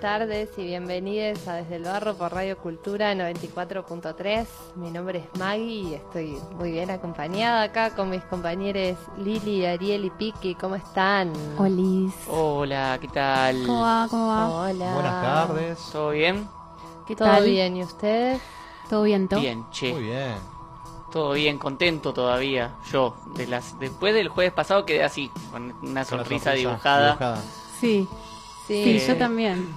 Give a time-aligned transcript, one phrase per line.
[0.00, 4.46] tardes y bienvenidos a Desde el Barro por Radio Cultura 94.3.
[4.76, 10.06] Mi nombre es Maggie y estoy muy bien acompañada acá con mis compañeros Lili, Ariel
[10.06, 10.54] y Piki.
[10.54, 11.32] ¿Cómo están?
[11.58, 12.14] Olis.
[12.28, 13.66] Hola, ¿qué tal?
[13.66, 14.06] ¿Cómo va?
[14.10, 14.48] ¿Cómo va?
[14.50, 14.94] Hola.
[14.94, 15.78] Buenas tardes.
[15.92, 16.48] ¿Todo bien?
[17.06, 17.44] ¿Qué ¿Todo tal?
[17.44, 17.76] bien?
[17.76, 18.40] ¿Y ustedes?
[18.88, 19.40] ¿Todo bien, todo?
[19.40, 19.92] Bien, che.
[19.92, 20.34] Muy bien.
[21.12, 22.76] Todo bien, contento todavía.
[22.90, 27.36] Yo, de las después del jueves pasado quedé así, con una Una sonrisa, dibujada,
[27.80, 28.08] Sí,
[28.66, 28.84] Sí.
[28.84, 29.68] sí, Eh, yo también.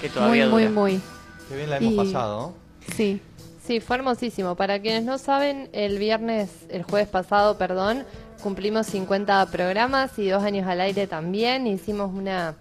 [0.00, 0.74] Que Muy, todavía muy, dura.
[0.74, 1.00] muy.
[1.48, 2.54] Qué bien la hemos Y- pasado.
[2.94, 3.20] Sí.
[3.66, 4.56] Sí, fue hermosísimo.
[4.56, 8.04] Para quienes no saben, el viernes, el jueves pasado, perdón,
[8.42, 11.66] cumplimos 50 programas y dos años al aire también.
[11.66, 12.56] Hicimos una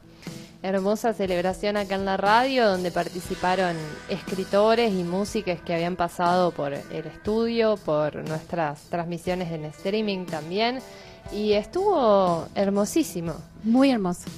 [0.61, 3.75] hermosa celebración acá en la radio donde participaron
[4.07, 10.79] escritores y músicos que habían pasado por el estudio, por nuestras transmisiones en streaming también.
[11.33, 13.33] Y estuvo hermosísimo.
[13.66, 14.29] Muy hermoso.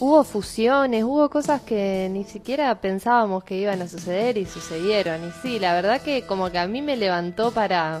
[0.00, 5.28] Hubo fusiones, hubo cosas que ni siquiera pensábamos que iban a suceder y sucedieron.
[5.28, 8.00] Y sí, la verdad que como que a mí me levantó para,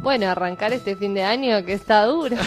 [0.00, 2.36] bueno, arrancar este fin de año que está duro.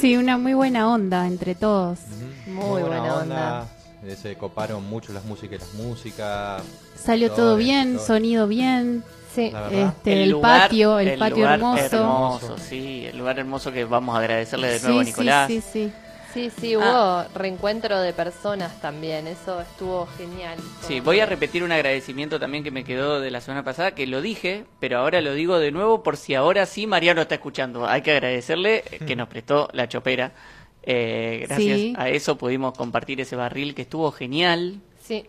[0.00, 2.00] Sí, una muy buena onda entre todos.
[2.46, 3.66] Muy buena onda.
[4.04, 6.62] Eh, Se coparon mucho las músicas y las músicas.
[7.02, 9.02] Salió todo bien, sonido bien.
[9.34, 9.50] Sí.
[9.70, 11.96] Este, el, patio, el, patio lugar hermoso.
[11.96, 15.48] hermoso, sí, el lugar hermoso que vamos a agradecerle de nuevo a Nicolás.
[15.48, 15.92] sí, sí, sí.
[16.36, 19.26] Sí, sí, hubo reencuentro de personas también.
[19.26, 20.58] Eso estuvo genial.
[20.82, 24.06] Sí, voy a repetir un agradecimiento también que me quedó de la semana pasada, que
[24.06, 27.86] lo dije, pero ahora lo digo de nuevo por si ahora sí Mariano está escuchando.
[27.88, 30.32] Hay que agradecerle que nos prestó la chopera.
[30.82, 31.94] Eh, gracias Sí.
[31.98, 34.80] a eso pudimos compartir ese barril que estuvo genial.
[35.02, 35.26] Sí.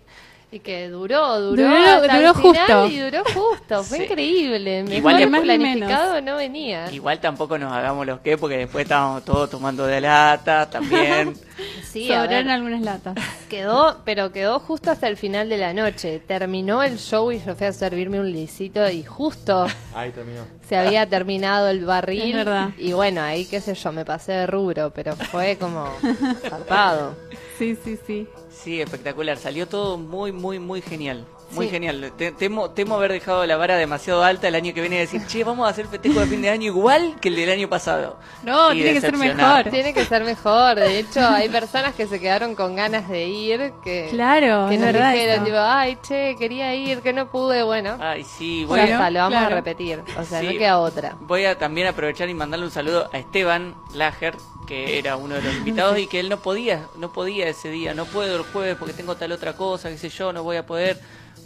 [0.49, 2.87] Y que duró, duró, Duró- hasta duró el final justo.
[2.87, 3.83] y duró justo.
[3.83, 4.03] Fue Sí.
[4.05, 4.83] increíble.
[4.83, 6.89] Mejor Igual que más ni planificado no venía.
[6.93, 11.33] Igual tampoco nos hagamos los que, porque después estábamos todos tomando de lata también.
[11.83, 13.15] Sí, a Sobraron algunas latas.
[13.49, 16.19] Quedó, pero quedó justo hasta el final de la noche.
[16.19, 19.65] Terminó el show y yo fui a servirme un lisito y justo
[19.95, 20.43] Ahí terminó.
[20.69, 22.21] se había terminado el barril.
[22.21, 22.69] Es verdad.
[22.77, 25.89] Y bueno, ahí qué sé yo, me pasé de rubro, pero fue como
[26.47, 27.15] zarpado.
[27.57, 28.27] Sí, sí, sí.
[28.63, 29.37] Sí, espectacular.
[29.37, 31.27] Salió todo muy, muy, muy genial.
[31.51, 31.71] Muy Sí.
[31.71, 32.11] genial.
[32.17, 35.25] Te- temo, temo haber dejado la vara demasiado alta el año que viene y decir,
[35.27, 38.17] che, vamos a hacer festejo de fin de año igual que el del año pasado.
[38.43, 39.63] No, Y tiene que ser mejor.
[39.69, 40.75] Tiene que ser mejor.
[40.75, 44.81] De hecho, hay personas que se quedaron con ganas de ir, que, Claro, que es
[44.81, 45.43] nos verdad dijeron, eso.
[45.45, 47.63] tipo, ay, che, quería ir, que no pude.
[47.63, 50.01] Bueno, Ay, sí, bueno, lo vamos a repetir.
[50.17, 50.47] O sea, Sí.
[50.47, 51.15] no queda otra.
[51.21, 54.35] voy a también aprovechar y mandarle un saludo a Esteban Lager,
[54.67, 57.93] que era uno de los invitados y que él no podía, no podía ese día,
[57.93, 60.65] no puedo el jueves porque tengo tal otra cosa, qué sé yo, no voy a
[60.65, 60.99] poder.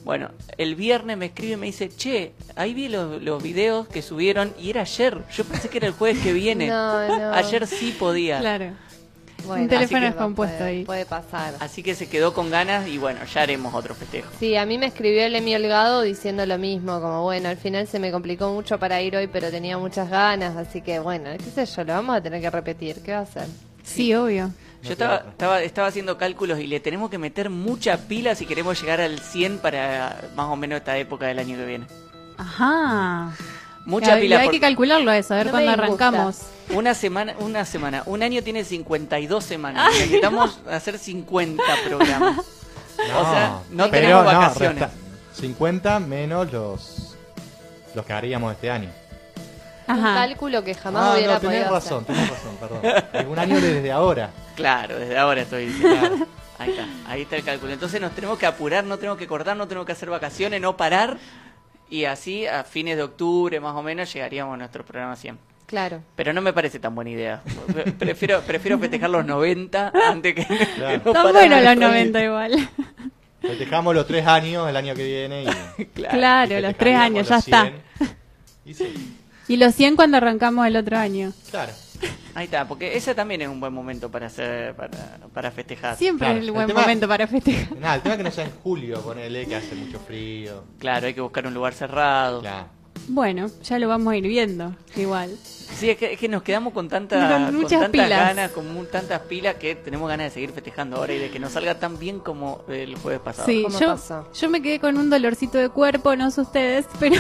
[0.04, 4.02] Bueno, el viernes me escribe y me dice, che, ahí vi los, los videos que
[4.02, 5.20] subieron y era ayer.
[5.36, 6.68] Yo pensé que era el jueves que viene.
[6.68, 7.34] No, no.
[7.34, 8.40] Ayer sí podía.
[8.40, 8.72] Claro.
[9.46, 10.86] Bueno, Un teléfono descompuesto puede, ahí.
[10.86, 11.56] Puede pasar.
[11.60, 14.30] Así que se quedó con ganas y bueno, ya haremos otro festejo.
[14.40, 17.88] Sí, a mí me escribió el Emi Holgado diciendo lo mismo, como bueno, al final
[17.88, 21.66] se me complicó mucho para ir hoy, pero tenía muchas ganas, así que bueno, qué
[21.66, 23.48] sé yo, lo vamos a tener que repetir, ¿qué va a hacer?
[23.84, 24.52] Sí, obvio.
[24.84, 28.82] Yo estaba, estaba, estaba haciendo cálculos y le tenemos que meter mucha pila si queremos
[28.82, 31.86] llegar al 100 para más o menos esta época del año que viene.
[32.38, 33.32] Ajá.
[33.86, 34.40] Mucha Y pila.
[34.40, 36.38] hay por- que calcularlo eso, a ver No cuándo arrancamos.
[36.70, 38.04] Una semana, una semana.
[38.06, 39.92] Un año tiene 52 semanas.
[39.94, 42.40] Necesitamos hacer 50 programas.
[42.40, 44.84] O sea, no pero tenemos vacaciones.
[44.84, 44.92] resta-
[45.34, 47.16] 50 menos los,
[47.96, 48.90] los que haríamos este año.
[49.94, 50.14] Un Ajá.
[50.16, 52.16] cálculo que jamás ah, hubiera no, tenés podido razón, hacer.
[52.16, 53.28] tenés razón, perdón.
[53.32, 54.30] Un año desde ahora.
[54.56, 56.28] Claro, desde ahora estoy diciendo.
[56.60, 57.74] Ahí está, ahí está el cálculo.
[57.74, 60.78] Entonces nos tenemos que apurar, no tenemos que cortar, no tenemos que hacer vacaciones, no
[60.78, 61.18] parar.
[61.90, 65.40] Y así a fines de octubre más o menos llegaríamos a nuestro programa 100.
[65.66, 66.02] Claro.
[66.16, 67.42] Pero no me parece tan buena idea.
[67.74, 70.46] Pre- Prefiero, prefiero festejar los 90 antes que...
[70.48, 71.02] que Claro.
[71.06, 71.80] no parar buenos los reír.
[71.80, 72.70] 90 igual.
[73.42, 75.86] Festejamos los tres años el año que viene y.
[75.96, 76.18] Claro.
[76.18, 77.62] Claro, los tres años, ya los está.
[77.64, 77.82] 100.
[78.66, 79.18] Y sí,
[79.52, 81.34] Y los 100 cuando arrancamos el otro año.
[81.50, 81.74] claro.
[82.34, 84.90] Ahí está, porque ese también es un buen momento para hacer, para,
[85.34, 85.98] para festejar.
[85.98, 87.78] Siempre Claro, es el el buen tema- momento para festejar.
[87.78, 90.64] Nada, el tema es que no sea en julio, ponele que hace mucho frío.
[90.80, 92.40] Claro, hay que buscar un lugar cerrado.
[92.40, 92.68] Claro.
[93.10, 95.36] Bueno, ya lo vamos a ir viendo, igual.
[95.44, 97.18] Sí, es que, es que nos quedamos con, tanta,
[97.52, 98.10] Con tantas pilas.
[98.10, 101.52] ganas, con tantas pilas que tenemos ganas de seguir festejando ahora y de que nos
[101.52, 103.46] salga tan bien como el jueves pasado.
[103.48, 107.16] Sí, ¿Cómo yo, yo me quedé con un dolorcito de cuerpo, no sé ustedes, pero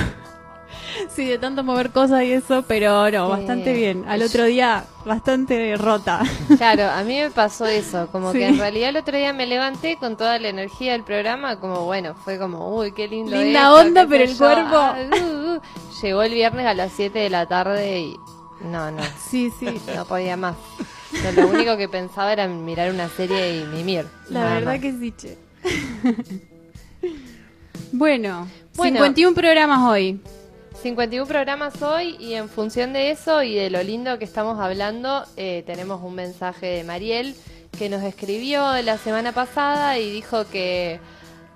[1.15, 4.05] sí, de tanto mover cosas y eso, pero no, bastante bien.
[4.07, 6.21] Al otro día, bastante rota.
[6.57, 8.39] Claro, a mí me pasó eso, como Sí.
[8.39, 11.85] que en realidad el otro día me levanté con toda la energía del programa, como
[11.85, 13.31] bueno, fue como, uy, qué lindo.
[13.35, 15.61] Linda esto, onda, pero el yo, cuerpo- ah, uh, uh.
[16.01, 18.15] Llegó el viernes a las 7 de la tarde y
[18.63, 19.79] no, no, Sí, sí.
[19.95, 20.55] no podía más.
[21.23, 24.05] No, lo único que pensaba era mirar una serie y mimir.
[24.29, 24.79] La verdad más.
[24.79, 25.37] que sí, che.
[27.91, 28.97] bueno, Bueno.
[28.97, 30.21] 51 programas hoy.
[30.81, 35.23] 51 programas hoy y en función de eso y de lo lindo que estamos hablando,
[35.37, 37.35] eh, tenemos un mensaje de Mariel
[37.77, 40.99] que nos escribió la semana pasada y dijo que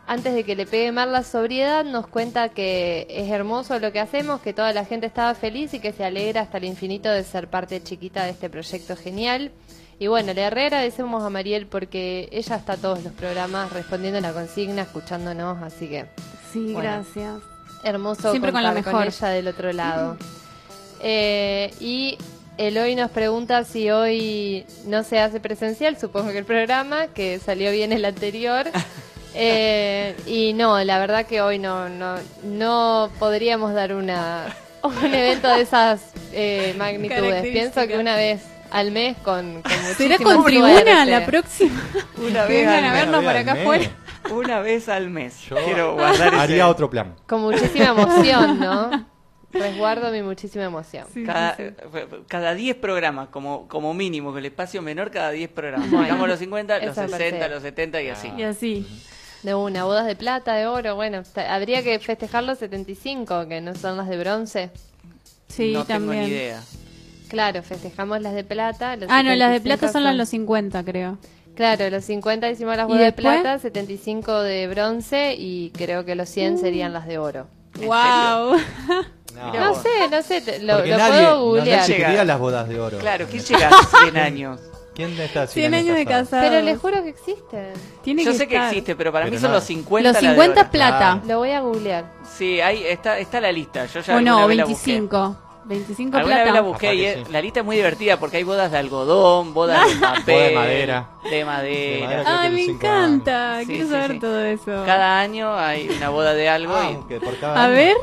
[0.06, 4.00] antes de que le pegue mal la sobriedad nos cuenta que es hermoso lo que
[4.00, 7.24] hacemos, que toda la gente estaba feliz y que se alegra hasta el infinito de
[7.24, 9.52] ser parte chiquita de este proyecto genial.
[9.98, 14.34] Y bueno, le re agradecemos a Mariel porque ella está todos los programas respondiendo la
[14.34, 16.06] consigna, escuchándonos, así que
[16.54, 16.82] Sí, Bueno.
[16.82, 17.55] gracias.
[17.86, 19.06] Hermoso Siempre con lo mejor.
[19.08, 20.18] ella del otro lado.
[21.02, 22.18] Eh, y
[22.58, 27.72] Eloy nos pregunta si hoy no se hace presencial, supongo que el programa, que salió
[27.72, 28.66] bien el anterior.
[29.38, 34.46] Eh, y no, la verdad que hoy no, no, no podríamos dar una,
[34.82, 36.00] un evento de esas
[36.32, 37.42] eh, magnitudes.
[37.42, 41.06] Pienso que una vez al mes con, con ¿Será muchísima con tribuna suerte.
[41.06, 41.82] la próxima?
[42.18, 43.90] Una vez vengan a vernos por acá afuera.
[44.32, 45.40] Una vez al mes.
[45.50, 47.16] Yo Quiero guardar ese- haría otro plan.
[47.28, 49.08] Con muchísima emoción, ¿no?
[49.52, 51.06] Resguardo mi muchísima emoción.
[51.14, 52.00] Sí, Cada, sí, sí.
[52.28, 55.90] cada 10 programas, como, como mínimo, con el espacio menor, cada 10 programas.
[55.90, 57.54] Bueno, Dejamos los 50, los eso me 60, parece.
[57.54, 58.32] los 70 y así.
[58.38, 58.88] Y así.
[59.44, 63.62] De una, bodas de plata, de oro, bueno, ta- habría que festejar los 75, que
[63.62, 64.72] no son las de bronce.
[65.48, 66.12] Sí, no también.
[66.24, 66.62] tengo ni idea.
[67.30, 68.96] Claro, festejamos las de plata.
[68.98, 71.18] los Ah, no, las de 75 plata son las de los 50, creo.
[71.56, 76.16] Claro, los 50 hicimos las ¿Y bodas de plata, 75 de bronce y creo que
[76.16, 77.48] los 100 serían las de oro.
[77.80, 78.58] ¿En ¡Wow!
[79.36, 81.80] No, No sé, no sé, te- lo, lo nadie, puedo no, googlear.
[81.82, 82.08] nadie Llega.
[82.08, 82.98] quería las bodas de oro.
[83.00, 84.62] Claro, ¿quién llega a 100 años?
[84.94, 86.24] ¿Quién está 100 años de casado?
[86.24, 86.42] casado.
[86.50, 87.74] Pero les juro que existen.
[88.02, 88.70] Tiene Yo que sé que estar.
[88.70, 89.58] existe, pero para Pero mí son no.
[89.58, 90.72] los 50 Los la de 50 oro.
[90.72, 91.22] plata.
[91.28, 92.06] Lo voy a googlear.
[92.38, 93.86] Sí, ahí está, está la lista.
[93.88, 94.92] Yo ya O no, vez la busqué.
[94.94, 95.38] 25.
[95.66, 96.44] 25 Alguna plata.
[96.46, 97.32] vez la busqué y es- sí.
[97.32, 100.54] la lista es muy divertida porque hay bodas de algodón, bodas de papel, Boda de
[100.56, 101.10] madera.
[101.30, 101.62] de madera.
[101.62, 102.24] De madera.
[102.24, 103.60] creo Ay, que me los cinco encanta.
[103.62, 104.20] Sí, Quiero sí, saber sí.
[104.20, 104.84] todo eso.
[104.86, 107.74] Cada año hay una boda de algo Ah, y que por cada A año.
[107.74, 107.96] ver.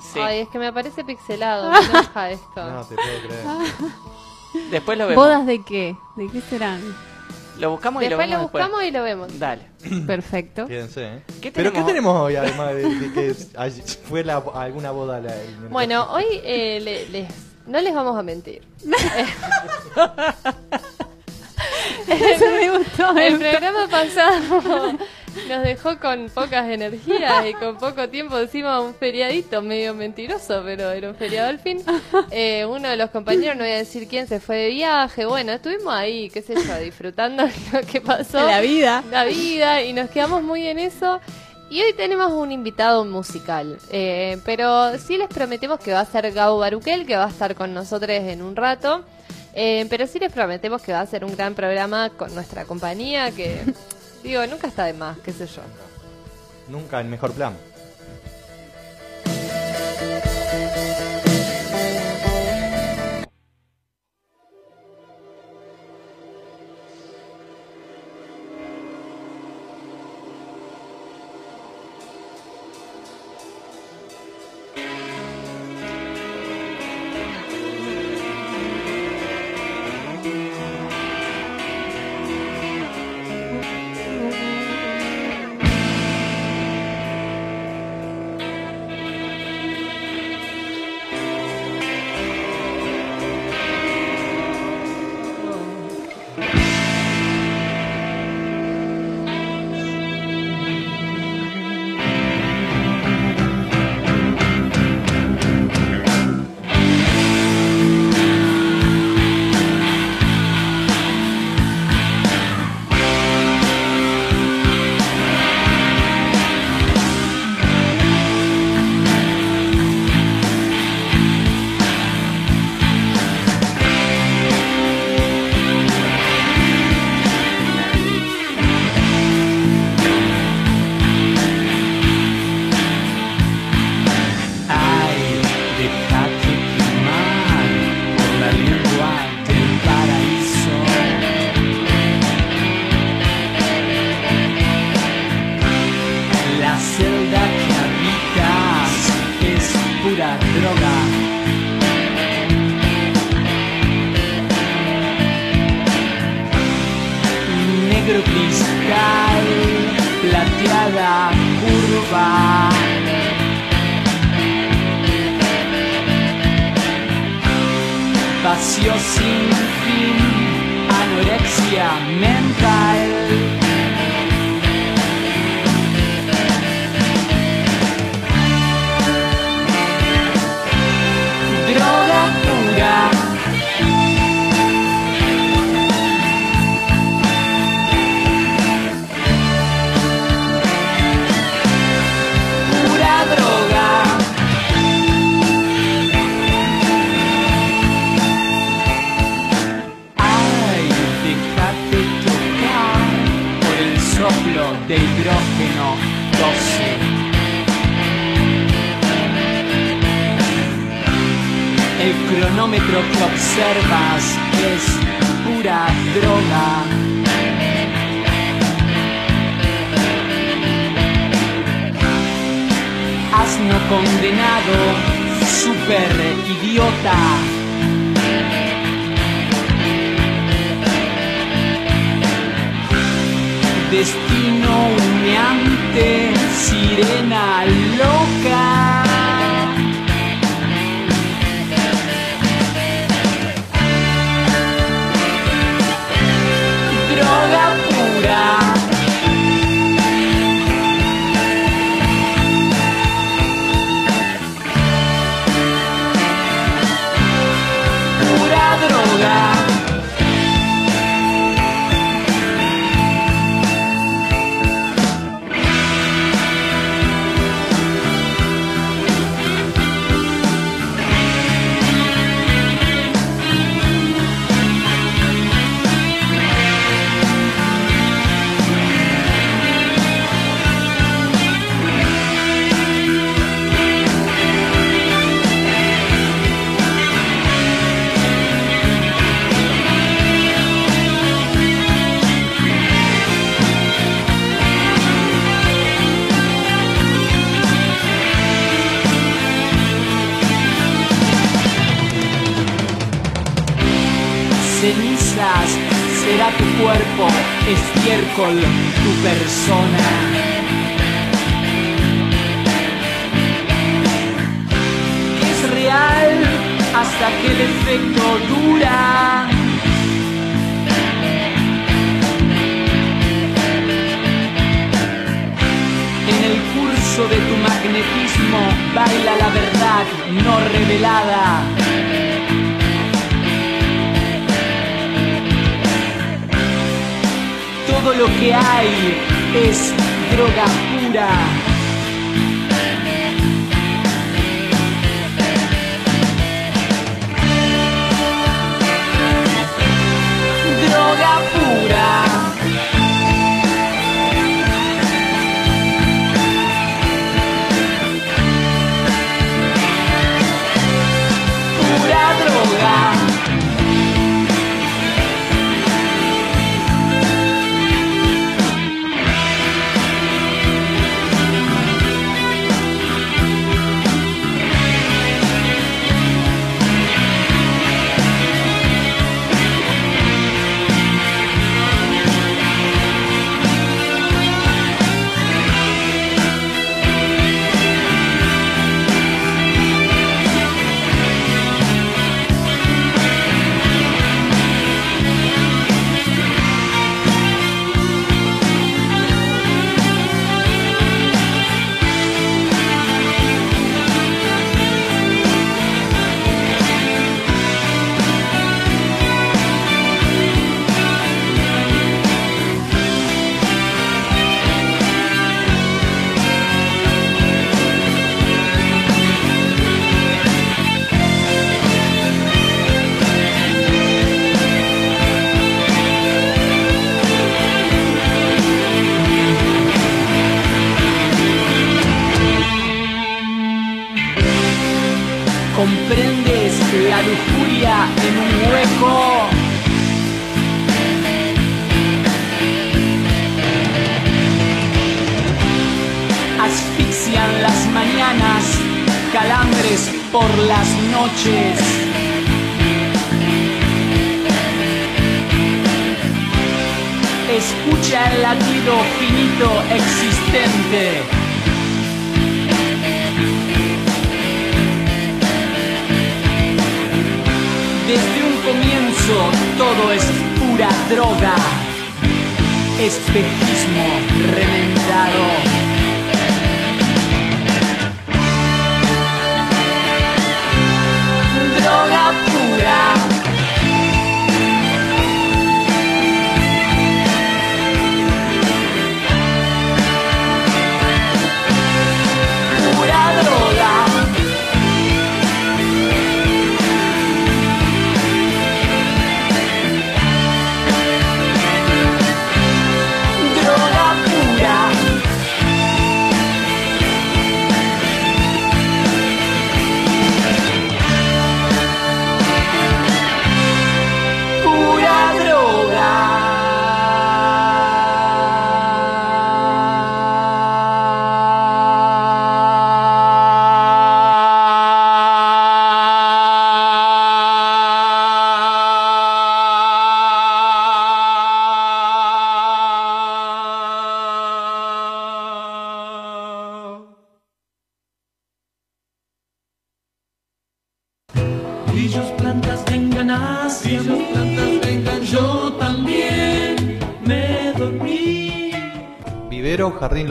[0.00, 0.18] sí.
[0.20, 2.70] Ay, es que me parece pixelado, me enoja esto.
[2.70, 3.90] No, te puedo creer.
[4.70, 5.24] después lo vemos.
[5.24, 5.96] ¿Bodas de qué?
[6.16, 6.80] ¿De qué serán?
[7.60, 8.64] Lo buscamos y Después lo lo vemos después.
[8.64, 9.38] buscamos y lo vemos.
[9.38, 9.62] Dale.
[10.06, 10.66] Perfecto.
[10.66, 11.22] Fíjense, ¿eh?
[11.40, 12.16] ¿Qué ¿Pero qué tenemos?
[12.20, 13.34] hoy, además de, de que
[14.08, 15.20] fue la- alguna boda?
[15.20, 17.28] La, el- Bueno, hoy eh, le- les,
[17.66, 18.62] no les vamos a mentir.
[22.08, 23.16] Eso me gustó.
[23.16, 24.98] El programa pasado
[25.48, 30.90] nos dejó con pocas energías y con poco tiempo encima un feriadito medio mentiroso, pero
[30.90, 31.82] era un feriado al fin.
[32.30, 35.24] Eh, uno de los compañeros, no voy a decir quién, se fue de viaje.
[35.24, 38.44] Bueno, estuvimos ahí, qué sé yo, disfrutando lo que pasó.
[38.46, 39.02] La vida.
[39.10, 41.20] La vida y nos quedamos muy en eso.
[41.70, 46.32] Y hoy tenemos un invitado musical, eh, pero sí les prometemos que va a ser
[46.32, 49.04] Gau Baruquel, que va a estar con nosotros en un rato.
[49.52, 53.30] Eh, pero sí les prometemos que va a ser un gran programa con nuestra compañía,
[53.30, 53.60] que
[54.22, 55.62] digo, nunca está de más, qué sé yo.
[56.68, 57.54] Nunca el mejor plan.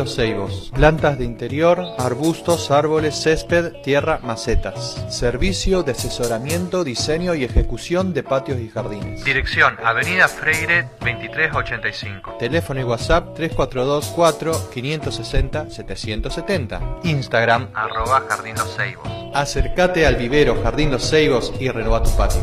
[0.09, 0.71] Los Ceibos.
[0.73, 5.05] Plantas de interior, arbustos, árboles, césped, tierra, macetas.
[5.09, 9.23] Servicio de asesoramiento, diseño y ejecución de patios y jardines.
[9.23, 12.37] Dirección Avenida Freire 2385.
[12.39, 16.81] Teléfono y WhatsApp 342 4 560 770.
[17.03, 19.07] Instagram arroba Jardín Los Ceibos.
[19.35, 22.41] Acércate al vivero Jardín Los Ceibos y renueva tu patio.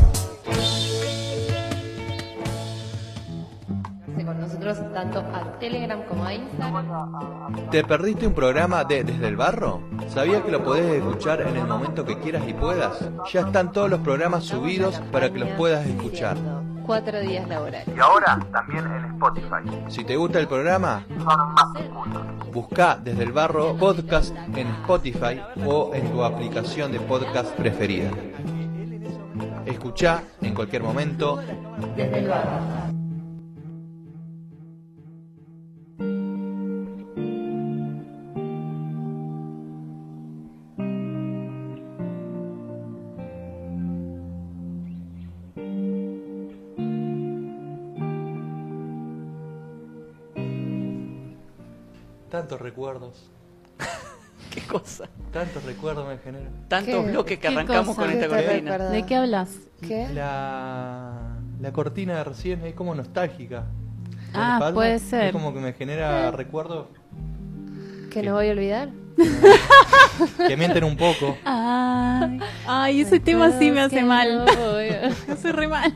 [7.71, 9.81] ¿Te perdiste un programa de Desde el Barro?
[10.09, 13.09] ¿Sabías que lo podés escuchar en el momento que quieras y puedas?
[13.31, 16.37] Ya están todos los programas subidos para que los puedas escuchar.
[16.85, 17.87] Cuatro días laborales.
[17.95, 19.89] Y ahora también en Spotify.
[19.89, 21.05] Si te gusta el programa,
[22.53, 28.09] busca Desde el Barro Podcast en Spotify o en tu aplicación de podcast preferida.
[29.65, 31.39] Escucha en cualquier momento
[31.95, 32.86] Desde el barro.
[52.29, 53.29] Tantos recuerdos.
[54.53, 55.05] Qué cosa.
[55.31, 56.67] Tantos recuerdos me generan.
[56.67, 58.01] Tantos bloques que ¿Qué arrancamos cosa?
[58.01, 58.71] con esta ¿Qué te cortina.
[58.71, 58.89] recuerda?
[58.91, 59.49] ¿De qué hablas?
[59.81, 60.07] ¿Qué?
[60.13, 63.65] La, la cortina de recién es como nostálgica.
[64.33, 65.25] ¿No Ah, puede ser.
[65.25, 66.87] Es como que me genera recuerdos
[68.11, 68.89] ¿Que no voy a olvidar?
[70.47, 71.37] que mienten un poco.
[71.45, 74.45] Ay, ay, ese tema sí me hace mal.
[75.27, 75.93] Me hace re mal.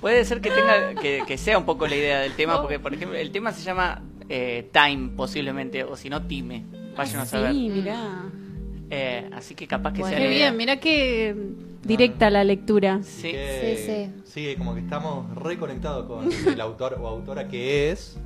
[0.00, 2.92] Puede ser que tenga que, que sea un poco la idea del tema, porque por
[2.92, 6.64] ejemplo el tema se llama eh, Time posiblemente, o si no Time.
[6.96, 7.52] Vayan a saber.
[7.52, 8.22] Sí, mirá.
[8.90, 11.34] Eh, así que capaz que Bueno, sea Qué bien, mirá qué
[11.82, 13.00] directa la lectura.
[13.02, 13.32] Sí.
[13.32, 18.18] Que- Sí, sí, como que estamos reconectados con el autor o autora que es.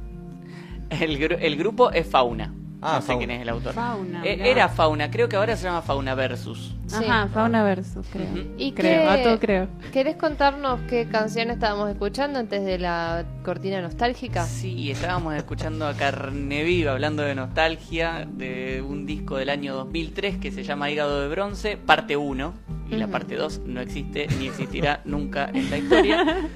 [0.90, 2.54] El, gru- el grupo es Fauna.
[2.80, 3.18] Ah, no sé Fauna.
[3.18, 3.72] quién es el autor.
[3.74, 6.74] Fauna, Eh, era Fauna, creo que ahora se llama Fauna Versus.
[6.86, 7.04] Sí.
[7.04, 8.26] Ajá, Fauna Versus, creo.
[8.30, 8.40] Ujú.
[8.56, 9.68] ¿Y creo, qué- a todo creo.
[9.92, 14.44] ¿Querés contarnos qué canción estábamos escuchando antes de la cortina nostálgica?
[14.44, 20.38] Sí, estábamos escuchando a Carne Viva hablando de nostalgia de un disco del año 2003
[20.38, 22.54] que se llama Hígado de Bronce, parte 1.
[22.90, 26.48] Y la parte 2 no existe ni existirá nunca en la historia.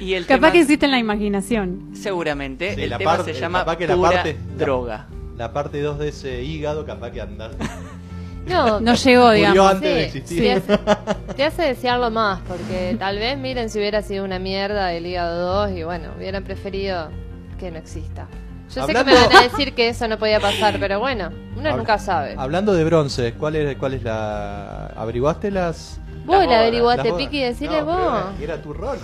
[0.00, 1.90] Y el Capaz tema, que existe en la imaginación.
[1.92, 5.06] seguramente, Sí, el la tema parte- se llama la Pura parte- Droga.
[5.10, 5.19] La
[5.52, 7.50] parte 2 de ese hígado, capaz que andar.
[8.46, 9.70] No, No llegó, digamos.
[9.70, 10.42] antes de existir.
[10.42, 10.78] te hace,
[11.36, 15.66] te hace desearlo más, porque tal vez, miren, si hubiera sido una mierda el hígado
[15.66, 17.10] 2 y bueno, hubieran preferido
[17.58, 18.28] que no exista.
[18.74, 21.76] Yo sé que me van a decir que eso no podía pasar, pero bueno, uno
[21.76, 22.36] nunca sabe.
[22.38, 24.86] Hablando de bronce, ¿cuál es, cuál es la.
[24.96, 25.98] ¿Averiguaste las.?
[26.24, 27.12] Vos Las la bodas, averiguaste?
[27.14, 28.22] Piqui, decile No, pero vos.
[28.38, 28.98] Era, era tu rol.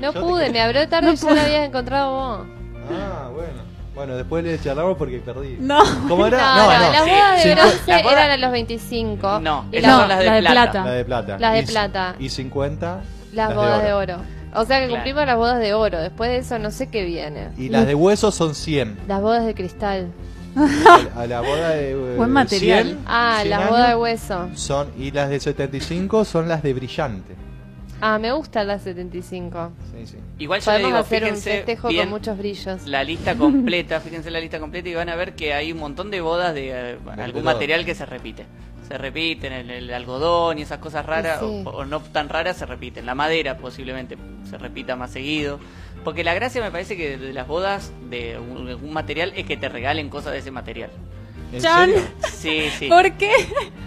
[0.00, 2.46] No yo pude, me abrió tarde No y ya la habías encontrado vos.
[2.90, 3.65] Ah, bueno.
[3.96, 5.56] Bueno, después le charlamos porque perdí.
[5.58, 5.80] No.
[6.08, 6.38] ¿Cómo era?
[6.38, 7.10] No, no, las sí.
[7.10, 9.40] bodas de bronce Las eran a los 25.
[9.40, 10.70] No, y esas las, son las de la de plata.
[10.70, 10.84] plata.
[10.84, 11.38] La de plata.
[11.38, 12.14] Las de plata.
[12.20, 13.00] Y 50.
[13.32, 14.16] las bodas de oro.
[14.54, 15.98] O sea que cumplimos las bodas de oro.
[15.98, 17.48] Después de eso no sé qué viene.
[17.58, 18.98] Y las de hueso son 100.
[19.08, 20.08] Las bodas de cristal.
[21.14, 21.90] A, la boda de.
[21.90, 22.84] eh, Buen material.
[22.84, 24.48] 100, Ah, 100 las bodas de hueso.
[24.54, 27.34] Son, y las de 75 son las de brillante.
[28.00, 29.72] Ah, me gusta la 75.
[29.92, 30.16] Sí, sí.
[30.38, 32.86] Igual yo le digo, hacer un fíjense festejo bien con muchos brillos.
[32.86, 36.10] la lista completa, fíjense la lista completa y van a ver que hay un montón
[36.10, 37.54] de bodas de eh, algún todo.
[37.54, 38.44] material que se repite.
[38.86, 41.62] Se repiten, el, el algodón y esas cosas raras, Sí.
[41.64, 43.04] o, o no tan raras, se repiten.
[43.06, 44.16] La madera posiblemente
[44.48, 45.58] se repita más seguido.
[46.04, 49.56] Porque la gracia me parece que de las bodas de un- algún material es que
[49.56, 50.90] te regalen cosas de ese material.
[52.32, 52.88] Sí, sí.
[52.88, 53.30] ¿Por qué?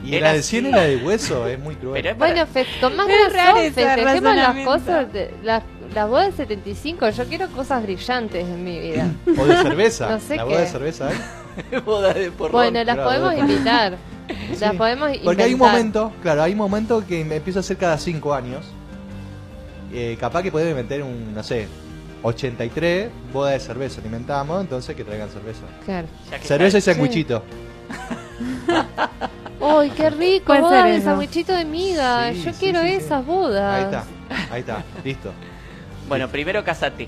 [0.04, 1.94] Y Era la de 100 y la de hueso es muy cruel.
[2.02, 6.28] Pero es para- Bueno, fe- con más razón, festejemos las cosas, de, las, las bodas
[6.38, 7.10] de 75.
[7.10, 9.08] Yo quiero cosas brillantes en mi vida.
[9.38, 10.10] O de cerveza.
[10.10, 10.50] No sé la qué.
[10.50, 11.80] boda de cerveza, ¿eh?
[11.86, 12.52] boda de porrón.
[12.54, 13.98] Bueno, las claro, podemos invitar.
[14.60, 14.78] Las Sí.
[14.78, 17.98] podemos Porque hay un momento, claro, hay un momento que me empieza a hacer cada
[17.98, 18.64] 5 años.
[19.92, 21.68] Eh, capaz que puede meter un, no sé,
[22.24, 25.62] 83, boda de cerveza, alimentamos, entonces que traigan cerveza.
[25.86, 26.08] Claro.
[26.42, 27.44] Cerveza y sandwichito.
[29.60, 30.46] ¡Uy, qué rico!
[30.48, 31.06] ¿Cuál Boda de eso?
[31.06, 32.32] sandwichito de miga.
[32.34, 32.94] Sí, Yo sí, quiero sí, sí.
[32.96, 33.76] esas bodas.
[33.76, 34.04] Ahí está,
[34.54, 35.32] ahí está, listo.
[36.08, 37.08] Bueno, primero casate.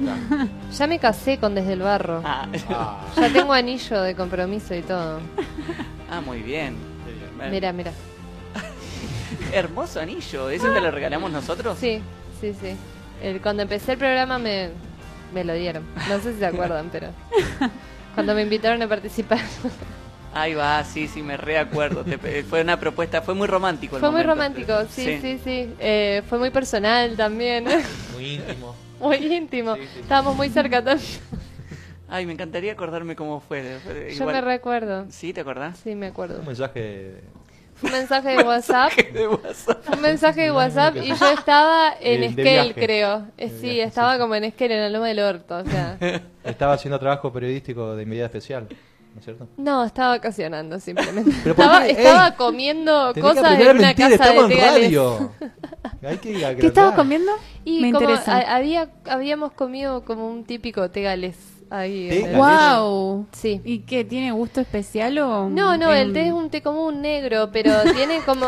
[0.78, 2.22] Ya me casé con Desde el Barro.
[2.24, 5.20] Ah, Ah, Ya tengo anillo de compromiso y todo.
[6.10, 6.76] ah, muy bien.
[7.36, 7.92] Bueno, Mira, mira.
[9.52, 10.48] Hermoso anillo.
[10.48, 11.76] ¿Ese te lo regalamos nosotros?
[11.78, 12.00] Sí,
[12.40, 12.76] sí, sí.
[13.22, 14.70] El, cuando empecé el programa me,
[15.34, 15.84] me lo dieron.
[16.08, 17.08] No sé si se acuerdan, pero...
[18.14, 19.38] Cuando me invitaron a participar.
[20.34, 22.04] Ahí va, sí, sí, me reacuerdo.
[22.04, 23.96] Te- fue una propuesta, fue muy romántico.
[23.96, 25.74] el Fue muy romántico, sí, sí, sí.
[25.78, 27.64] Eh, fue muy personal también.
[28.12, 28.74] muy íntimo.
[29.00, 29.74] muy íntimo.
[29.76, 30.00] Sí, sí, sí.
[30.00, 31.08] Estábamos muy cerca también.
[32.08, 33.78] Ay, me encantaría acordarme cómo fue.
[34.16, 35.06] Yo me recuerdo.
[35.10, 35.78] ¿Sí, te acordás?
[35.78, 36.40] Sí, me acuerdo.
[36.40, 37.20] Un mensaje.
[37.82, 38.92] Un mensaje de WhatsApp.
[39.12, 39.94] De WhatsApp.
[39.94, 42.74] Un mensaje de WhatsApp y yo estaba en de Esquel, viaje.
[42.74, 43.26] creo.
[43.38, 45.56] Eh, De sí, viaje, estaba sí, como en Esquel, en la Loma del Orto.
[45.58, 45.98] O sea,
[46.44, 48.66] Estaba haciendo trabajo periodístico de invitada especial,
[49.14, 49.48] ¿no es cierto?
[49.56, 51.32] no, estaba vacacionando simplemente.
[51.42, 51.90] Pero ¿por Estaba, qué?
[51.92, 54.60] estaba Ey, comiendo Tenés que cosas aprender a en una mentir, casa estamos de en
[54.60, 54.82] Tegales.
[54.84, 55.32] radio.
[56.02, 56.64] Hay que ¿Qué agrandar.
[56.66, 57.32] estabas comiendo?
[57.64, 58.36] Y Me como interesa.
[58.38, 61.36] a- había, habíamos comido como un típico tegales
[61.70, 62.08] ahí.
[62.08, 62.38] en el- ¿Tegales?
[62.78, 63.26] ¡Wow!
[63.32, 63.60] Sí.
[63.64, 64.04] ¿Y qué?
[64.04, 65.48] ¿Tiene gusto especial o.?
[65.48, 68.46] No, no, el té es un té común negro, pero tiene como...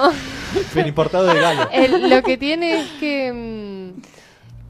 [0.75, 1.69] Pero importado de Galo.
[1.73, 3.33] el- lo que tiene es que...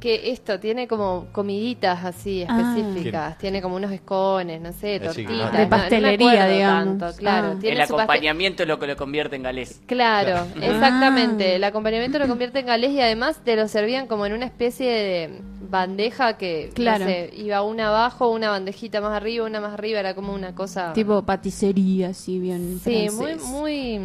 [0.03, 2.75] que esto tiene como comiditas así Ah.
[2.75, 5.33] específicas, tiene como unos escones, no sé, tortitas.
[5.53, 6.99] no- De no pastelería, acuerdo digamos.
[6.99, 7.57] tanto, claro, Ah.
[7.61, 9.81] tiene El acompañamiento es lo que lo convierte en galés.
[9.87, 11.53] Claro, exactamente.
[11.53, 11.55] Ah.
[11.57, 14.91] El acompañamiento lo convierte en galés y además te lo servían como en una especie
[14.91, 17.05] de bandeja que, no Claro.
[17.07, 20.93] sé, iba una abajo, una bandejita más arriba, una más arriba, era como una cosa...
[20.95, 22.81] Tipo paticería, así bien.
[22.83, 23.45] Sí, muy, francés.
[23.49, 24.01] muy...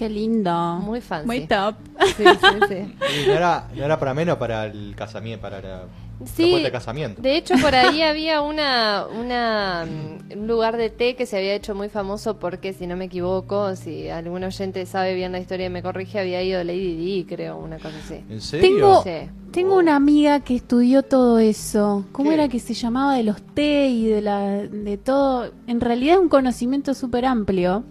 [0.00, 0.50] Qué lindo.
[0.82, 1.26] Muy fancy.
[1.26, 1.74] Muy top.
[2.16, 2.94] Sí, sí, sí.
[3.26, 5.82] No, era, no era para menos para el casamiento, para la
[6.24, 7.20] Sí, de casamiento.
[7.20, 9.86] de hecho por ahí había una, una
[10.34, 13.76] un lugar de té que se había hecho muy famoso porque si no me equivoco,
[13.76, 17.58] si algún oyente sabe bien la historia y me corrige, había ido Lady Di, creo,
[17.58, 18.24] una cosa así.
[18.30, 18.68] ¿En serio?
[18.68, 19.30] Tengo, Sí.
[19.52, 22.04] tengo una amiga que estudió todo eso.
[22.12, 22.34] ¿Cómo ¿Qué?
[22.36, 25.50] era que se llamaba de los té y de la de todo?
[25.66, 27.84] En realidad es un conocimiento súper amplio.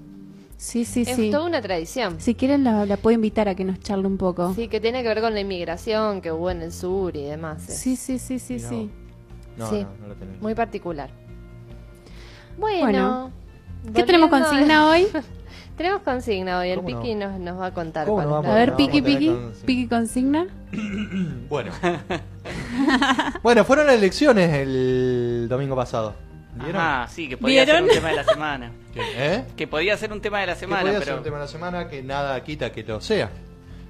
[0.62, 1.32] Sí, sí, Es sí.
[1.32, 2.20] toda una tradición.
[2.20, 4.54] Si quieren la, la puedo invitar a que nos charle un poco.
[4.56, 7.70] Sí, que tiene que ver con la inmigración que hubo en el sur y demás.
[7.70, 7.72] eh.
[7.72, 8.90] Sí, sí, sí, sí, Mirá sí.
[9.56, 9.84] No, Sí.
[9.84, 10.42] no, no lo tenemos.
[10.42, 11.10] Muy particular.
[12.58, 12.82] Bueno.
[12.84, 13.32] Bueno.
[13.96, 15.08] ¿Qué tenemos consigna hoy?
[15.78, 16.70] tenemos consigna hoy.
[16.72, 17.02] El ¿Cómo no?
[17.04, 18.06] Piki nos, nos va a contar.
[18.06, 19.62] ¿Cómo cuál no es vamos A ver, no, con- sí.
[19.66, 20.48] Piki consigna.
[21.50, 21.72] Bueno.
[23.44, 26.16] bueno, fueron las elecciones el domingo pasado.
[26.64, 26.82] ¿Vieron?
[26.82, 27.84] Ah, sí, que podía ¿Vieron?
[27.84, 28.72] ser un tema de la semana.
[28.94, 29.02] ¿Qué?
[29.16, 29.46] ¿Eh?
[29.56, 31.06] Que podía ser un tema de la Que semana, podía pero...
[31.06, 33.30] ser un tema de la semana que nada quita que lo sea.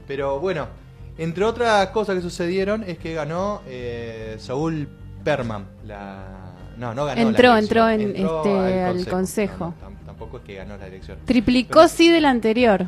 [0.08, 0.68] Pero bueno,
[1.18, 4.88] entre otras cosas que sucedieron es que ganó eh, Saúl
[5.24, 5.66] Perman.
[5.86, 6.26] La...
[6.78, 9.74] No, no ganó Entró, la entró en, este, al consejo.
[9.82, 11.18] No, no, tam- tampoco es que ganó la elección.
[11.26, 12.86] Triplicó Pero- sí del anterior.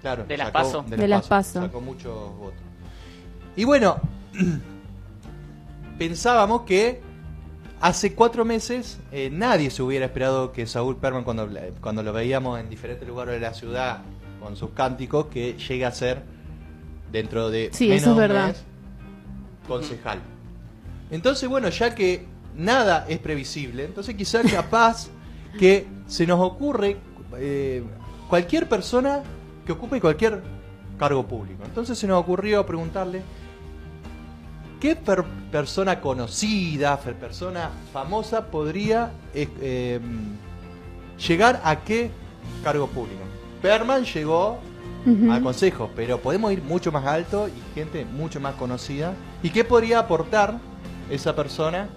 [0.00, 0.82] Claro, De las sacó- PASO.
[0.88, 1.60] De las PASO.
[1.62, 2.60] Sacó muchos votos.
[3.56, 3.98] Y bueno,
[5.98, 7.00] pensábamos que
[7.84, 11.46] hace cuatro meses eh, nadie se hubiera esperado que Saúl Perman, cuando,
[11.82, 13.98] cuando lo veíamos en diferentes lugares de la ciudad
[14.40, 16.22] con sus cánticos, que llegue a ser
[17.12, 18.46] dentro de Sí, menos eso es de un verdad.
[18.48, 18.64] mes,
[19.68, 20.18] concejal.
[21.10, 22.24] Entonces, bueno, ya que
[22.56, 25.08] nada es previsible, entonces quizá capaz
[25.58, 26.96] que se nos ocurre
[27.36, 27.84] eh,
[28.30, 29.22] cualquier persona
[29.66, 30.42] que ocupe cualquier
[30.98, 31.64] cargo público.
[31.66, 33.20] Entonces se nos ocurrió preguntarle
[34.80, 40.00] qué per- persona conocida, per- persona famosa podría eh, eh,
[41.26, 42.10] llegar a qué
[42.62, 43.20] cargo público.
[43.62, 44.58] Perman llegó
[45.30, 49.12] al consejo, pero podemos ir mucho más alto y gente mucho más conocida.
[49.42, 50.54] ¿Y qué podría aportar
[51.10, 51.88] esa persona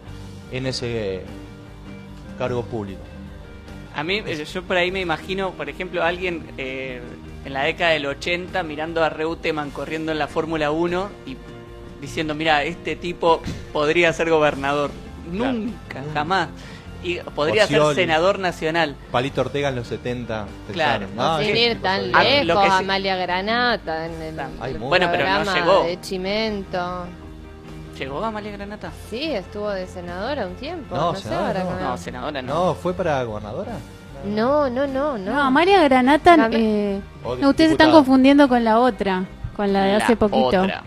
[0.52, 1.22] en ese
[2.38, 3.00] cargo público?
[3.96, 7.02] A mí, eh, yo por ahí me imagino, por ejemplo, alguien eh,
[7.46, 11.38] en la década del 80 mirando a Reutemann corriendo en la Fórmula 1 y
[12.02, 13.42] diciendo, mira, este tipo
[13.74, 14.92] podría ser gobernador.
[15.32, 15.54] Claro.
[15.54, 16.50] Nunca, jamás.
[17.04, 18.96] Y podría ser senador nacional.
[19.12, 20.46] Palito Ortega en los 70.
[20.74, 21.08] Claro.
[21.16, 24.80] No "Ah, sin ir tan Ah, lejos, lo que sí- Amalia Granata en el.
[24.80, 25.84] Bueno, pero no llegó.
[25.84, 27.06] de Chimento.
[27.98, 28.92] ¿Llegó Amalia Granata?
[29.10, 30.96] Sí, estuvo de senadora un tiempo.
[30.96, 31.90] No, No, sé senadora ahora no.
[31.90, 32.54] No, senadora no.
[32.54, 33.74] No, ¿fue para gobernadora?
[34.26, 35.34] No, no, no, no.
[35.34, 36.36] No, Amalia Granata.
[36.36, 36.58] Granata.
[36.60, 40.48] eh, O no, ustedes se están confundiendo con la otra, con la de hace poquito.
[40.64, 40.84] Otra.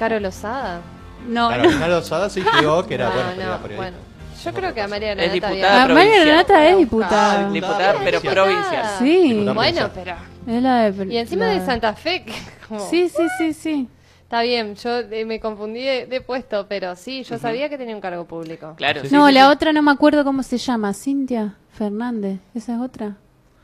[0.00, 0.80] Caro Lozada.
[1.28, 2.02] No, Claro, no.
[2.02, 3.76] Sada sí llegó, que era no, bueno, pero era no, periodista.
[3.76, 3.96] bueno.
[4.42, 6.24] Yo creo que Amalia Es Granata diputada provincial.
[6.26, 7.50] Granata es Ah, diputada.
[7.50, 8.34] Diputada, pero provincial.
[8.34, 8.86] provincial.
[8.98, 9.22] Sí.
[9.34, 10.16] Diputada Bueno, pero...
[10.46, 12.32] Es la de- Y encima la- de Santa Fe, que
[12.66, 12.80] como...
[12.88, 13.88] Sí, sí, sí, sí.
[14.22, 17.94] Está bien, yo eh, me confundí de, de puesto, pero sí, yo sabía que tenía
[17.94, 18.74] un cargo público.
[18.76, 19.52] Claro, Sí, No, sí, la sí.
[19.52, 20.94] otra no me acuerdo cómo se llama.
[20.94, 22.38] Cintia Fernández.
[22.54, 23.16] Esa es otra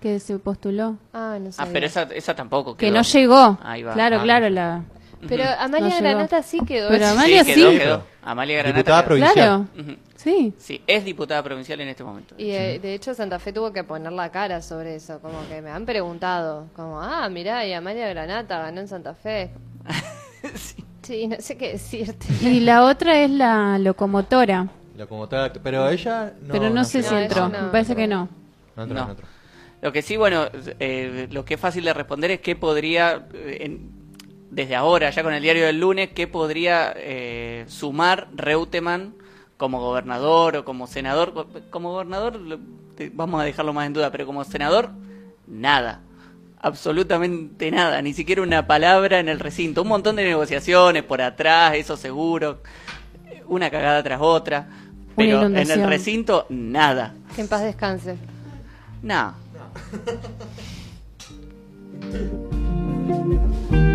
[0.03, 0.97] que se postuló.
[1.15, 1.73] Ah, no Ah, sabía.
[1.73, 2.97] pero esa, esa tampoco Que quedó.
[2.97, 3.59] no llegó.
[3.63, 3.95] Ahí va.
[3.95, 4.23] Claro, Ah.
[4.25, 4.83] claro, la.
[5.29, 5.97] Pero Amalia No.
[6.01, 6.89] Granata sí quedó.
[6.89, 7.13] Pero Sí.
[7.13, 7.61] Amalia sí, sí.
[7.61, 8.03] quedó, Sí, quedó.
[8.23, 9.07] Amalia Granata Diputada quedó.
[9.09, 9.35] provincial.
[9.75, 9.97] Claro.
[10.17, 10.53] Sí.
[10.59, 12.35] Sí, es diputada provincial en este momento.
[12.39, 15.63] Y eh, de hecho Santa Fe tuvo que poner la cara sobre eso, como que
[15.63, 19.51] me han preguntado, como, ah, mirá, y Amalia Granata ganó en Santa Fe.
[21.03, 21.27] sí.
[21.29, 22.27] no sé qué decirte.
[22.43, 24.69] Y la otra es la locomotora.
[24.97, 26.53] Locomotora, pero ella no.
[26.53, 27.49] pero no, sé si entró.
[27.49, 27.63] no.
[27.63, 28.29] Me parece que no.
[28.77, 29.05] No entró, No.
[29.07, 29.27] no entró.
[29.83, 30.47] Lo que sí, bueno,
[30.81, 33.91] eh, lo que es fácil de responder es qué podría, eh, en-
[34.51, 39.15] desde ahora, ya con el diario del lunes, qué podría eh, sumar Reutemann
[39.57, 41.47] como gobernador o como senador.
[41.71, 42.41] Como gobernador,
[43.13, 44.91] vamos a dejarlo más en duda, pero como senador,
[45.47, 46.03] nada.
[46.61, 49.83] Absolutamente nada, ni siquiera una palabra en el recinto.
[49.83, 52.63] Un montón de negociaciones por atrás, eso seguro.
[53.47, 54.69] Una cagada tras otra.
[55.17, 57.15] Pero en el recinto, nada.
[57.35, 58.17] Que en paz descanse.
[59.03, 59.35] Nada.
[63.77, 63.86] Ya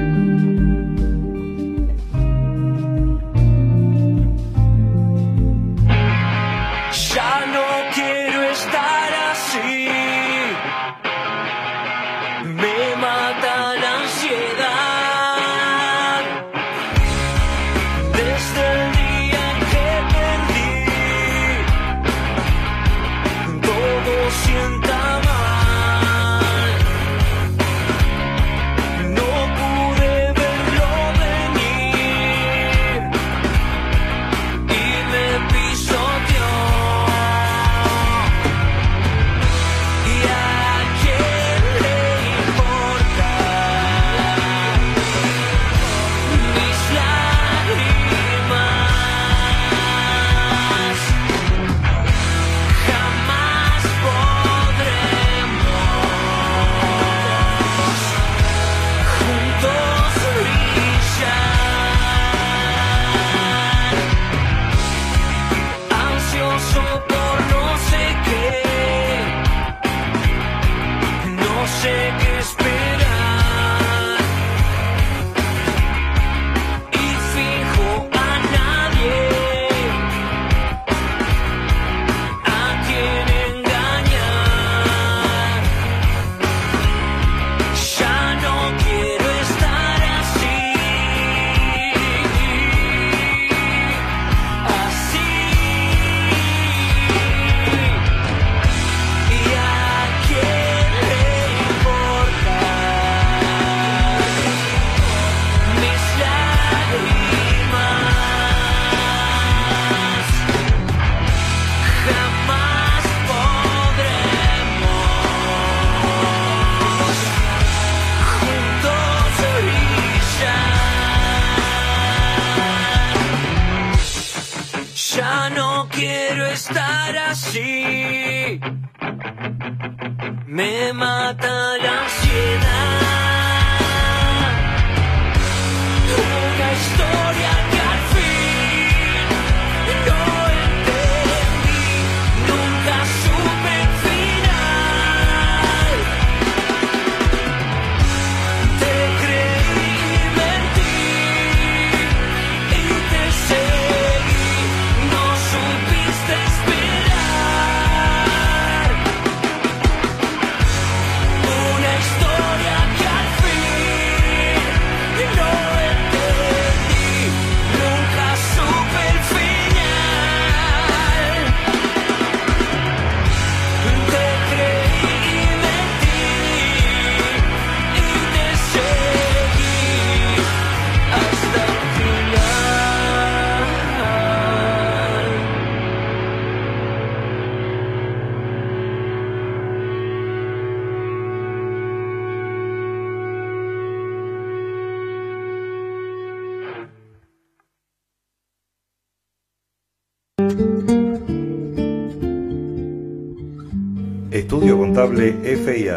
[8.66, 10.11] estar así.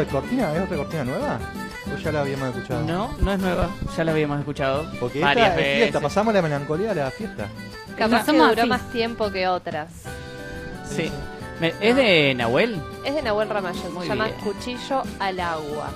[0.00, 1.38] De cortina es otra cortina nueva?
[1.94, 2.82] ¿O ya la habíamos escuchado?
[2.84, 4.84] No, no es nueva, ya la habíamos escuchado.
[5.00, 5.78] Porque varias esta es veces.
[5.82, 7.46] fiesta, pasamos la melancolía a la fiesta.
[7.96, 8.66] Capaz que duró así.
[8.68, 9.88] más tiempo que otras.
[10.88, 11.10] Sí.
[11.60, 12.80] Me- ¿Es de Nahuel?
[13.04, 14.36] Es de Nahuel Ramallo, Muy se llama bien.
[14.40, 15.90] Cuchillo al agua.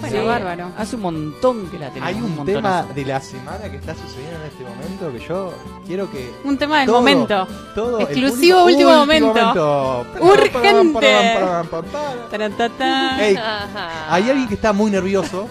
[0.00, 0.26] Bueno, Sí.
[0.26, 0.70] bárbaro.
[0.78, 2.08] Hace un montón que la tenemos.
[2.08, 2.46] Hay un montonazo.
[2.86, 5.54] tema de la semana que está sucediendo en este momento que yo
[5.86, 7.46] quiero que Un tema del todo- momento.
[7.74, 10.06] todo Exclusivo público- último momento.
[10.20, 11.08] Urgente.
[12.30, 13.20] Tarantatán.
[13.20, 14.14] Ey, Ajá.
[14.14, 15.48] hay alguien que está muy nervioso.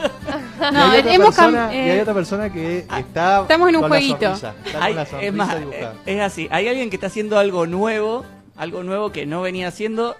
[0.00, 3.76] y, No, hay otra hemos persona, y hay eh, otra persona que está estamos en
[3.76, 4.20] un con la jueguito.
[4.36, 6.48] sonrisa, está con Hay- la es más, eh, es así.
[6.50, 8.24] Hay alguien que está haciendo algo nuevo,
[8.56, 10.16] algo nuevo que no venía haciendo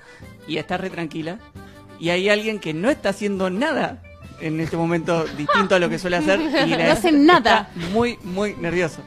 [0.46, 1.38] y está re tranquila.
[2.00, 3.98] Y hay alguien que no está haciendo nada
[4.40, 7.68] en este momento distinto a lo que suele hacer y la- No hacen nada.
[7.74, 9.02] está muy, muy nervioso.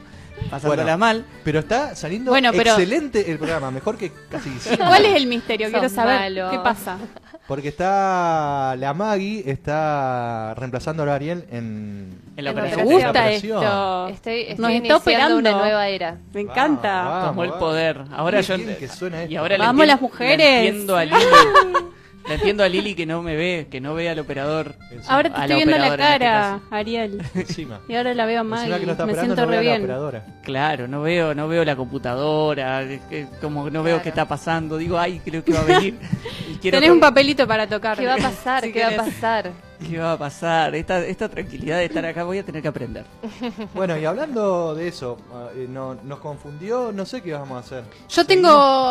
[0.50, 0.98] Pasándola Bueno.
[0.98, 1.24] mal.
[1.42, 4.50] Pero está saliendo Bueno, pero- excelente el programa, mejor que casi.
[4.76, 5.68] ¿Cuál es el misterio?
[5.70, 6.98] Quiero Sos saber qué pasa.
[7.46, 12.80] Porque está la Maggie está reemplazando a Ariel en En la Me Me operación.
[12.80, 13.62] En la gusta operación.
[13.62, 14.08] esto.
[14.08, 15.36] Estoy, estoy Nos está iniciando operando.
[15.38, 16.16] una nueva era.
[16.32, 17.02] Me encanta.
[17.04, 18.04] Vamos, Tomó el poder.
[18.12, 20.38] Ahora yo que suena y ahora le Vamos, las mujeres.
[20.38, 21.16] le entiendo a Lili.
[22.28, 24.74] le entiendo a Lili que no me ve, que no ve al operador.
[25.08, 26.60] Ahora te estoy viendo la este cara.
[26.70, 27.22] Ariel.
[27.34, 27.80] encima.
[27.88, 29.82] Y ahora la veo que está Me siento no re la bien.
[29.82, 30.26] operadora.
[30.42, 34.02] Claro, no veo, no veo la computadora, es que como no veo Claro.
[34.02, 35.98] qué está pasando, digo, ay, creo que va a venir.
[36.60, 37.98] Quiero Tenés que- un papelito para tocar.
[37.98, 38.72] ¿Qué va a pasar?
[38.72, 39.50] ¿Qué va a pasar?
[39.90, 40.74] ¿Qué va a pasar?
[40.74, 43.04] Esta, esta tranquilidad de estar acá voy a tener que aprender.
[43.74, 45.18] Bueno, y hablando de eso,
[45.56, 47.84] eh, no- nos confundió, no sé qué vamos a hacer.
[48.08, 48.48] Yo tengo-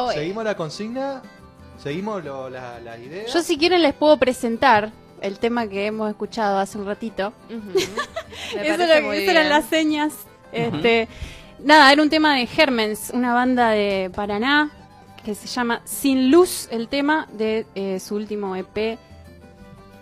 [0.10, 1.22] Seguimos, seguimos la consigna,
[1.78, 3.26] seguimos lo- la, la idea.
[3.28, 7.34] Yo si quieren les puedo presentar el tema que hemos escuchado hace un ratito.
[8.74, 10.14] Eso, eso eran las señas.
[10.52, 11.08] Este,
[11.60, 14.70] Nada, era un tema de Hermens, una banda de Paraná
[15.24, 18.98] que se llama Sin Luz, el tema de eh, su último EP.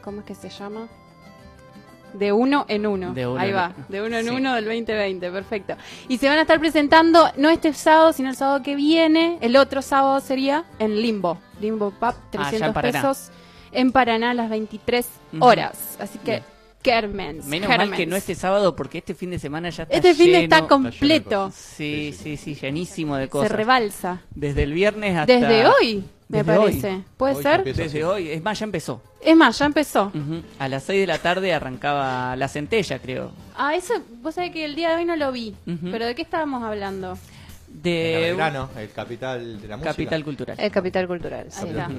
[0.03, 0.87] ¿Cómo es que se llama?
[2.13, 3.13] De uno en uno.
[3.13, 3.85] De uno Ahí en va, uno.
[3.89, 4.29] de uno en Sí.
[4.31, 5.75] uno del 2020, perfecto.
[6.07, 9.37] Y se van a estar presentando no este sábado, sino el sábado que viene.
[9.41, 11.37] El otro sábado sería en Limbo.
[11.59, 13.01] Limbo Pub, Ah, ya 300 en Paraná.
[13.01, 13.31] pesos.
[13.71, 15.45] En Paraná a las 23 Ujú.
[15.45, 15.97] horas.
[15.99, 16.43] Así que, Bien.
[16.81, 17.45] Kermens.
[17.45, 20.31] Menos mal que no este sábado porque este fin de semana ya está Este fin
[20.31, 21.51] de está completo.
[21.55, 23.51] Sí, sí, sí, llenísimo de Se cosas.
[23.51, 24.21] rebalsa.
[24.35, 25.31] Desde el viernes hasta...
[25.33, 26.65] Desde hoy, me Desde hoy.
[26.71, 27.01] parece.
[27.17, 27.63] ¿Puede Hoy ser?
[27.63, 29.01] Desde hoy, es más, ya empezó.
[29.21, 30.11] Es más, ya empezó.
[30.59, 33.31] A las 6 de la tarde arrancaba la centella, creo.
[33.55, 35.55] Ah, eso, vos sabés que el día de hoy no lo vi.
[35.91, 37.17] Pero ¿de qué estábamos hablando?
[37.67, 39.91] De Belgrano, el capital de la música.
[39.93, 40.57] Capital Cultural.
[40.59, 41.45] El Capital Cultural.
[41.49, 41.59] sí.
[41.63, 41.89] Ahí está.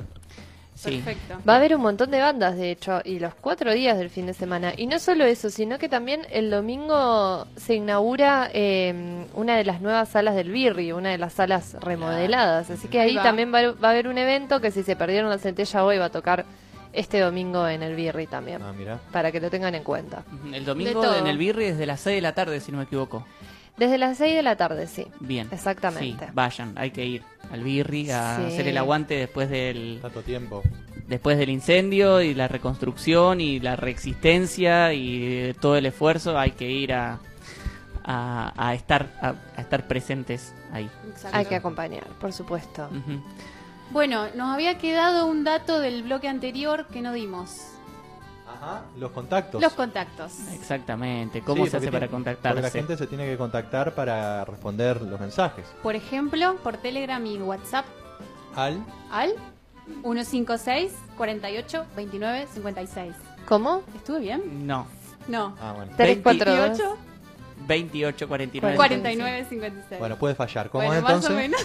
[0.83, 0.97] Sí.
[1.05, 1.39] Perfecto.
[1.49, 4.27] Va a haber un montón de bandas, de hecho, y los cuatro días del fin
[4.27, 4.73] de semana.
[4.77, 9.81] Y no solo eso, sino que también el domingo se inaugura eh, una de las
[9.81, 12.71] nuevas salas del Birri, una de las salas remodeladas.
[12.71, 13.23] Así que Ahí ahí va.
[13.23, 16.07] también va, va a haber un evento que si se perdieron la centella hoy va
[16.07, 16.45] a tocar
[16.93, 18.61] este domingo en el Birri también.
[18.63, 18.99] Ah, mira.
[19.13, 20.25] Para que lo tengan en cuenta.
[20.53, 23.25] El domingo en el Birri desde las 6 de la tarde, si no me equivoco.
[23.77, 25.07] Desde las 6 de la tarde, sí.
[25.21, 25.49] Bien.
[25.51, 26.27] Exactamente.
[26.27, 28.43] Sí, vayan, hay que ir al Birri a Sí.
[28.45, 30.63] hacer el aguante después del Tanto tiempo.
[31.09, 36.71] después del incendio y la reconstrucción y la reexistencia y todo el esfuerzo, hay que
[36.71, 37.19] ir a,
[38.05, 40.89] a, a estar a, a estar presentes ahí.
[41.11, 41.37] Exacto.
[41.37, 42.89] Hay que acompañar, por supuesto.
[43.91, 47.72] Bueno, nos había quedado un dato del bloque anterior que no dimos.
[48.63, 48.83] Ajá.
[48.97, 49.61] Los contactos.
[49.61, 50.33] Los contactos.
[50.53, 51.41] Exactamente.
[51.43, 52.61] ¿Cómo Sí, se hace para contactarse?
[52.61, 55.67] Porque la gente se tiene que contactar para responder los mensajes.
[55.83, 57.85] Por ejemplo, por Telegram y WhatsApp
[58.55, 59.35] Al al
[60.03, 63.15] 156 48 29 56.
[63.49, 63.83] ¿Cómo?
[63.97, 64.67] ¿Estuve bien?
[64.67, 64.87] No.
[65.27, 65.57] No.
[65.61, 65.93] Ah, bueno.
[65.97, 66.79] 342.
[66.79, 66.99] 28
[67.67, 69.99] 28 49 49 56.
[69.99, 70.71] Bueno, puede fallar.
[70.71, 71.37] ¿Cómo Bueno, es más o entonces?
[71.37, 71.61] menos.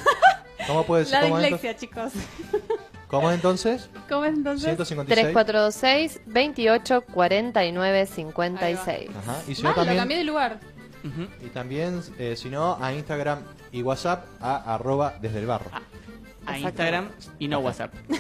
[0.68, 2.12] ¿Cómo puede La cómo dislexia, chicos.
[3.08, 3.90] ¿Cómo es entonces?
[4.10, 4.66] ¿Cómo es entonces?
[4.76, 5.34] 156.
[5.34, 9.10] 3426 28 49 56.
[9.18, 9.42] Ajá.
[9.48, 10.60] Y si no Ah, lo también cambié de lugar.
[11.06, 11.28] Ujú.
[11.46, 13.40] y también eh, si no a Instagram
[13.72, 15.70] y WhatsApp a arroba desde el barro.
[16.54, 16.60] A.
[16.60, 17.94] Instagram y no WhatsApp.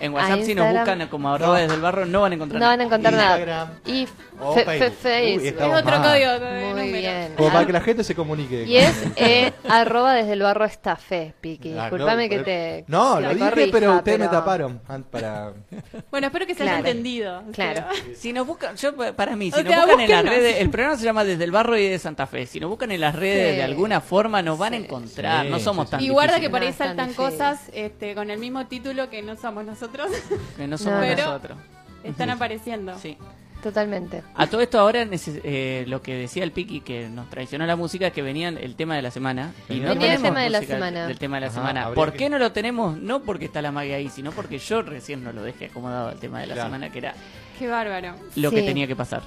[0.00, 2.66] En WhatsApp si nos buscan como arroba desde el barro no van a encontrar No
[2.66, 2.96] van a nada.
[2.96, 3.68] encontrar Instagram.
[3.68, 3.80] nada.
[3.86, 4.08] Y
[4.40, 4.90] O fe- Facebook.
[4.90, 5.42] fe- Facebook.
[5.42, 6.02] Uy, Es otro mal.
[6.02, 7.32] código de Muy bien.
[7.36, 8.64] Como para que la gente se comunique.
[8.64, 11.72] Y es eh, arroba desde el barro está fe, Piqui.
[11.72, 12.84] Disculpame no, que te.
[12.88, 15.52] No, lo dije, corrija, pero ustedes me taparon para
[16.10, 16.78] Bueno, espero que se Claro.
[16.78, 17.42] haya entendido.
[17.52, 17.86] Claro.
[18.16, 21.04] Si nos buscan, yo para mí, si nos buscan en las redes, el programa se
[21.04, 22.46] llama Desde el Barro y de Santa Fe.
[22.46, 23.56] Si nos buscan en las redes Sí.
[23.56, 25.46] de alguna forma nos van a encontrar.
[25.46, 28.66] Sí, no somos tan Y guarda que por ahí saltan cosas este, con el mismo
[28.66, 30.10] título que no somos nosotros.
[30.56, 31.16] que no somos No, no.
[31.16, 31.58] nosotros.
[32.02, 32.98] Están apareciendo.
[32.98, 33.16] Sí.
[33.62, 34.22] Totalmente.
[34.34, 38.08] A todo esto ahora eh, lo que decía el Piki que nos traicionó la música
[38.08, 40.50] es que venían el tema de la semana y no Venía el tenemos tema de
[40.50, 41.06] la música semana.
[41.06, 41.90] del tema de la Ajá, semana.
[41.94, 42.98] ¿Por que- qué no lo tenemos?
[42.98, 46.18] No porque está la magia ahí, sino porque yo recién no lo dejé acomodado el
[46.18, 46.68] tema de la Claro.
[46.68, 47.14] semana que era
[47.58, 48.16] Qué bárbaro.
[48.36, 49.22] lo que tenía que pasar.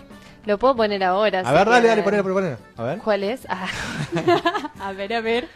[0.47, 1.41] Lo puedo poner ahora.
[1.41, 2.57] A ver, dale, dale, ponelo, ponelo.
[2.77, 2.97] A ver.
[2.99, 3.45] ¿Cuál es?
[3.49, 3.67] Ah,
[4.79, 5.47] A ver, a ver.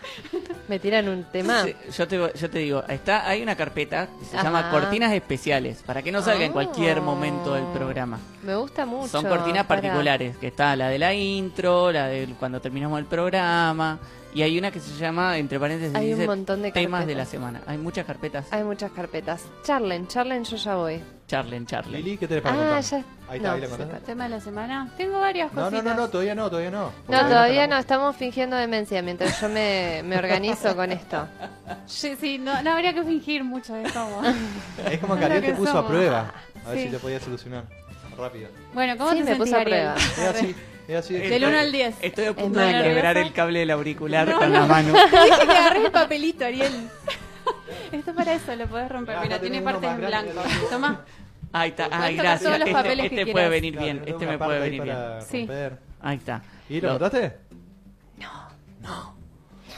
[0.67, 1.63] me tiran un tema.
[1.63, 4.43] Sí, yo, te, yo te digo, está, hay una carpeta que se Ajá.
[4.47, 7.03] llama Cortinas Especiales, para que no salga en cualquier Oh.
[7.03, 8.19] momento del programa.
[8.43, 9.07] Me gusta mucho.
[9.07, 13.05] Son cortinas para- particulares, que está la de la intro, la de cuando terminamos el
[13.05, 13.97] programa,
[14.33, 17.25] y hay una que se llama, entre paréntesis, Hay un montón de temas de la
[17.25, 17.61] semana.
[17.67, 18.45] Hay muchas carpetas.
[18.51, 19.43] Hay muchas carpetas.
[19.63, 21.01] Charlen, charlen, yo ya voy.
[21.27, 21.93] Charlen, charlen.
[22.03, 22.81] Lili, ¿qué tenés para Ah, contar?
[22.83, 22.97] ya.
[23.29, 24.05] Ahí está, no, ahí la contaste.
[24.05, 24.93] Tema de la semana.
[24.97, 25.83] Tengo varias No, cositas.
[25.85, 26.91] no, no, no, todavía no, todavía no.
[27.07, 31.27] No, todavía no, estamos- estamos fingiendo demencia mientras yo me, me organizo con esto.
[31.85, 34.21] Sí, sí, no, no habría que fingir mucho de cómo.
[34.89, 36.33] Es como que Ariel te puso a prueba.
[36.65, 36.83] A ver Sí.
[36.85, 37.63] si te podía solucionar.
[38.17, 38.49] Rápido.
[38.73, 39.95] Bueno, ¿cómo Sí, te me sentís, puso a prueba.
[40.91, 41.95] Es así, es de- Del 1 al 10.
[42.01, 44.59] Estoy a Es punto de quebrar el cable del auricular No, con no.
[44.59, 44.93] la mano.
[45.11, 46.89] Dije que agarré el papelito, Ariel.
[47.93, 49.15] Esto para eso, lo podés romper.
[49.15, 50.41] Ah, Mira, tiene partes en blanco.
[50.69, 51.05] Toma.
[51.53, 52.43] Ahí está, ay, gracias.
[52.43, 54.97] todos los Este, este puede venir Claro, bien, este me puede venir bien.
[55.29, 55.47] Sí.
[56.01, 56.41] Ahí está.
[56.69, 57.37] ¿Y lo Lo- notaste?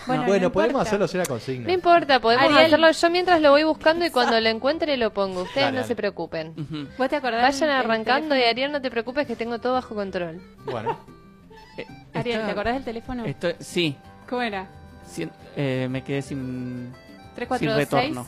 [0.07, 0.89] Bueno, Bueno, no podemos importa.
[0.89, 1.67] hacerlo sin la consigna.
[1.67, 2.65] No importa, podemos Ariel.
[2.65, 5.41] hacerlo yo mientras lo voy buscando y cuando lo encuentre lo pongo.
[5.43, 5.87] Ustedes Dale, no dale.
[5.87, 6.53] se preocupen.
[6.57, 6.87] Ujú.
[6.97, 7.41] ¿Vos te acordás?
[7.41, 8.43] Vayan arrancando y?
[8.43, 10.41] Ariel, no te preocupes que tengo todo bajo control.
[10.65, 10.97] Bueno,
[11.77, 13.23] Eh, Ariel, ¿te acordás del teléfono?
[13.59, 13.95] sí,
[14.29, 14.67] ¿Cómo era?
[15.11, 16.93] Cien- eh, me quedé sin, sin
[17.35, 17.89] 3426.
[18.15, 18.27] retorno.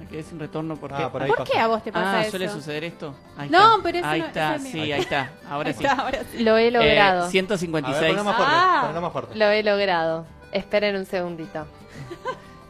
[0.00, 1.00] Me quedé sin retorno porque...
[1.04, 2.30] Ah, por ahí ¿Por qué a vos te pasa Ah, eso?
[2.32, 3.14] ¿suele suceder esto?
[3.38, 3.82] Ahí No, está.
[3.84, 4.94] pero eso Ahí no- está, eso es sí, mío.
[4.96, 5.30] ahí está.
[5.48, 5.84] Ahora Ahí sí.
[5.84, 6.42] está, ahora sí.
[6.42, 7.22] Lo he logrado.
[7.22, 8.00] Eh, a 156.
[8.00, 8.54] ver, ponelo más fuerte.
[8.56, 8.80] Ah.
[8.82, 9.34] ponelo más fuerte.
[9.36, 10.26] Lo he logrado.
[10.54, 11.66] Esperen un segundito.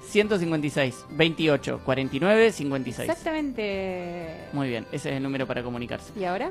[0.08, 3.08] 156, 28, 49, 56.
[3.08, 4.48] Exactamente.
[4.52, 6.12] Muy bien, ese es el número para comunicarse.
[6.18, 6.50] ¿Y ahora?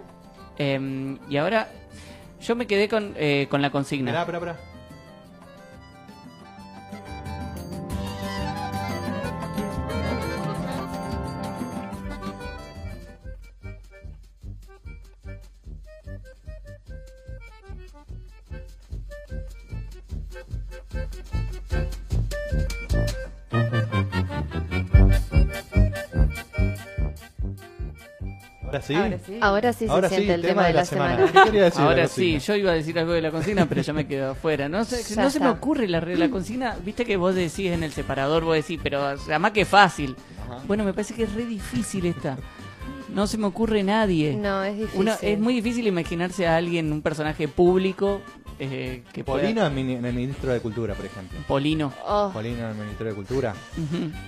[0.58, 1.70] Eh, y ahora,
[2.40, 4.12] yo me quedé con, eh, con la consigna.
[4.12, 4.73] Esperá, esperá, esperá.
[28.74, 28.96] Ahora sí.
[28.96, 29.38] Ahora sí.
[29.42, 31.26] Ahora sí Ahora se sí, siente el tema de la semana.
[31.32, 31.82] ¿Qué quería decir?
[31.82, 34.32] Ahora la sí, yo iba a decir algo de la consigna, pero ya me quedo
[34.32, 34.68] afuera.
[34.70, 36.76] No, sé, Ya no se me ocurre la, la consigna.
[36.84, 40.16] Viste que vos decís en el separador, vos decís, pero además que fácil.
[40.68, 42.38] Bueno, me parece que es re difícil esta.
[43.14, 44.36] No se me ocurre nadie.
[44.36, 45.00] No, es difícil.
[45.02, 48.22] Uno- es muy difícil imaginarse a alguien, un personaje público
[48.60, 51.38] eh, que Polino en, en el ministro de Cultura, por ejemplo.
[51.48, 51.92] Polino.
[52.08, 53.54] Oh, Polino en el Ministerio de Cultura.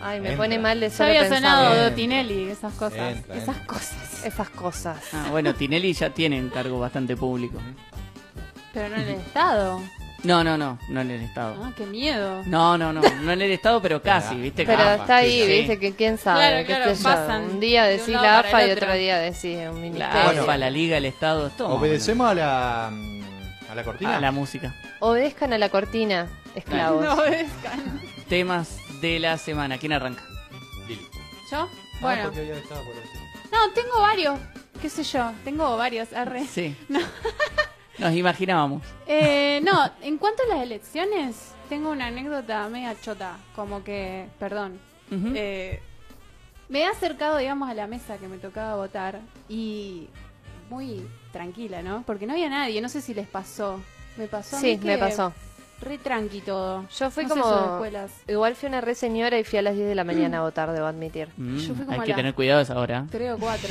[0.02, 0.44] Ay, me Entra.
[0.44, 1.38] pone mal de Yo solo había pensar.
[1.40, 1.84] sonado.
[1.90, 3.16] Dotinelli, esas cosas.
[3.16, 3.68] Entra, esas entra.
[3.68, 4.05] cosas.
[4.26, 4.98] Esas cosas.
[5.14, 7.60] Ah, bueno, Tinelli ya tiene un cargo bastante público.
[8.74, 9.82] Pero no en el Estado.
[10.24, 11.56] No, no, no, no en el Estado.
[11.64, 12.42] Ah, qué miedo.
[12.48, 14.66] No, no, no, no en el Estado, pero casi, ¿viste?
[14.66, 15.48] Pero Ah, está ahí, sí.
[15.48, 16.40] viste, que quién sabe.
[16.40, 18.94] Claro, qué claro, pasan Un día de decís la AFA y otro.
[18.94, 20.24] día decís un La ministerio.
[20.26, 20.42] Bueno.
[20.42, 21.76] AFA, la Liga, el Estado, todo.
[21.76, 22.92] Obedecemos a la, a
[23.72, 24.18] ¿A la cortina?
[24.18, 24.74] a la música.
[25.00, 27.04] Obedezcan a la cortina, esclavos.
[27.06, 28.02] No obedezcan.
[28.28, 29.78] Temas de la semana.
[29.78, 30.24] ¿Quién arranca?
[30.88, 31.08] Lili.
[31.52, 31.60] ¿Yo?
[31.60, 31.68] Ah,
[32.02, 32.24] Bueno.
[32.24, 33.22] porque ya estaba por decir.
[33.56, 34.40] No, tengo varios.
[34.82, 35.32] ¿Qué sé yo?
[35.44, 36.12] Tengo varios.
[36.14, 36.46] Arre.
[36.46, 36.76] Sí.
[36.90, 37.00] No.
[37.98, 38.82] Nos imaginábamos.
[39.08, 43.38] Eh, no, en cuanto a las elecciones, tengo una anécdota media chota.
[43.56, 44.80] Como que, perdón.
[45.12, 45.80] Eh,
[46.68, 50.10] me he acercado, digamos, a la mesa que me tocaba votar y
[50.70, 52.04] muy tranquila, ¿no?
[52.06, 53.80] Porque no había nadie, no sé si les pasó.
[54.18, 55.32] Me pasó a Sí, mí que me pasó.
[55.82, 56.86] Re tranqui todo.
[56.98, 57.46] Yo fui No como.
[57.74, 58.12] escuelas.
[58.28, 60.72] Igual fui una re señora y fui a las 10 de la mañana a votar,
[60.72, 61.28] debo admitir.
[61.38, 63.06] Mm, Yo fui como hay a que la- tener cuidado esa hora.
[63.12, 63.70] Tres o cuatro.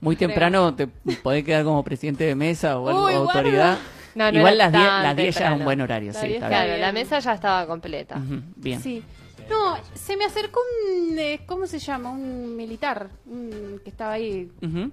[0.00, 0.28] Muy creo.
[0.28, 3.20] temprano te podés quedar como presidente de mesa o algo, Uy, guarda.
[3.32, 3.78] autoridad.
[4.14, 6.34] No, no Igual las 10 tan las 10 ya es un buen horario, sí, 10
[6.34, 6.66] está está bien.
[6.66, 8.16] Claro, la mesa ya estaba completa.
[8.56, 8.80] Bien.
[8.80, 9.02] Sí.
[9.50, 11.18] No, se me acercó un.
[11.18, 12.10] eh, ¿Cómo se llama?
[12.10, 13.08] Un militar.
[13.26, 14.50] Un, que estaba ahí.
[14.62, 14.92] Un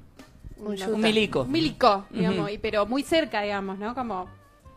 [1.04, 1.42] milico.
[1.44, 2.52] Un milico, digamos.
[2.52, 3.94] Y, pero muy cerca, digamos, ¿no?
[3.96, 4.28] Como.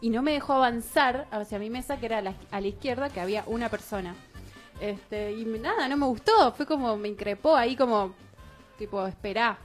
[0.01, 3.09] Y no me dejó avanzar hacia mi mesa, que era a la, a la izquierda,
[3.09, 4.14] que había una persona.
[4.80, 6.53] Este, y nada, no me gustó.
[6.53, 8.14] Fue como, me increpó ahí, como.
[8.78, 9.57] Tipo, esperá.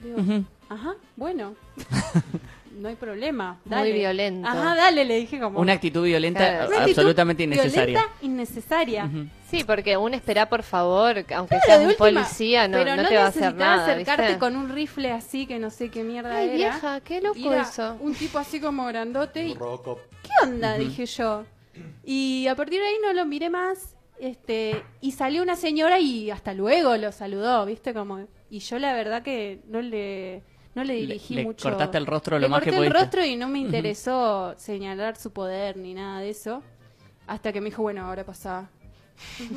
[0.00, 0.44] Digo.
[0.68, 1.54] Ajá, bueno.
[2.76, 3.60] no hay problema.
[3.64, 3.92] Muy Dale.
[3.92, 4.48] violento.
[4.48, 5.60] Ajá, dale, le dije como.
[5.60, 6.68] Una actitud violenta Claro.
[6.68, 7.84] Una actitud absolutamente innecesaria.
[7.86, 9.10] Violenta, innecesaria.
[9.48, 12.96] Sí, porque un espera por favor, aunque Claro, seas de un última, policía, no, pero
[12.96, 13.92] no te va a hacer necesitaba nada.
[13.92, 14.38] acercarte ¿viste?
[14.38, 16.56] con un rifle así que no sé qué mierda Ay, era.
[16.56, 17.96] vieja, qué loco era eso.
[18.00, 19.98] Un tipo así como grandote y Robocop.
[20.22, 20.76] ¿qué onda?
[20.78, 21.44] dije yo.
[22.04, 23.94] Y a partir de ahí no lo miré más.
[24.18, 27.92] Este, y salió una señora y hasta luego lo saludó, ¿viste?
[27.92, 30.42] Como y yo la verdad que no le
[30.74, 31.68] no le Le- dirigí le mucho.
[31.68, 33.04] cortaste el rostro lo Le más que corté el pudiste.
[33.04, 36.62] rostro y no me interesó señalar su poder ni nada de eso.
[37.26, 38.68] Hasta que me dijo, bueno, ahora pasa.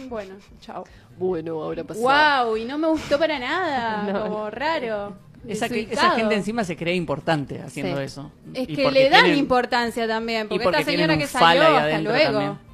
[0.10, 0.84] bueno, chao.
[1.18, 2.02] Bueno, ahora pasó.
[2.02, 4.22] Wow, y no me gustó para nada, No.
[4.24, 5.18] como raro.
[5.48, 8.04] Esa, que- esa gente encima se cree importante haciendo Sí.
[8.04, 8.32] eso.
[8.54, 11.64] Es Y que le dan tienen- importancia también, y porque, porque esta señora que salió,
[11.68, 12.32] hasta luego.
[12.40, 12.66] también.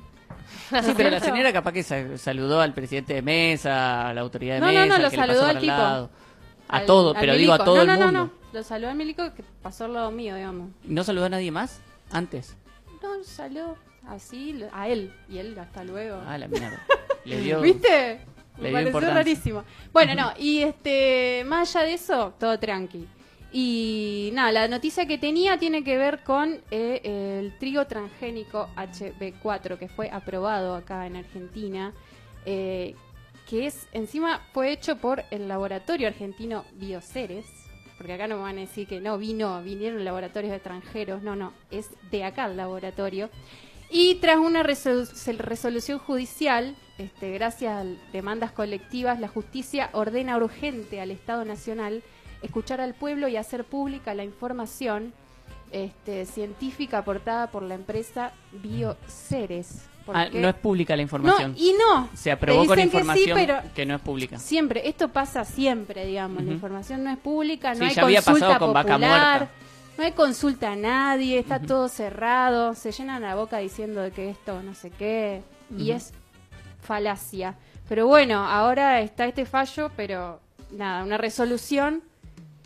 [0.85, 4.55] Sí, pero la señora capaz que sa- saludó al presidente de mesa, a la autoridad
[4.55, 5.73] de No, no, mesa, no, lo que le pasó saludó al el tipo.
[5.75, 6.09] lado.
[6.72, 7.65] A Al- todo, al pero digo a milico.
[7.65, 8.11] todo no, el no, mundo.
[8.11, 10.69] No, no, lo saludó al milico que pasó al lado mío, digamos.
[10.88, 11.80] ¿Y ¿No saludó a nadie más
[12.11, 12.55] antes?
[13.03, 13.76] No, salió
[14.07, 16.19] así, a él, y él hasta luego.
[16.26, 16.82] Ah, la mierda.
[17.26, 17.61] Le dio...
[17.61, 18.22] ¿Viste?
[18.57, 19.63] le Me dio pareció rarísimo.
[19.93, 23.07] Bueno, no, y este, más allá de eso, todo tranqui.
[23.53, 27.01] Y nada, la noticia que tenía tiene que ver con eh,
[27.41, 31.91] el trigo transgénico HB4 que fue aprobado acá en Argentina,
[32.45, 32.95] eh,
[33.51, 37.45] que es encima fue hecho por el laboratorio argentino Bioceres,
[37.97, 41.51] porque acá no me van a decir que no vino, vinieron laboratorios extranjeros, no, no,
[41.69, 43.29] es de acá el laboratorio.
[43.89, 51.11] Y tras una resolución judicial, este, gracias a demandas colectivas, la justicia ordena urgente al
[51.11, 52.03] Estado Nacional
[52.41, 55.11] escuchar al pueblo y hacer pública la información
[55.73, 59.90] este, científica aportada por la empresa Bioceres.
[60.13, 61.55] Ah, no es pública la No, información.
[61.57, 62.09] y no.
[62.13, 64.37] Se aprobó con dicen que sí, información pero que no es pública.
[64.39, 66.43] Siempre, esto pasa siempre, digamos.
[66.43, 69.37] La información no es pública, no Sí, hay ya había consulta pasado con Vaca popular,
[69.39, 69.55] Muerta.
[69.97, 74.61] no hay consulta a nadie, está todo cerrado, se llenan la boca diciendo que esto
[74.63, 75.41] no sé qué,
[75.77, 76.13] y es
[76.81, 77.55] falacia.
[77.87, 80.39] Pero bueno, ahora está este fallo, pero
[80.71, 82.01] nada, una resolución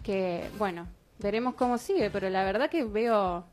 [0.04, 0.88] que, bueno,
[1.20, 3.44] veremos cómo sigue, pero la verdad que veo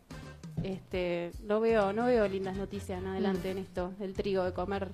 [0.64, 4.88] este no veo no veo lindas noticias en adelante en esto del trigo de comer.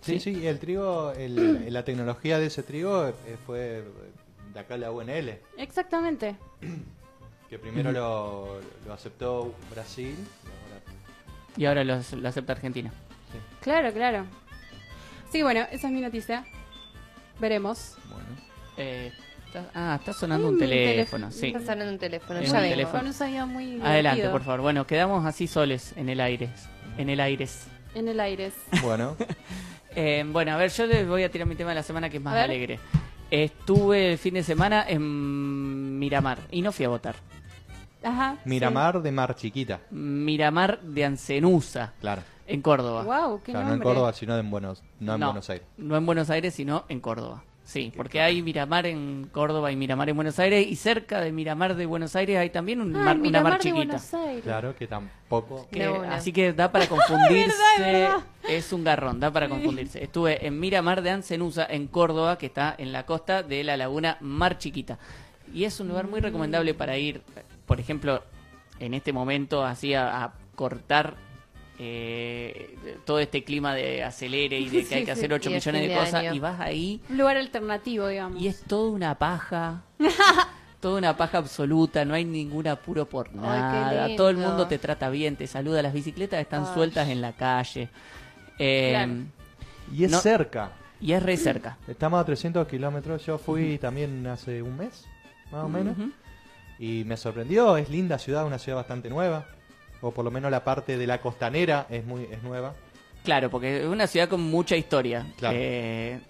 [0.00, 3.84] Sí, sí, el trigo, el- la tecnología de ese trigo eh, fue
[4.54, 6.36] de acá la UNL, exactamente
[7.50, 10.14] que primero lo, lo aceptó Brasil.
[10.16, 10.82] y ahora-
[11.56, 12.92] Y ahora los- lo acepta Argentina.
[13.62, 14.24] Claro, claro.
[15.32, 16.44] Sí, bueno, esa es mi noticia.
[17.40, 17.96] Veremos.
[18.10, 18.24] bueno.
[18.76, 19.12] Eh,
[19.48, 21.30] está- ah, está sonando Hay un un teléfono, teléfono.
[21.32, 21.46] sí.
[21.48, 23.46] Está sonando un teléfono, Es ya un teléfono.
[23.48, 24.60] Muy Adelante, por favor.
[24.60, 26.48] Bueno, quedamos así soles en el aire.
[26.96, 27.48] En el aire.
[27.94, 28.52] En el aire.
[28.82, 29.16] Bueno,
[29.96, 32.18] Eh, bueno, a ver, yo les voy a tirar mi tema de la semana que
[32.18, 32.78] es más alegre.
[33.30, 37.16] Estuve el fin de semana en Miramar y no fui a votar.
[38.04, 38.36] Ajá.
[38.44, 42.22] Miramar de Mar Chiquita, Miramar de Ancenusa, claro.
[42.46, 43.02] en Córdoba.
[43.02, 43.88] Wow, qué Claro, no en nombre.
[43.94, 45.66] Córdoba, sino en Buenos, no en Buenos Aires.
[45.78, 47.42] No en Buenos Aires, sino en Córdoba.
[47.68, 51.74] Sí, porque hay Miramar en Córdoba y Miramar en Buenos Aires y cerca de Miramar
[51.76, 53.98] de Buenos Aires hay también un Ah, mar- una mar chiquita.
[54.42, 55.68] Claro, que tampoco.
[55.70, 57.52] Que- así que da para confundirse.
[57.76, 58.16] es verdad.
[58.48, 60.02] es un garrón, da para confundirse.
[60.02, 64.16] Estuve en Miramar de Ancenusa, en Córdoba, que está en la costa de la laguna
[64.22, 64.98] Mar Chiquita.
[65.52, 67.20] Y es un lugar muy recomendable para ir,
[67.66, 68.22] por ejemplo,
[68.80, 71.16] en este momento, así a, a cortar
[71.78, 75.18] eh, todo este clima de acelere y de que Sí, hay que sí.
[75.20, 76.14] hacer 8 Y de millones de cosas.
[76.14, 76.34] año.
[76.34, 78.40] Y vas ahí Un lugar alternativo, digamos.
[78.42, 79.82] y es toda una paja.
[80.80, 84.08] toda una paja absoluta, no hay ningún apuro por nada.
[84.16, 85.82] Todo el mundo te trata bien, te saluda.
[85.82, 86.74] Las bicicletas están Ay.
[86.74, 87.88] sueltas en la calle.
[88.58, 89.12] Eh, Claro.
[89.94, 90.18] Y es No.
[90.20, 90.72] cerca.
[91.00, 91.78] Y es re cerca.
[91.88, 93.24] Estamos a 300 kilómetros.
[93.24, 95.04] Yo fui también hace un mes,
[95.50, 95.96] más o menos.
[96.78, 97.76] Y me sorprendió.
[97.76, 99.46] Es linda ciudad, una ciudad bastante nueva.
[100.00, 102.74] O por lo menos la parte de la costanera es muy es nueva.
[103.24, 105.26] Claro, porque es una ciudad con mucha historia.
[105.36, 105.56] Claro.
[105.58, 106.20] Eh,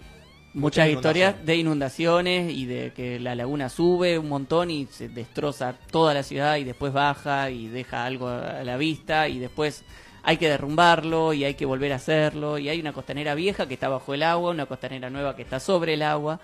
[0.51, 5.07] Muchas muchas historias de inundaciones y de que la laguna sube un montón y se
[5.07, 9.83] destroza toda la ciudad y después baja y deja algo a la vista y después
[10.23, 13.75] hay que derrumbarlo y hay que volver a hacerlo y hay una costanera vieja que
[13.75, 16.39] está bajo el agua, una costanera nueva que está sobre el agua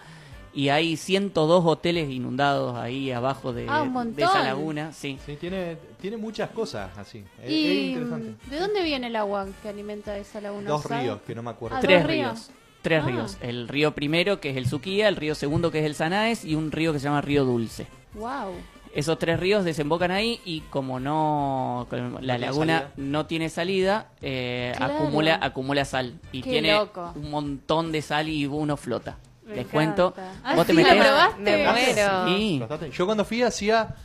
[0.55, 5.19] y hay 102 hoteles inundados ahí abajo de, Ah, de esa laguna, sí.
[5.25, 7.19] Sí, tiene, tiene muchas cosas así.
[7.39, 8.35] Es, es ¿Y interesante.
[8.49, 10.69] de dónde viene el agua que alimenta esa laguna?
[10.69, 11.01] Dos ¿sabe?
[11.03, 11.77] ríos, que no me acuerdo.
[11.77, 12.31] Ah, Tres ríos.
[12.31, 12.49] ríos.
[12.81, 13.07] Tres Ah.
[13.07, 13.37] ríos.
[13.41, 16.55] El río primero, que es el Suquía, el río segundo, que es el Sanaes, y
[16.55, 17.87] un río que se llama Río Dulce.
[18.13, 18.53] Wow.
[18.93, 21.85] Esos tres ríos desembocan ahí y como no
[22.21, 22.93] la laguna salida.
[22.95, 24.93] no tiene salida, eh, Claro.
[24.93, 27.11] acumula acumula sal y Qué tiene loco.
[27.15, 29.17] un montón de sal y uno flota.
[29.45, 29.71] Me Les encanta.
[29.71, 30.13] cuento.
[30.43, 31.03] Ah, ¿Vos te sí, ¿la metés?
[31.07, 31.41] probaste?
[31.41, 32.27] Me muero.
[32.27, 32.63] Sí.
[32.91, 33.95] Yo cuando fui hacía...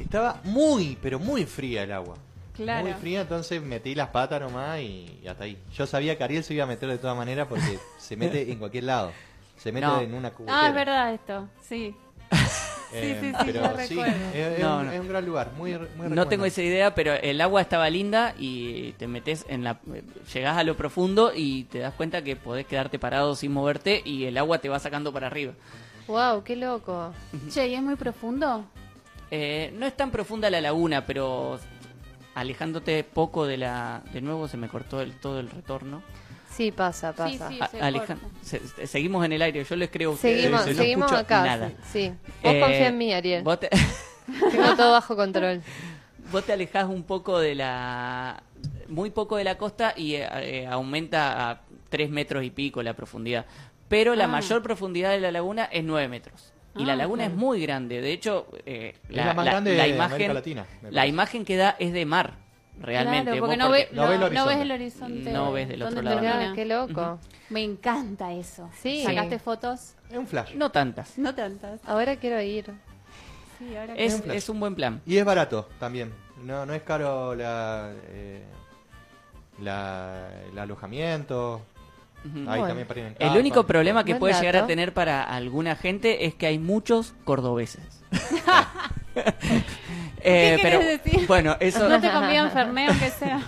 [0.00, 2.16] Estaba muy, pero muy fría el agua.
[2.54, 2.84] Claro.
[2.84, 5.58] Muy fría, entonces metí las patas nomás y, y hasta ahí.
[5.74, 8.58] Yo sabía que Ariel se iba a meter de todas maneras porque se mete en
[8.58, 9.12] cualquier lado.
[9.56, 10.00] Se mete No.
[10.00, 10.62] en una cubetera.
[10.64, 11.48] Ah, es verdad esto.
[11.62, 11.94] Sí.
[12.92, 14.92] Eh, sí, sí, pero sí, es, es No, un, no.
[14.92, 18.34] es un gran lugar, muy, muy No tengo esa idea, pero el agua estaba linda
[18.38, 19.78] y te metes en la...
[20.34, 24.24] Llegás a lo profundo y te das cuenta que podés quedarte parado sin moverte y
[24.24, 25.52] el agua te va sacando para arriba.
[26.08, 27.12] Wow, qué loco.
[27.50, 28.64] Che, ¿y es muy profundo?
[29.30, 31.60] Eh, no es tan profunda la laguna, pero
[32.34, 34.02] alejándote poco de la...
[34.12, 36.02] De nuevo se me cortó el, todo el retorno.
[36.60, 37.48] Sí, pasa, pasa.
[37.48, 37.58] Sí,
[38.42, 41.20] se se- seguimos en el aire, yo les creo a ustedes, Seguimos, no seguimos escucho
[41.22, 41.42] acá.
[41.46, 41.68] nada.
[41.90, 42.12] Sí, sí.
[42.42, 43.42] Vos Eh, confía en mí, Ariel.
[43.42, 43.70] Vos te,
[44.50, 45.62] Tengo todo bajo control.
[46.30, 48.42] vos te alejás un poco de la...
[48.88, 52.92] Muy poco de la costa y eh, eh, aumenta a 3 metros y pico la
[52.92, 53.46] profundidad.
[53.88, 54.28] Pero la Ah.
[54.28, 56.52] mayor profundidad de la laguna es 9 metros.
[56.76, 57.32] Y la Ah, laguna claro.
[57.34, 58.02] es muy grande.
[58.02, 61.74] De hecho, eh, Es la más grande de América Latina, me la imagen que da
[61.78, 62.34] es de mar,
[62.80, 63.24] realmente.
[63.30, 64.62] Claro, Vos porque no, porque- ve- no ves el no- no ves horizonte.
[64.62, 65.32] el horizonte.
[65.32, 66.20] No ves del ¿Dónde otro lado.
[66.20, 67.18] Mirá, qué loco.
[67.50, 68.68] Me encanta eso.
[68.80, 69.02] Sí.
[69.04, 69.94] ¿Sacaste fotos?
[70.10, 70.54] Es un flash.
[70.54, 71.18] No tantas.
[71.18, 71.80] No tantas.
[71.86, 72.66] Ahora quiero ir.
[73.58, 74.36] Sí, ahora Es, un flash.
[74.36, 75.00] es un buen plan.
[75.06, 76.12] Y es barato también.
[76.44, 78.42] No, no es caro la, eh,
[79.60, 81.62] la- el alojamiento.
[82.24, 82.66] Ahí Bueno.
[82.68, 84.68] también para ir en El único problema que Buen puede llegar a dato.
[84.68, 87.82] tener para alguna gente es que hay muchos cordobeses.
[90.22, 91.26] ¿Qué Eh, pero decir?
[91.26, 93.40] bueno, eso ¿No te convían Fernet aunque sea?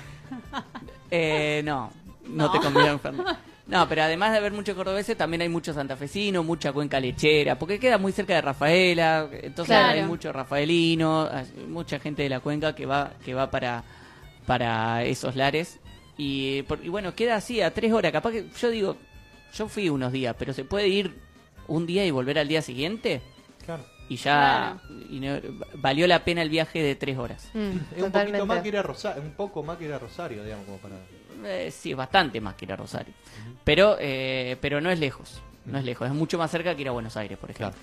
[1.11, 1.91] eh, no,
[2.27, 2.51] no, No.
[2.51, 3.37] te conviene enfermar.
[3.67, 7.79] No, pero además de haber muchos cordobeses, también hay muchos santafesinos, mucha cuenca lechera, porque
[7.79, 10.01] queda muy cerca de Rafaela, entonces Claro.
[10.01, 13.85] hay mucho rafaelino, hay mucha gente de la cuenca que va que va para
[14.47, 15.79] para esos lares
[16.19, 18.97] y, por- y bueno, queda así a tres horas, capaz que yo digo,
[19.55, 21.17] yo fui unos días, pero se puede ir
[21.69, 23.23] un día y volver al día siguiente
[23.65, 23.85] Claro.
[24.13, 24.79] Y ya
[25.11, 25.39] y no-
[25.75, 27.49] valió la pena el viaje de tres horas.
[27.55, 29.99] Mm, Es un poquito más que ir a Rosario, un poco más que ir a
[29.99, 30.97] Rosario, digamos, como para...
[31.45, 33.15] Eh, sí, bastante más que ir a Rosario.
[33.65, 35.41] Pero, eh, pero no es lejos.
[35.65, 36.07] No es lejos.
[36.09, 37.79] Es mucho más cerca que ir a Buenos Aires, por ejemplo.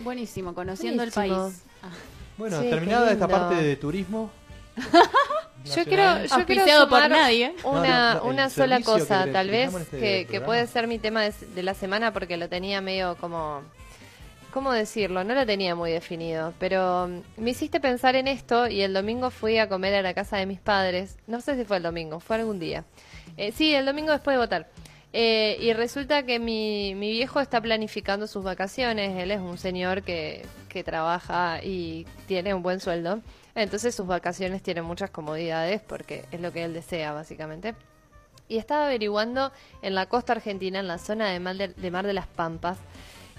[0.00, 1.24] Buenísimo, conociendo Buenísimo.
[1.24, 1.62] el país.
[1.82, 1.88] Ah,
[2.36, 4.30] Bueno, Sí, terminada esta parte de turismo.
[5.74, 7.52] Yo quiero, yo quiero por nadie.
[7.64, 11.22] una, No, no, una sola cosa, tal vez, este que, que puede ser mi tema
[11.22, 13.62] de, de la semana porque lo tenía medio como...
[14.56, 15.22] ¿Cómo decirlo?
[15.22, 19.30] No lo tenía muy definido, pero mm, me hiciste pensar en esto y el domingo
[19.30, 21.18] fui a comer a la casa de mis padres.
[21.26, 22.86] No sé si fue el domingo, fue algún día.
[23.36, 24.70] Eh, sí, el domingo después de votar.
[25.12, 29.22] Eh, y resulta que mi, mi viejo está planificando sus vacaciones.
[29.22, 33.20] Él es un señor que, que trabaja y tiene un buen sueldo.
[33.54, 37.74] Entonces sus vacaciones tienen muchas comodidades porque es lo que él desea, básicamente.
[38.48, 39.52] Y estaba averiguando
[39.82, 42.78] en la costa argentina, en la zona de Mar de, de Mar de las Pampas.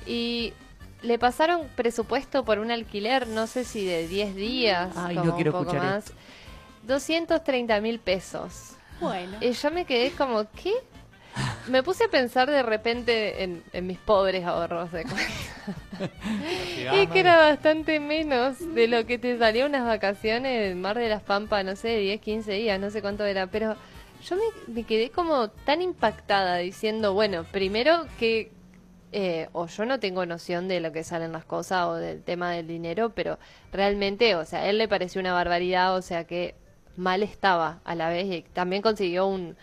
[0.06, 0.54] Y
[1.02, 5.52] le pasaron presupuesto por un alquiler, no sé si de 10 días, Ay, no quiero
[5.52, 6.14] un poco escuchar más.
[6.84, 8.76] 230 mil pesos.
[9.00, 9.38] Bueno.
[9.42, 10.74] Y yo me quedé como, ¿qué?
[11.68, 15.22] Me puse a pensar de repente en, en mis pobres ahorros de cuenta.
[17.02, 21.10] y que era bastante menos de lo que te salió unas vacaciones en Mar de
[21.10, 23.48] las Pampas, no sé, 10, 15 días, no sé cuánto era.
[23.48, 23.76] Pero
[24.28, 28.52] yo me, me quedé como tan impactada diciendo, bueno, primero que...
[29.12, 32.52] eh, o yo no tengo noción de lo que salen las cosas o del tema
[32.52, 33.40] del dinero, pero
[33.72, 36.56] realmente, o sea, a él le pareció una barbaridad, o sea que
[36.98, 39.56] mal estaba a la vez y también consiguió un,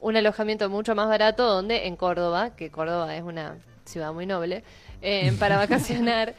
[0.00, 4.62] un alojamiento mucho más barato donde en Córdoba, que Córdoba es una ciudad muy noble,
[5.00, 6.34] eh, para vacacionar.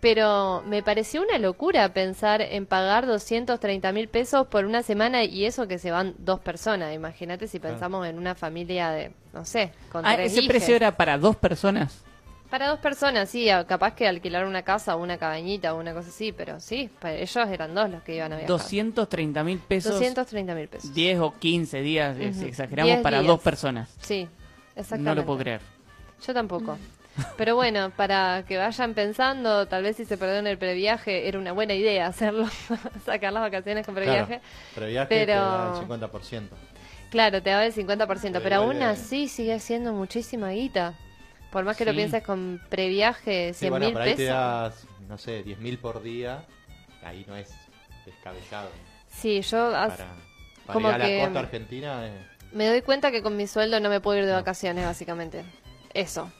[0.00, 5.46] Pero me pareció una locura pensar en pagar 230 mil pesos por una semana y
[5.46, 6.94] eso que se van dos personas.
[6.94, 10.50] Imagínate si pensamos en una familia de, no sé, con Ah, tres ese hijes.
[10.50, 12.02] precio era para dos personas.
[12.50, 16.10] Para dos personas, sí, capaz que alquilar una casa o una cabañita o una cosa
[16.10, 18.48] así, pero sí, para ellos eran dos los que iban a viajar.
[18.48, 19.92] 230 mil pesos.
[19.94, 20.94] 230 mil pesos.
[20.94, 23.26] 10 o 15 días, exageramos, 10 para días.
[23.26, 23.88] dos personas.
[24.02, 24.28] Sí,
[24.76, 25.08] exactamente.
[25.10, 25.60] No lo puedo creer.
[26.24, 26.78] Yo tampoco.
[27.36, 31.38] Pero bueno, para que vayan pensando, tal vez si se perdió en el previaje, era
[31.38, 32.46] una buena idea hacerlo,
[33.04, 34.40] sacar las vacaciones con previaje.
[34.40, 34.42] Claro,
[34.74, 36.48] previaje pero- te da el 50%.
[37.10, 40.94] Claro, te da el 50%, pero aún igual, eh, así sigue siendo muchísima guita.
[41.52, 44.34] Por más que lo pienses con previaje, 100 Sí, bueno, mil por ahí te pesos.
[44.34, 46.44] das, no sé, 10 mil por día.
[47.02, 47.54] Ahí no es
[48.04, 48.68] descabellado.
[49.08, 50.06] Sí, yo Para, para
[50.72, 52.06] como ir a la que- costa argentina.
[52.08, 55.44] eh, me doy cuenta que con mi sueldo no me puedo ir de vacaciones, básicamente.
[55.94, 56.30] Eso,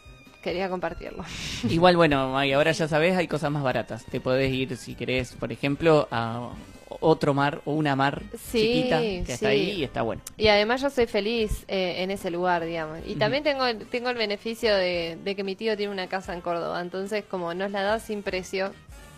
[0.46, 1.24] quería compartirlo.
[1.68, 4.04] Igual, bueno, Maggie, ahora ya sabes, hay cosas más baratas.
[4.06, 6.50] Te podés ir, si querés, por ejemplo, a
[7.00, 10.22] otro mar o una mar Sí, chiquita que está ahí y está bueno.
[10.38, 13.00] Y además yo soy feliz eh, en ese lugar, digamos.
[13.06, 16.32] Y también tengo, el- tengo el beneficio de, de que mi tío tiene una casa
[16.32, 16.80] en Córdoba.
[16.80, 18.72] Entonces, como nos la da sin precio,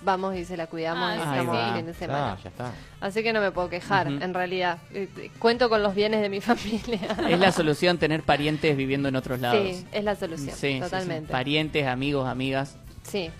[0.04, 2.32] vamos y se la cuidamos Ah, y estamos el fin de semana.
[2.32, 2.72] Ah, ya está.
[3.00, 4.78] Así que no me puedo quejar, en realidad.
[4.92, 7.00] Eh, Cuento con los bienes de mi familia.
[7.28, 9.66] Es la solución tener parientes viviendo en otros lados.
[9.76, 10.80] Sí, es la solución, Sí, sí, sí.
[10.80, 11.30] totalmente.
[11.32, 13.30] Parientes, amigos, amigas, Sí.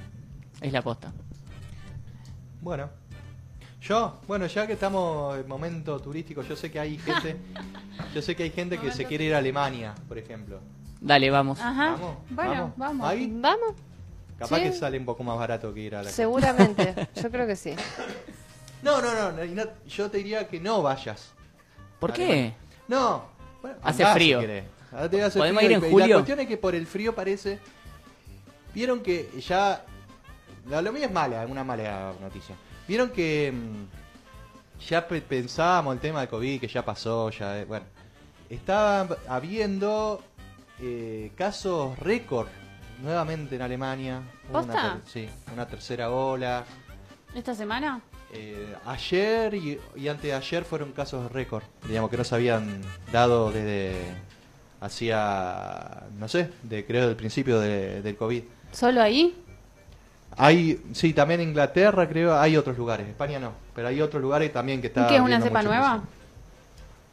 [0.61, 1.13] es la posta.
[2.61, 2.89] Bueno.
[3.81, 7.37] Yo, bueno, ya que estamos en momento turístico, yo sé que hay gente,
[8.15, 10.59] yo sé que hay gente que se quiere ir a Alemania, por ejemplo.
[11.01, 11.61] Dale, vamos.
[11.61, 11.93] Ajá.
[11.93, 12.73] Vamos, bueno, vamos.
[12.77, 13.07] vamos.
[13.09, 13.75] Ahí, Vamos,
[14.39, 14.63] capaz Sí.
[14.65, 16.95] que sale un poco más barato que ir a la seguramente.
[17.23, 17.75] yo creo que sí.
[18.83, 21.33] No, no, no, no, y no, yo te diría que no vayas.
[21.99, 22.55] ¿Por qué?
[22.87, 23.25] No,
[23.61, 24.41] bueno, Hace frío.
[24.93, 26.07] Ahora te ¿Podemos frío ir y- en y julio?
[26.09, 27.59] La cuestión es que por el frío parece.
[28.75, 29.85] Vieron que ya.
[30.69, 32.55] La, lo mío es mala, una mala noticia.
[32.87, 33.53] Vieron que.
[33.53, 37.59] mm, Ya pe- pensábamos el tema de COVID, que ya pasó, ya.
[37.59, 37.85] eh, Bueno.
[38.49, 40.23] Estaba habiendo
[40.81, 42.47] eh, casos récord
[43.03, 44.23] nuevamente en Alemania.
[44.51, 46.65] Hubo una sí, una tercera ola.
[47.35, 48.01] ¿Esta semana?
[48.33, 52.81] Eh, ayer y, y antes de ayer fueron casos récord, digamos que no se habían
[53.11, 53.97] dado desde
[54.81, 58.43] hacía, no sé, de creo del principio de- del COVID.
[58.73, 59.35] ¿Solo ahí?
[60.37, 64.53] Hay, sí, también en Inglaterra creo, hay otros lugares, España no, pero hay otros lugares
[64.53, 65.07] también que ¿Y está...
[65.09, 66.03] qué es una cepa nueva?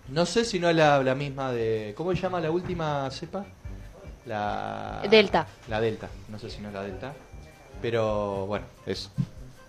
[0.09, 1.93] No sé si no es la, la misma de...
[1.97, 3.45] ¿Cómo se llama la última cepa?
[4.25, 5.01] La...
[5.09, 5.45] Delta.
[5.67, 7.13] La Delta, no sé si no es la Delta,
[7.81, 9.09] pero bueno, eso.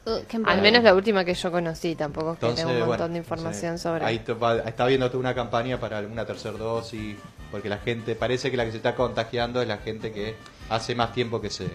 [0.06, 2.98] Uh, Al menos la última que yo conocí, tampoco es que Entonces, tengo un montón
[2.98, 4.04] bueno, de información entonces, sobre.
[4.04, 7.16] Ahí va- está viendo toda una campaña para una tercera dosis,
[7.50, 10.36] porque la gente, parece que la que se está contagiando es la gente que
[10.70, 11.66] hace más tiempo que se...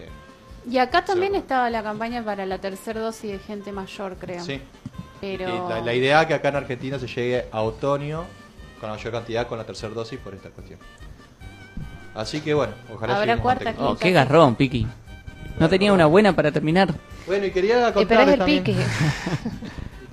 [0.68, 1.38] Y acá también Sí.
[1.38, 4.42] estaba la campaña para la tercera dosis de gente mayor, creo.
[4.42, 4.60] Sí.
[5.20, 5.68] Pero...
[5.84, 8.24] La idea es que acá en Argentina se llegue a otoño
[8.80, 10.78] con la mayor cantidad con la tercera dosis por esta cuestión.
[12.14, 14.86] Así que bueno, ojalá Habrá cuarta, Oh, qué garrón, Piki.
[15.58, 16.92] No tenía una buena para terminar.
[17.26, 18.64] Bueno, y quería contarles el también...
[18.64, 18.80] pique.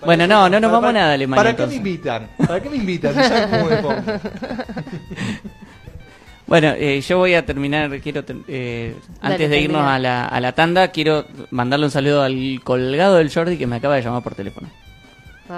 [0.05, 2.29] Bueno, no, no nos Para- vamos nada a Alemania, ¿Para qué me invitan?
[2.47, 3.13] ¿Para qué me invitan?
[6.47, 10.41] Bueno, eh, yo voy a terminar, quiero eh, Dale, antes de irnos a la, a
[10.41, 14.23] la tanda, quiero mandarle un saludo al colgado del Jordi que me acaba de llamar
[14.23, 14.67] por teléfono.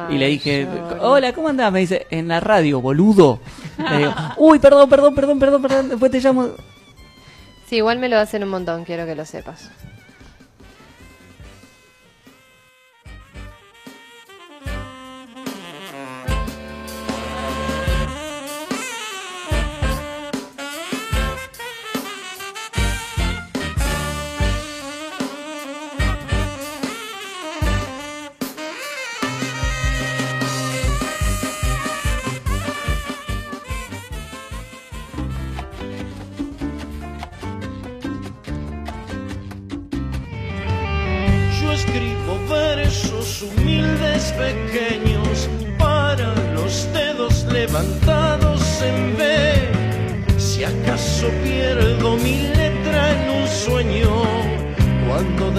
[0.10, 0.68] Y le dije,
[1.00, 1.72] hola, ¿cómo andás?
[1.72, 3.40] Me dice, en la radio, boludo.
[3.78, 6.50] Le digo, uy, perdón, perdón, perdón, perdón, perdón, después te llamo.
[7.68, 9.72] Sí, igual me lo hacen un montón, quiero que lo sepas.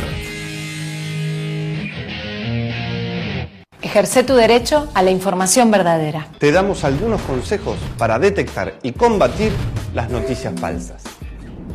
[3.81, 6.29] Ejerce tu derecho a la información verdadera.
[6.39, 9.51] Te damos algunos consejos para detectar y combatir
[9.95, 11.05] las noticias falsas.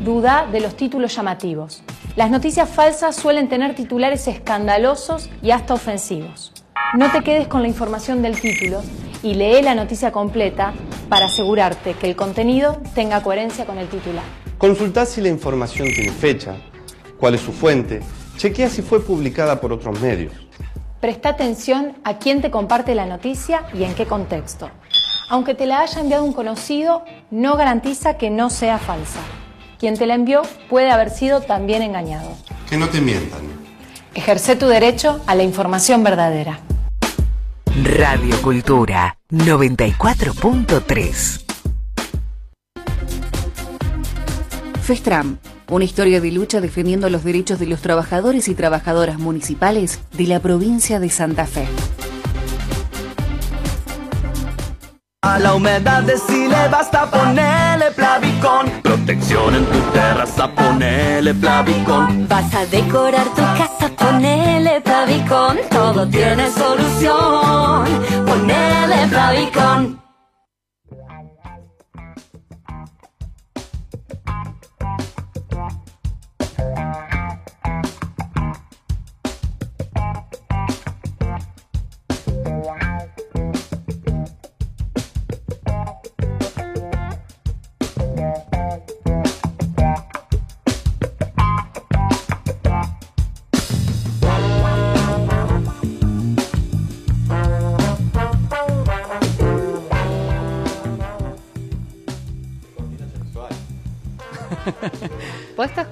[0.04, 1.82] Duda de los títulos llamativos.
[2.16, 6.52] Las noticias falsas suelen tener titulares escandalosos y hasta ofensivos.
[6.96, 8.84] No te quedes con la información del título
[9.24, 10.74] y lee la noticia completa
[11.10, 14.24] para asegurarte que el contenido tenga coherencia con el titular.
[14.60, 16.56] Consultá si la información tiene fecha,
[17.20, 18.02] cuál es su fuente,
[18.38, 20.34] chequea si fue publicada por otros medios.
[21.02, 24.70] Presta atención a quién te comparte la noticia y en qué contexto.
[25.30, 29.20] Aunque te la haya enviado un conocido, no garantiza que no sea falsa.
[29.84, 32.30] Quien te la envió puede haber sido también engañado.
[32.70, 33.42] Que no te mientan.
[34.16, 36.62] Ejerce tu derecho a la información verdadera.
[37.84, 41.44] Radio Cultura 94.3.
[44.82, 50.28] FESTRAM, una historia de lucha defendiendo los derechos de los trabajadores y trabajadoras municipales de
[50.28, 51.68] la provincia de Santa Fe.
[55.24, 58.70] A la humedad decile basta ponerle Plavicón.
[58.82, 62.28] Protección en tu terraza, ponele Plavicón.
[62.28, 65.60] Vas a decorar tu casa, ponele Plavicón.
[65.70, 67.86] Todo tiene solución,
[68.26, 70.03] ponele Plavicón.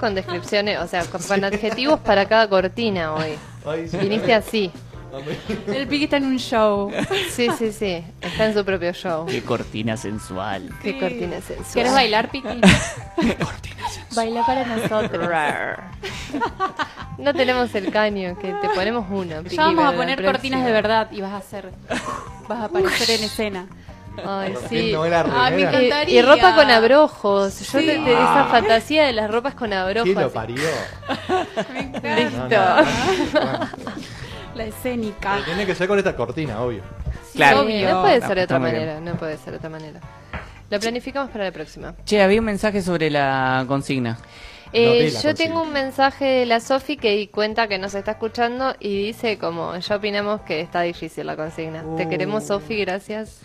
[0.02, 3.36] Con descripciones, o sea, con, con adjetivos para cada cortina hoy.
[3.66, 3.98] Ay, sí.
[3.98, 4.72] Viniste así.
[5.68, 6.90] El Piqui está en un show.
[7.32, 8.04] Sí, sí, sí.
[8.22, 9.26] Está en su propio show.
[9.26, 10.70] Qué cortina sensual.
[10.82, 11.74] Qué cortina sensual.
[11.74, 12.62] ¿Quieres bailar, Piqui?
[14.16, 15.30] Baila para nosotros.
[17.18, 19.44] no tenemos el caño, que te ponemos uno.
[19.44, 21.72] Piqui, Ya vamos a poner cortinas de verdad y vas a hacer.
[22.48, 23.68] Vas a aparecer en escena.
[24.26, 24.92] Ay, sí.
[24.92, 25.60] no era me.
[25.60, 26.20] Y, encantaría.
[26.20, 27.60] y ropa con abrojos.
[27.60, 27.86] Yo Sí.
[27.86, 30.04] te, te- esa fantasía de las ropas con abrojos.
[30.12, 30.56] ¿Quién lo parió?
[31.74, 32.82] Me encanta.
[32.82, 33.40] Listo.
[33.40, 33.70] No, no, no.
[34.56, 35.32] La escénica.
[35.36, 36.84] Pero Tiene que ser con esta cortina, obvio.
[37.34, 37.62] Claro.
[37.62, 38.72] Obvio, no puede ser de otra bien.
[38.74, 39.00] manera.
[39.00, 40.00] No puede ser de otra manera.
[40.70, 41.94] Lo planificamos para la próxima.
[42.06, 44.18] Che, había un mensaje sobre la consigna.
[44.74, 49.06] Eh, yo tengo un mensaje de la Sofi que cuenta que nos está escuchando y
[49.08, 51.84] dice como ya opinamos que está difícil la consigna.
[51.98, 53.42] Te queremos Sofi, gracias.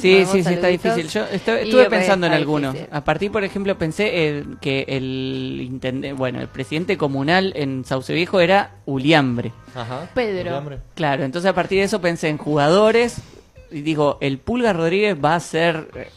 [0.00, 1.08] Sí, sí, sí, está difícil.
[1.08, 2.74] Yo estuve re pensando en algunos.
[2.74, 2.94] difícil.
[2.94, 5.80] A partir, por ejemplo, pensé eh, que el
[6.16, 9.52] bueno, el presidente comunal en Sauce Viejo era Uliambre.
[9.74, 10.08] Ajá.
[10.14, 10.80] Pedro.
[10.94, 13.22] Claro, entonces a partir de eso pensé en jugadores
[13.70, 16.08] y digo, el Pulga Rodríguez va a ser eh,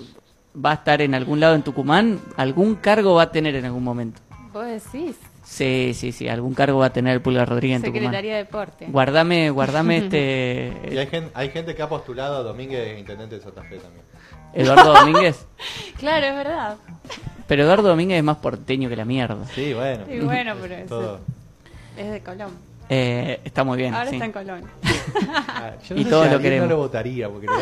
[0.63, 3.83] va a estar en algún lado en Tucumán, algún cargo va a tener en algún
[3.83, 4.21] momento.
[4.53, 5.15] Vos decís.
[5.43, 8.01] Sí, sí, sí, algún cargo va a tener el Pulga Rodríguez en Tucumán.
[8.03, 8.85] Secretaría de Deporte.
[8.87, 13.41] Guardame, guardame este Y hay gente, hay gente que ha postulado a Domínguez intendente de
[13.41, 14.03] Santa Fe también.
[14.53, 15.45] Eduardo Domínguez.
[15.97, 16.77] Claro, es verdad.
[17.47, 19.45] Pero Eduardo Domínguez es más porteño que la mierda.
[19.53, 20.05] Sí, bueno.
[20.09, 21.19] Y bueno, pero es, Todo.
[21.97, 22.51] es de Colón.
[22.89, 23.93] Eh, está muy bien.
[23.93, 24.15] Ahora sí.
[24.15, 24.63] está en Colón.
[25.47, 26.69] Ah, yo no Y sé todos si lo queremos.
[26.69, 27.53] no lo votaría porque le,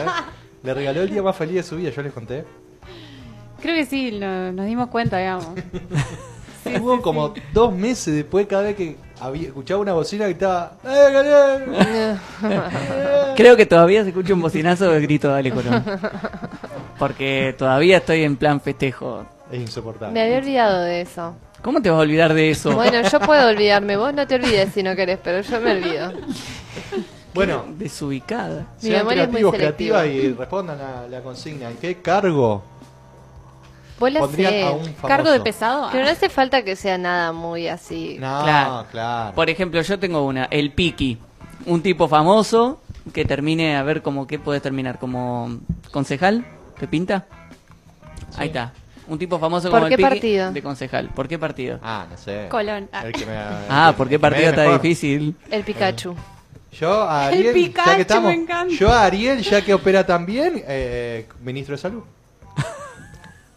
[0.64, 2.46] le regaló el día más feliz de su vida, yo les conté.
[3.62, 5.48] Creo que sí, lo- nos dimos cuenta, digamos.
[6.82, 10.74] Hubo como dos meses después cada vez que había, escuchaba una bocina que estaba...
[10.84, 12.16] "Eh,
[13.36, 15.84] Creo que todavía se escucha un bocinazo del grito de Ale Colón.
[17.00, 19.26] Porque todavía estoy en plan festejo.
[19.52, 20.14] Es insoportable.
[20.14, 21.36] Me había olvidado de eso.
[21.62, 22.74] ¿Cómo te vas a olvidar de eso?
[22.74, 23.96] Bueno, yo puedo olvidarme.
[23.98, 26.12] Vos no te olvides si no querés, pero yo me olvido.
[27.34, 28.66] Bueno, Desubicada.
[28.82, 30.02] Mi sean memoria es muy creativos, selectiva.
[30.02, 31.70] creativas y respondan a la consigna.
[31.70, 32.62] ¿En qué cargo
[34.02, 34.64] Vos la pondrían sé.
[34.66, 34.94] a un?
[35.08, 35.88] Cargo de pesado.
[35.94, 38.18] Pero no hace falta que sea nada muy así.
[38.20, 38.86] No, Claro.
[38.92, 39.34] claro.
[39.36, 41.18] Por ejemplo, yo tengo una, el Piki.
[41.68, 42.82] un tipo famoso
[43.14, 45.60] que termine, a ver cómo qué puede terminar, como
[45.92, 46.44] concejal,
[46.80, 47.26] ¿te pinta?
[48.38, 48.74] Ahí está.
[49.08, 50.52] Un tipo famoso ¿Por como qué el Piqui partido?
[50.52, 51.10] de concejal.
[51.10, 51.80] ¿Por qué partido?
[51.84, 52.48] Ah, no sé.
[52.50, 52.90] Colón.
[53.04, 53.34] El que me-
[53.70, 54.82] Ah, ¿por qué el partido está mejor.
[54.82, 55.36] difícil?
[55.52, 56.16] El Pikachu.
[56.80, 58.74] Yo a El Ariel, ya Pikachu, que estamos, me encanta.
[58.74, 62.04] yo a Ariel, ya que opera tan bien, eh, ministro de salud.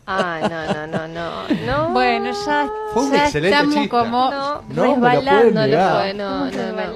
[0.06, 1.48] Ah, no, no, no, no.
[1.66, 1.88] no.
[1.90, 3.88] Bueno, ya, Fue un ya excelente estamos chiste.
[3.88, 6.14] como No, No me pueden negar.
[6.14, 6.50] no, no.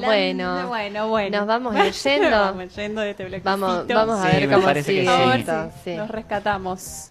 [0.04, 1.38] Bueno, bueno, bueno.
[1.38, 2.30] nos vamos a ir yendo.
[2.30, 3.50] vamos yendo de este bloquecito.
[3.50, 5.38] Vamos, vamos a Sí, ver me cómo parece que sigue sí.
[5.40, 5.94] Esto, sí.
[5.96, 7.11] nos rescatamos.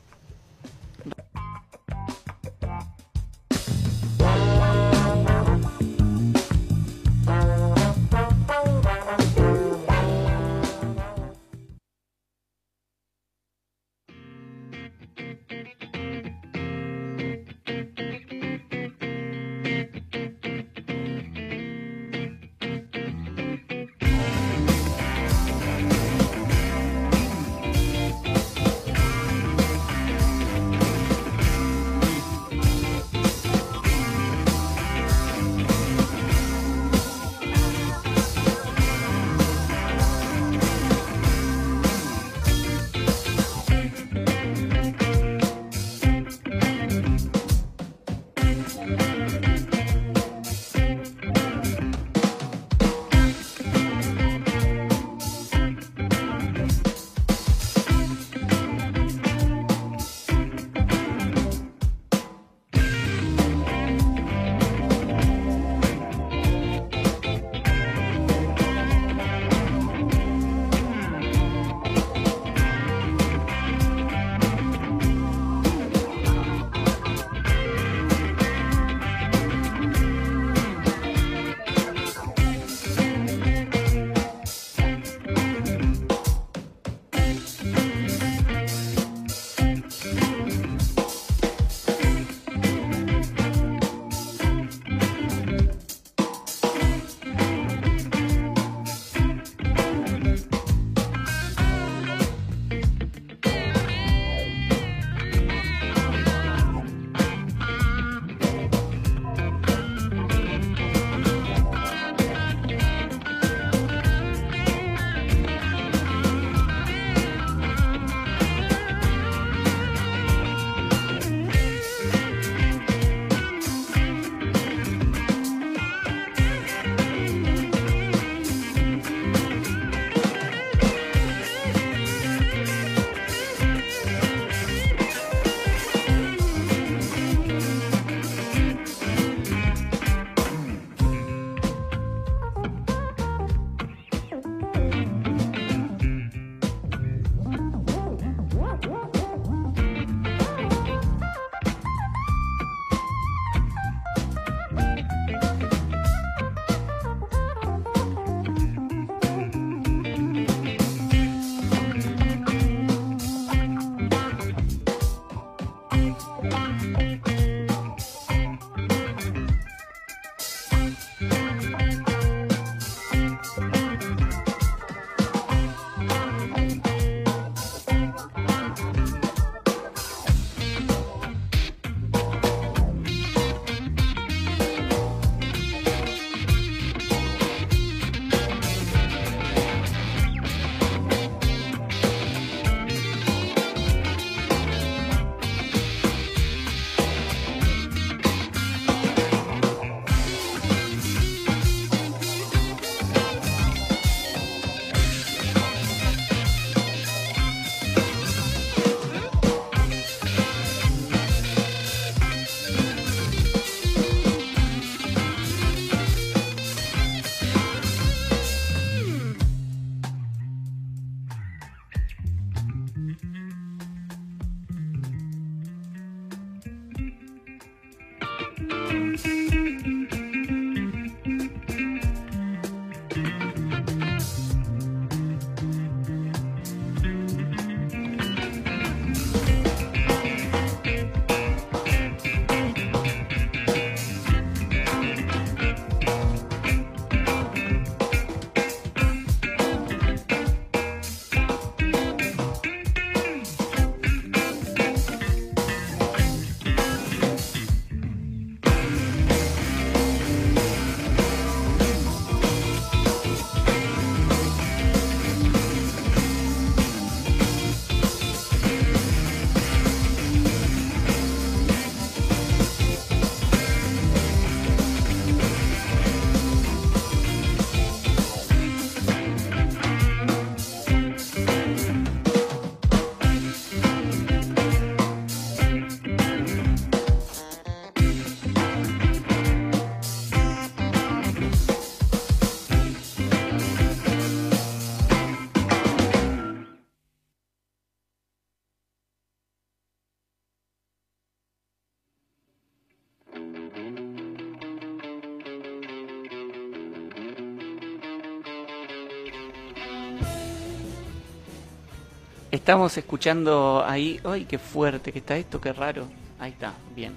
[312.68, 314.20] Estamos escuchando ahí.
[314.26, 315.62] ¡Ay, qué fuerte que está esto!
[315.62, 316.06] ¡Qué raro!
[316.38, 317.14] Ahí está, bien.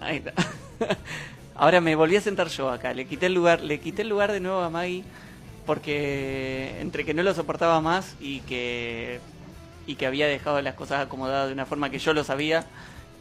[0.00, 0.32] Ahí está.
[1.56, 2.94] Ahora me volví a sentar yo acá.
[2.94, 5.02] Le quité el lugar, le quité el lugar de nuevo a Maggie
[5.66, 9.18] porque entre que no lo soportaba más y que
[9.88, 12.64] y que había dejado las cosas acomodadas de una forma que yo lo sabía,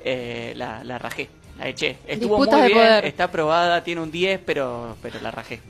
[0.03, 1.97] eh, la, la rajé, la eché.
[2.05, 3.05] Estuvo Disputas muy bien, poder.
[3.05, 5.61] está aprobada, tiene un 10, pero pero la rajé.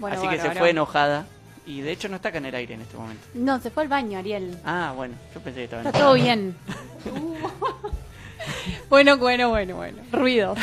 [0.00, 1.26] Bueno, Así que se fue enojada
[1.66, 3.22] y de hecho no está acá en el aire en este momento.
[3.34, 4.58] No, se fue al baño, Ariel.
[4.64, 6.56] Ah, bueno, yo pensé que estaba Está todo bien.
[8.88, 10.02] bueno, bueno, bueno, bueno.
[10.10, 10.54] Ruido.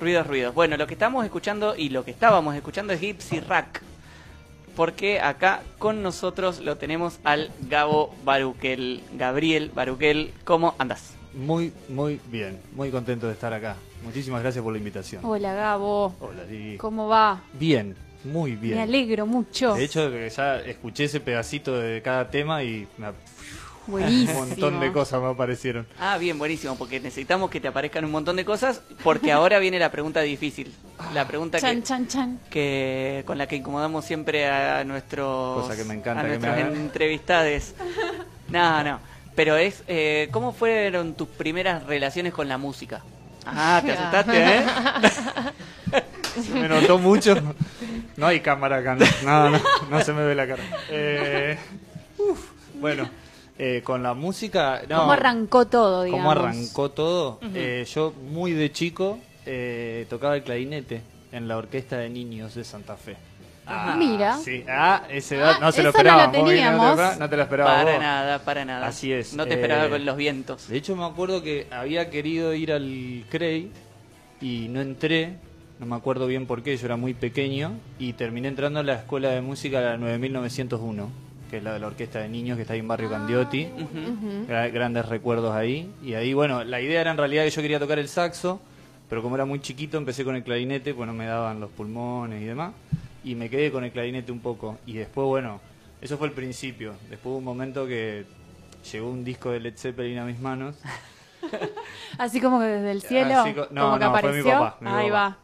[0.00, 0.54] Ruidos, ruidos.
[0.54, 3.82] Bueno, lo que estamos escuchando y lo que estábamos escuchando es Gypsy Rack.
[4.76, 9.02] Porque acá con nosotros lo tenemos al Gabo Baruquel.
[9.14, 11.14] Gabriel Baruquel, ¿cómo andas?
[11.34, 12.60] Muy, muy bien.
[12.76, 13.76] Muy contento de estar acá.
[14.04, 15.24] Muchísimas gracias por la invitación.
[15.24, 16.14] Hola, Gabo.
[16.20, 16.78] Hola, Lili.
[16.78, 17.40] ¿Cómo va?
[17.54, 18.76] Bien, muy bien.
[18.76, 19.74] Me alegro mucho.
[19.74, 23.12] De hecho, ya escuché ese pedacito de cada tema y me-
[23.86, 24.40] Buenísimo.
[24.42, 25.86] un montón de cosas me aparecieron.
[25.98, 29.78] Ah, bien, buenísimo, porque necesitamos que te aparezcan un montón de cosas, porque ahora viene
[29.78, 30.72] la pregunta difícil.
[31.14, 32.40] La pregunta Chan, que, chan, chan.
[32.50, 36.46] que con la que incomodamos siempre a nuestros, Cosa que me encanta a que me
[36.48, 37.74] nuestros entrevistades.
[38.48, 39.00] No, no.
[39.34, 43.02] Pero es, eh, ¿cómo fueron tus primeras relaciones con la música?
[43.46, 44.64] Ah, te asustaste, ¿eh?
[46.42, 47.34] Se me notó mucho.
[48.16, 48.96] No hay cámara acá.
[49.24, 49.60] No, no,
[49.90, 50.62] no se me ve la cara.
[50.90, 51.56] Eh,
[52.18, 53.08] uf, bueno,
[53.58, 54.82] eh, con la música.
[54.88, 56.34] No, ¿Cómo arrancó todo, digamos?
[56.34, 57.40] ¿Cómo arrancó todo?
[57.54, 62.64] Eh, yo, muy de chico, eh, tocaba el clarinete en la orquesta de niños de
[62.64, 63.16] Santa Fe.
[63.66, 63.96] Ajá.
[63.96, 64.38] Mira.
[64.38, 66.28] Sí, ah, ese dato no se lo no esperaba.
[66.28, 66.64] muy bien.
[66.74, 67.70] No, te lo esperaba- no te lo esperaba.
[67.74, 68.00] Para vos.
[68.00, 68.86] nada, para nada.
[68.86, 69.34] Así es.
[69.34, 70.68] No te esperaba eh, con los vientos.
[70.68, 73.70] De hecho, me acuerdo que había querido ir al CREI
[74.40, 75.34] y no entré.
[75.80, 77.72] No me acuerdo bien por qué, yo era muy pequeño.
[77.98, 81.08] Y terminé entrando a la escuela de música, la 9901,
[81.50, 83.68] que es la de la orquesta de niños que está ahí en Barrio Candiotti.
[84.48, 85.88] Gra- Grandes recuerdos ahí.
[86.02, 88.60] Y ahí, bueno, la idea era en realidad que yo quería tocar el saxo,
[89.08, 92.42] pero como era muy chiquito empecé con el clarinete, pues no me daban los pulmones
[92.42, 92.72] y demás.
[93.22, 94.78] Y me quedé con el clarinete un poco.
[94.84, 95.60] Y después, bueno,
[96.00, 96.94] eso fue el principio.
[97.08, 98.24] Después hubo un momento que
[98.92, 100.76] llegó un disco de Led Zeppelin a mis manos.
[102.18, 103.40] Así como que desde el cielo.
[103.40, 104.44] Así co- no, como que no, fue apareció.
[104.44, 105.12] mi papá, mi Ahí papá.
[105.28, 105.38] va.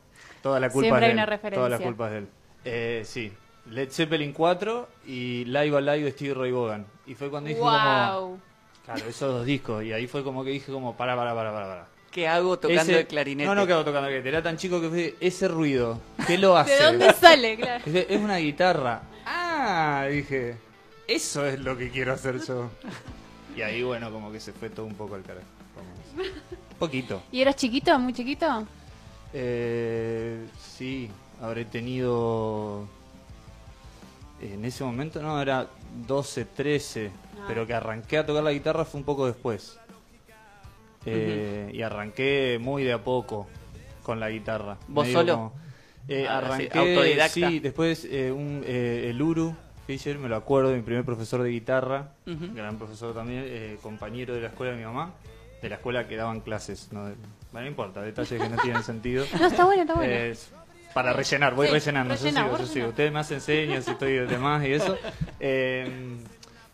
[0.44, 1.16] Toda la culpa Siempre es de él.
[1.16, 1.58] una referencia.
[1.58, 2.28] Toda la culpa es de él.
[2.66, 3.32] Eh, sí.
[3.70, 6.86] Led Zeppelin 4 y Live Alive de Stevie Ray Vaughan.
[7.06, 7.72] Y fue cuando dije como...
[7.72, 8.38] Wow.
[8.84, 9.82] Claro, esos dos discos.
[9.82, 11.86] Y ahí fue como que dije como, para, para, para, para, para.
[12.10, 13.48] ¿Qué hago tocando Ese- el clarinete?
[13.48, 14.28] No, no que hago tocando el clarinete.
[14.28, 15.98] Era tan chico que fue ese ruido.
[16.26, 16.74] ¿Qué lo hace?
[16.76, 17.56] ¿De dónde sale?
[17.56, 17.82] Claro.
[17.86, 19.00] Dije, es una guitarra.
[19.24, 20.56] Ah, dije,
[21.08, 22.70] eso es lo que quiero hacer yo.
[23.56, 25.46] Y ahí, bueno, como que se fue todo un poco al carajo.
[25.74, 26.24] Como-
[26.78, 27.22] Poquito.
[27.32, 28.66] ¿Y eras chiquito, muy chiquito?
[29.34, 31.10] Eh, sí,
[31.42, 32.86] habré tenido.
[34.40, 35.66] En ese momento, no, era
[36.06, 37.10] 12, 13.
[37.38, 37.44] Ah.
[37.48, 39.78] Pero que arranqué a tocar la guitarra fue un poco después.
[41.06, 43.46] Eh, Y arranqué muy de a poco
[44.02, 44.78] con la guitarra.
[44.88, 45.34] ¿Vos Medio solo?
[45.34, 45.52] como-
[46.08, 47.28] eh, Ah, arranqué, autodidacta.
[47.50, 49.54] sí, después eh, un, eh, el Uru
[49.86, 54.40] Fisher, me lo acuerdo, mi primer profesor de guitarra, gran profesor también, eh, compañero de
[54.42, 55.12] la escuela de mi mamá,
[55.60, 57.14] de la escuela que daban clases, no, De-
[57.54, 59.24] bueno, no importa, detalles que no tienen sentido.
[59.38, 60.34] No, está bueno, está bueno.
[60.92, 62.88] Para rellenar, voy Sí, rellenando, yo sigo, yo sigo.
[62.88, 64.98] Ustedes me hacen señas y estoy de demás y eso.
[65.40, 66.16] Eh,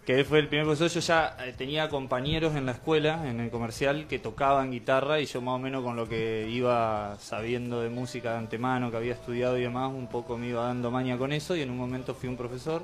[0.06, 3.40] que él fue el primer profesor, yo ya eh, tenía compañeros en la escuela, en
[3.40, 7.82] el comercial, que tocaban guitarra y yo más o menos con lo que iba sabiendo
[7.82, 11.18] de música de antemano, que había estudiado y demás, un poco me iba dando maña
[11.18, 12.82] con eso y en un momento fui un profesor.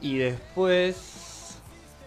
[0.00, 1.58] Y después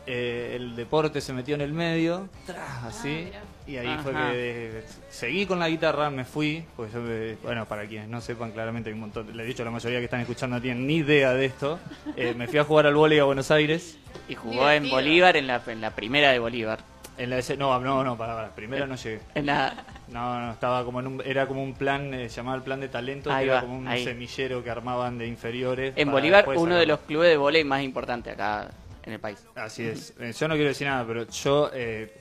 [0.06, 3.30] eh, el deporte se metió en el medio, tras, así,
[3.68, 7.66] y ahí fue que eh, seguí con la guitarra, me fui, pues yo, me- bueno,
[7.66, 10.06] para quienes no sepan claramente, hay un montón, le he dicho a la mayoría que
[10.06, 11.80] están escuchando no tienen ni idea de esto,
[12.16, 13.98] eh, me fui a jugar al vóley a Buenos Aires.
[14.30, 16.80] Y jugó en Bolívar, en la, en la primera de Bolívar.
[17.18, 19.20] En la ese- no, no, no, para, para, primero no llegué.
[19.36, 19.74] En la...
[20.08, 22.88] No, no, estaba como en un, era como un plan, eh, llamado el plan de
[22.88, 24.04] talento, que era como un ahí.
[24.06, 25.94] semillero que armaban de inferiores.
[25.98, 28.70] En Bolívar, uno de los clubes de volei más importantes acá
[29.04, 29.44] en el país.
[29.56, 30.14] Así es.
[30.20, 32.14] Eh, Yo no quiero decir nada, pero yo eh,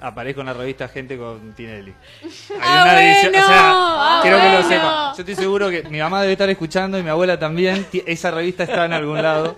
[0.00, 1.92] aparezco en la revista Gente con Tinelli.
[2.22, 3.46] Hay Ah, una edición- bueno.
[3.46, 4.68] o sea, Ah, quiero que lo bueno.
[4.68, 5.12] sepa.
[5.16, 7.86] Yo estoy seguro que mi mamá debe estar escuchando y mi abuela también.
[8.06, 9.56] Esa revista está en algún lado.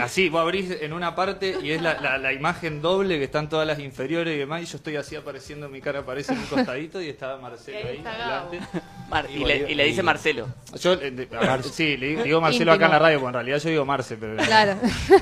[0.00, 3.48] Así, vos abrís en una parte y es la, la- la imagen doble que están
[3.48, 4.62] todas las inferiores y demás.
[4.62, 7.96] Y yo estoy así apareciendo, mi cara aparece en un costadito y estaba Marcelo ahí.
[7.98, 8.60] delante.
[9.08, 10.48] Mar- y, le, y le dice Marcelo.
[10.80, 13.34] Yo, eh, de- a Mar- sí, le digo Marcelo acá en la radio, porque en
[13.34, 14.36] realidad yo digo Marce, pero...
[14.36, 14.76] Claro.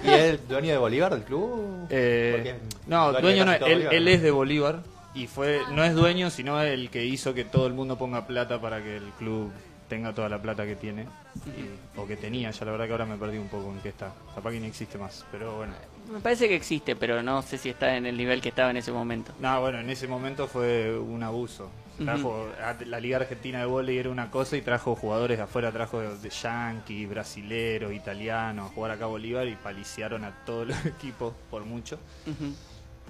[0.04, 1.86] ¿Y es el dueño de Bolívar del club?
[1.90, 2.54] Eh,
[2.86, 4.80] no, dueño no, él, Bolívar, él es de Bolívar
[5.14, 8.60] y fue no es dueño, sino el que hizo que todo el mundo ponga plata
[8.60, 9.52] para que el club
[9.94, 11.02] tenga toda la plata que tiene,
[11.46, 13.90] y- o que tenía, ya la verdad que ahora me perdí un poco en qué
[13.90, 14.12] está.
[14.34, 15.72] Capaz que ni existe más, pero bueno.
[16.12, 18.76] Me parece que existe, pero no sé si está en el nivel que estaba en
[18.76, 19.32] ese momento.
[19.40, 21.70] No, bueno, en ese momento fue un abuso.
[21.96, 25.70] Trajo, a- la Liga Argentina de Volei era una cosa y trajo jugadores de afuera,
[25.70, 30.66] trajo de, de Yankee, brasileros, italianos, a jugar acá a Bolívar y paliciaron a todos
[30.68, 32.00] los equipos por mucho.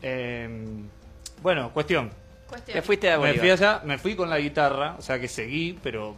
[0.03, 0.49] Eh,
[1.43, 2.11] bueno, cuestión.
[2.67, 3.39] Te fuiste Me Bolívar.
[3.41, 6.15] fui allá, me fui con la guitarra, o sea que seguí, pero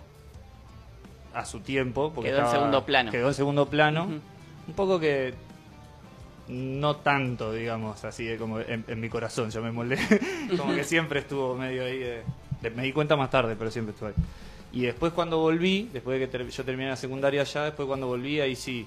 [1.36, 2.12] a su tiempo.
[2.14, 3.10] Porque Quedó en segundo plano.
[3.10, 4.04] Quedó en segundo plano.
[4.04, 5.34] Un poco que
[6.48, 9.98] no tanto, digamos, así de como en, en mi corazón, yo me molé.
[10.56, 11.98] como que siempre estuvo medio ahí.
[11.98, 12.22] de-
[12.62, 14.14] de- me di cuenta más tarde, pero siempre estuvo ahí.
[14.72, 18.06] Y después cuando volví, después de que ter- yo terminé la secundaria allá, después cuando
[18.06, 18.86] volví, ahí sí,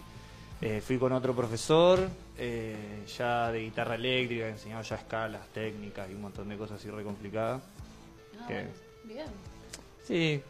[0.62, 6.10] eh, fui con otro profesor, eh, ya de guitarra eléctrica, que enseñaba ya escalas, técnicas
[6.10, 7.62] y un montón de cosas así re complicadas.
[8.48, 8.68] que-
[9.06, 9.26] Bien.
[10.06, 10.42] sí,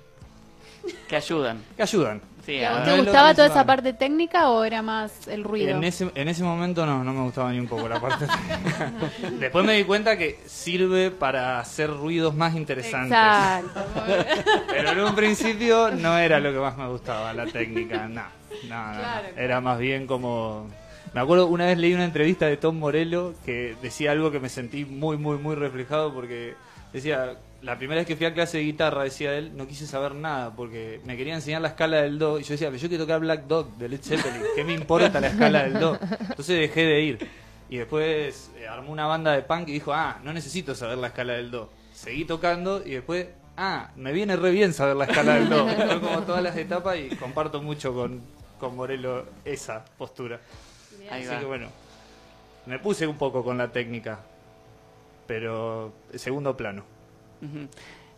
[1.07, 1.61] Que ayudan.
[1.75, 2.21] que ayudan.
[2.45, 5.69] Sí, ¿Te gustaba toda esa parte técnica o era más el ruido?
[5.69, 8.91] En ese, en ese momento no, no me gustaba ni un poco la parte técnica.
[9.39, 13.11] Después me di cuenta que sirve para hacer ruidos más interesantes.
[13.11, 13.85] Exacto.
[14.67, 18.23] Pero en un principio no era lo que más me gustaba, la técnica, no.
[18.67, 18.99] no, no, no.
[18.99, 20.67] Claro, Era más bien como...
[21.13, 24.49] Me acuerdo, una vez leí una entrevista de Tom Morello que decía algo que me
[24.49, 26.55] sentí muy, muy, muy reflejado porque
[26.93, 30.15] decía, la primera vez que fui a clase de guitarra, decía él, no quise saber
[30.15, 33.03] nada porque me quería enseñar la escala del Do y yo decía, pero yo quiero
[33.03, 35.99] tocar Black Dog de Led Zeppelin, ¿qué me importa la escala del Do?
[36.01, 37.27] Entonces dejé de ir.
[37.69, 41.07] Y después eh, armó una banda de punk y dijo, ah, no necesito saber la
[41.07, 41.69] escala del Do.
[41.93, 43.27] Seguí tocando y después,
[43.57, 45.67] ah, me viene re bien saber la escala del Do.
[45.67, 48.21] Fue como todas las etapas y comparto mucho con,
[48.59, 50.39] con Morelo esa postura.
[51.11, 51.39] Ahí Así va.
[51.39, 51.67] que bueno,
[52.65, 54.19] me puse un poco con la técnica,
[55.27, 56.83] pero segundo plano,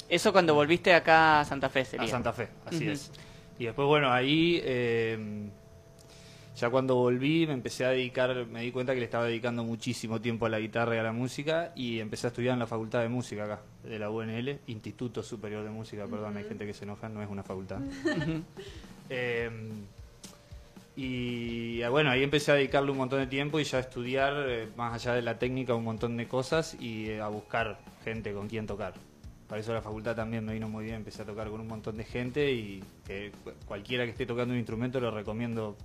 [0.10, 2.06] Eso cuando volviste acá a Santa Fe sería.
[2.06, 3.12] a Santa Fe, así es.
[3.58, 5.50] Y después, bueno, ahí eh,
[6.56, 10.20] ya cuando volví me empecé a dedicar, me di cuenta que le estaba dedicando muchísimo
[10.20, 13.02] tiempo a la guitarra y a la música y empecé a estudiar en la Facultad
[13.02, 16.84] de Música acá, de la UNL, Instituto Superior de Música, perdón, hay gente que se
[16.84, 17.80] enoja, no es una facultad.
[19.14, 19.50] Eh,
[20.96, 24.70] y bueno, ahí empecé a dedicarle un montón de tiempo y ya a estudiar, eh,
[24.78, 28.48] más allá de la técnica, un montón de cosas y eh, a buscar gente con
[28.48, 28.94] quien tocar.
[29.52, 31.98] Para eso la facultad también me vino muy bien, empecé a tocar con un montón
[31.98, 35.76] de gente y que cu- cualquiera que esté tocando un instrumento lo recomiendo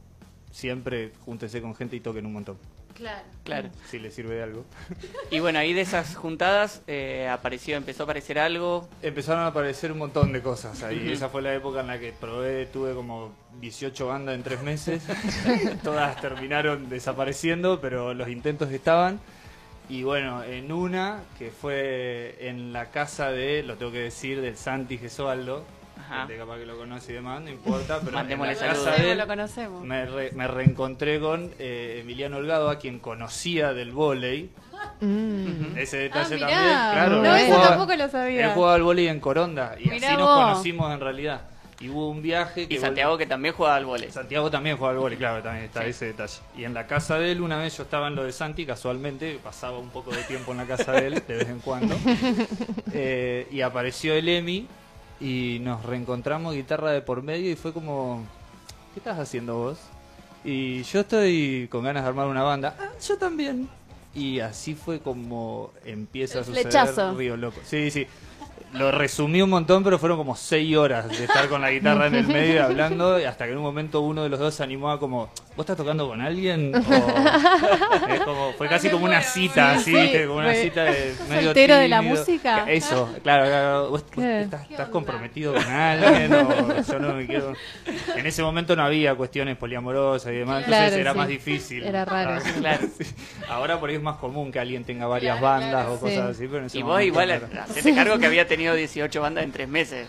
[0.53, 2.59] siempre, júntense con gente y toquen un montón.
[2.95, 3.25] Claro.
[3.43, 3.69] Claro.
[3.91, 4.65] Si les sirve de algo.
[5.33, 8.89] Y bueno, ahí de esas juntadas eh, apareció, empezó a aparecer algo.
[9.03, 11.01] Empezaron a aparecer un montón de cosas ahí.
[11.03, 11.11] Ujú.
[11.11, 15.03] Esa fue la época en la que probé, tuve como 18 bandas en tres meses.
[15.83, 19.19] Todas terminaron desapareciendo, pero los intentos estaban.
[19.89, 24.57] Y bueno, en una, que fue en la casa de, lo tengo que decir, del
[24.57, 25.65] Santi Gesualdo.
[25.99, 26.19] Ajá.
[26.27, 28.85] Gente capaz que lo conoce y demás, no importa, pero en la saludos.
[28.85, 29.83] casa de él Lo conocemos.
[29.85, 34.51] me, re- me reencontré con eh, Emiliano Holgado, a quien conocía del vóley.
[35.01, 35.77] Mm.
[35.77, 37.23] Ese detalle Ah, también, claro.
[37.23, 38.45] No, eso jugaba- tampoco lo sabía.
[38.47, 40.45] Él jugaba al vóley en Coronda y Mirá así nos vos.
[40.45, 41.41] conocimos en realidad.
[41.79, 44.11] Y hubo un viaje que Y Santiago que también jugaba al vóley.
[44.11, 45.91] Santiago también jugaba al vóley, claro, también está Sí.
[45.91, 46.39] ese detalle.
[46.57, 49.39] Y en la casa de él, una vez yo estaba en lo de Santi, casualmente,
[49.45, 51.95] pasaba un poco de tiempo en la casa de él, de vez en cuando.
[52.93, 54.67] Eh, y apareció el Emi
[55.21, 58.25] y nos reencontramos guitarra de por medio y fue como,
[58.95, 59.79] ¿qué estás haciendo vos?
[60.45, 62.75] Y yo estoy con ganas de armar una banda.
[62.79, 63.69] Ah, yo también.
[64.15, 67.17] Y así fue como empieza El a suceder.
[67.17, 67.61] Río Loco.
[67.65, 68.07] Sí, sí.
[68.77, 72.15] Lo resumí un montón, pero fueron como seis horas de estar con la guitarra en
[72.15, 74.63] el medio y hablando, y hasta que en un momento uno de los dos se
[74.63, 75.27] animó a como,
[75.57, 76.73] ¿vos estás tocando con alguien?
[76.75, 81.45] O- es como, fue casi como una cita, Sí, así, como una cita de medio
[81.45, 82.19] ¿Soltero de la tímido.
[82.19, 82.65] música?
[82.71, 83.91] Eso, claro, claro.
[83.91, 86.33] ¿Vos, estás, estás comprometido con alguien?
[86.35, 87.53] O yo no me quiero...
[88.17, 91.19] En ese momento no había cuestiones poliamorosas y demás, entonces Claro, era sí.
[91.19, 91.83] más difícil.
[91.85, 92.31] Era raro.
[92.45, 92.87] Ah, Claro.
[92.99, 93.05] sí.
[93.49, 95.95] Ahora por ahí es más común que alguien tenga varias Claro, bandas claro.
[95.95, 96.43] o cosas Sí.
[96.43, 97.31] así, pero en ese Y vos momento igual,
[97.63, 100.09] hacete cargo que había tenido 18 bandas en tres meses.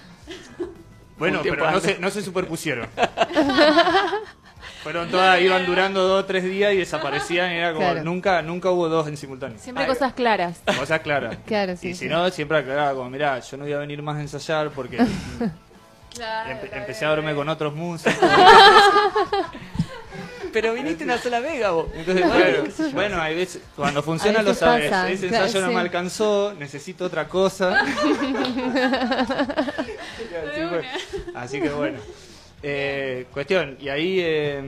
[1.18, 2.88] Bueno, pero no se, no se superpusieron.
[4.84, 7.52] Fueron todas, iban durando dos o tres días y desaparecían.
[7.52, 8.04] y Era como, Claro.
[8.04, 9.58] nunca, nunca hubo dos en simultáneo.
[9.60, 10.60] Siempre Ay, cosas claras.
[10.78, 11.38] Cosas claras.
[11.46, 12.08] Claro, sí, y si sí.
[12.08, 14.98] no, siempre aclaraba como, mirá, yo no voy a venir más a ensayar porque
[16.14, 18.16] empe- empecé a verme con otros músicos.
[20.62, 21.88] Pero viniste una sola vega vos.
[21.94, 22.64] Entonces, claro,
[22.94, 24.90] bueno, hay veces, cuando funciona lo sabes.
[24.90, 25.76] pasa, Ese claro, ensayo no sí.
[25.76, 27.80] me alcanzó, necesito otra cosa.
[29.38, 30.82] Así, fue.
[31.36, 32.00] Así que bueno.
[32.64, 34.62] Eh, cuestión, y ahí eh,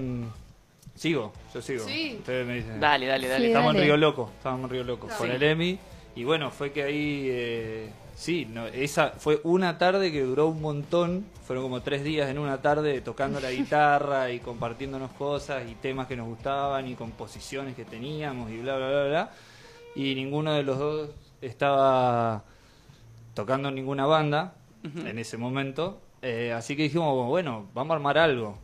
[0.96, 1.86] sigo, yo sigo.
[1.88, 2.16] Sí.
[2.20, 2.80] Ustedes me dicen.
[2.80, 3.46] Dale, dale, dale.
[3.46, 3.80] Sí, Estamos dale.
[3.80, 5.16] en Río Loco, estábamos en Río Loco Sí.
[5.18, 5.80] con el Emi.
[6.16, 7.90] Y bueno, fue que ahí eh,
[8.20, 12.38] Sí, no, esa fue una tarde que duró un montón, fueron como tres días en
[12.38, 17.78] una tarde tocando la guitarra y compartiéndonos cosas y temas que nos gustaban y composiciones
[17.78, 19.32] que teníamos y bla, bla, bla, bla.
[19.96, 21.10] Y ninguno de los dos
[21.40, 22.44] estaba
[23.36, 26.02] tocando ninguna banda en ese momento.
[26.22, 28.58] Eh, así que dijimos, bueno, vamos a armar algo.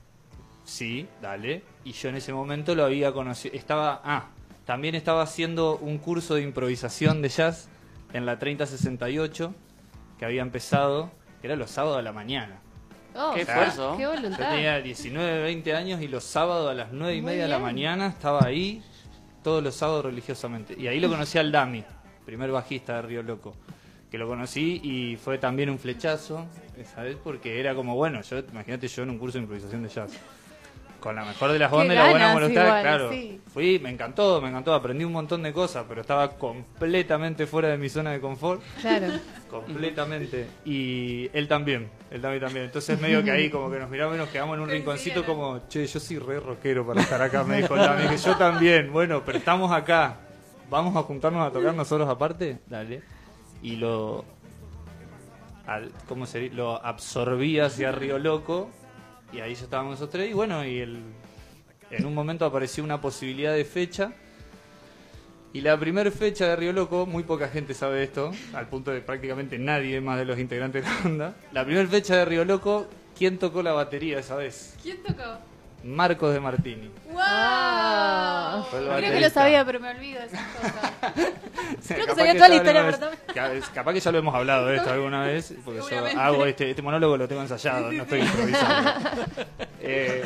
[0.65, 1.63] Sí, dale.
[1.85, 3.55] Y yo en ese momento lo había conocido.
[3.55, 4.25] Estaba, ah,
[4.65, 7.69] también estaba haciendo un curso de improvisación de jazz
[8.15, 9.53] en la 3068
[10.17, 11.11] que había empezado,
[11.41, 12.59] que era los sábados a la mañana.
[13.13, 13.97] Oh, Qué O sea, esfuerzo.
[13.97, 14.49] Qué Yo voluntad.
[14.51, 17.59] tenía 19, 20 años y los sábados a las 9 y Muy media de la
[17.59, 18.81] mañana estaba ahí,
[19.43, 20.75] todos los sábados religiosamente.
[20.77, 21.83] Y ahí lo conocí al Dami,
[22.25, 23.53] primer bajista de Río Loco.
[24.09, 26.45] Que lo conocí y fue también un flechazo
[26.77, 29.89] esa vez porque era como, bueno, yo imagínate yo en un curso de improvisación de
[29.89, 30.11] jazz.
[31.05, 33.11] Con la mejor de las ondas y la buena voluntad, igual, claro.
[33.11, 33.39] sí.
[33.53, 37.77] Fui, me encantó, me encantó, aprendí un montón de cosas, pero estaba completamente fuera de
[37.77, 38.59] mi zona de confort.
[38.81, 39.05] Claro.
[39.47, 40.47] Completamente.
[40.65, 42.65] Y él también, él también también.
[42.65, 45.67] Entonces medio que ahí como que nos miramos y nos quedamos en un rinconcito como,
[45.67, 48.91] che, yo soy re rockero para estar acá, me dijo Dami, que yo también.
[48.91, 50.17] Bueno, pero estamos acá.
[50.71, 52.57] Vamos a juntarnos a tocar nosotros aparte.
[52.65, 53.03] Dale.
[53.61, 54.25] Y lo
[55.67, 56.55] al, ¿cómo se dice?
[56.55, 58.71] Lo absorbí hacia Río Loco
[59.31, 60.99] y ahí ya estábamos nosotros tres y bueno, y el,
[61.91, 64.13] en un momento apareció una posibilidad de fecha
[65.55, 68.99] y la primera fecha de Río Loco, muy poca gente sabe esto, al punto de
[68.99, 71.35] prácticamente nadie más de los integrantes de la banda.
[71.53, 72.87] La primera fecha de Río Loco,
[73.17, 74.75] ¿quién tocó la batería esa vez?
[74.83, 75.39] ¿Quién tocó?
[75.85, 76.89] Marcos de Martini.
[77.11, 78.65] ¡Wow!
[78.73, 80.91] El Creo que lo sabía, pero me olvido de esas cosas.
[81.87, 84.67] Creo que sabía toda la historia, pero vez- ca- Capaz que ya lo hemos hablado
[84.67, 88.21] de esto alguna vez, porque yo hago este, este monólogo, lo tengo ensayado, no estoy
[88.21, 88.91] improvisando.
[89.87, 90.23] Eh,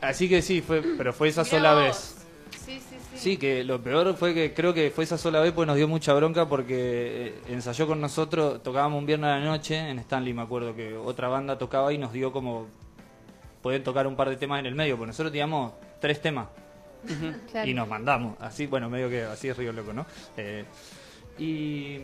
[0.00, 1.82] así que sí, fue, pero fue esa Mirá sola vos.
[1.82, 2.16] vez.
[2.64, 3.18] Sí, sí, sí.
[3.18, 5.88] Sí, que lo peor fue que creo que fue esa sola vez, pues nos dio
[5.88, 10.32] mucha bronca porque eh, ensayó con nosotros, tocábamos un viernes a la noche en Stanley,
[10.34, 12.68] me acuerdo que otra banda tocaba y nos dio como,
[13.62, 16.48] pueden tocar un par de temas en el medio, porque nosotros teníamos tres temas
[17.50, 17.66] Claro.
[17.68, 20.04] y nos mandamos, así, bueno, medio que así es Río Loco, ¿no?
[20.36, 20.64] Eh,
[21.38, 21.98] y,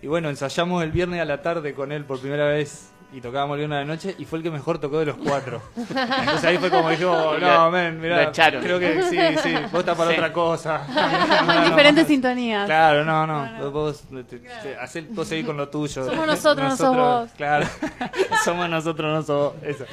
[0.00, 3.54] y bueno, ensayamos el viernes a la tarde con él por primera vez y tocábamos
[3.54, 5.62] el viernes a la noche y fue el que mejor tocó de los cuatro.
[5.76, 10.10] Entonces ahí fue como dijo, no, men, mirá, creo que sí, sí, vos estás para
[10.10, 10.16] Sí.
[10.16, 10.86] otra cosa.
[11.44, 11.64] No, no, no.
[11.70, 12.66] Diferentes sintonías.
[12.66, 16.04] Claro, no, no, vos, te- te- hacé- vos seguís con lo tuyo.
[16.06, 17.30] Somos nosotros, no sos vos.
[17.36, 17.66] Claro,
[18.44, 19.62] somos nosotros, no sos vos.
[19.62, 19.84] Eso.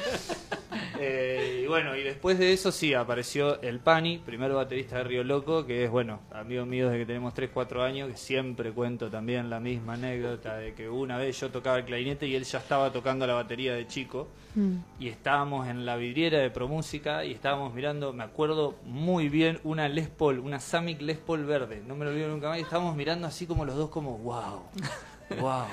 [1.04, 5.24] Eh, y bueno, y después de eso sí apareció el Pani, primer baterista de Río
[5.24, 9.10] Loco, que es, bueno, amigo mío desde que tenemos 3, 4 años, que siempre cuento
[9.10, 12.58] también la misma anécdota de que una vez yo tocaba el clarinete y él ya
[12.58, 14.76] estaba tocando la batería de chico Mm.
[15.00, 19.88] y estábamos en la vidriera de Promúsica y estábamos mirando, me acuerdo muy bien, una
[19.88, 22.94] Les Paul, una Samick Les Paul verde, no me lo olvido nunca más, y estábamos
[22.94, 24.62] mirando así como los dos como, wow,
[25.40, 25.64] wow.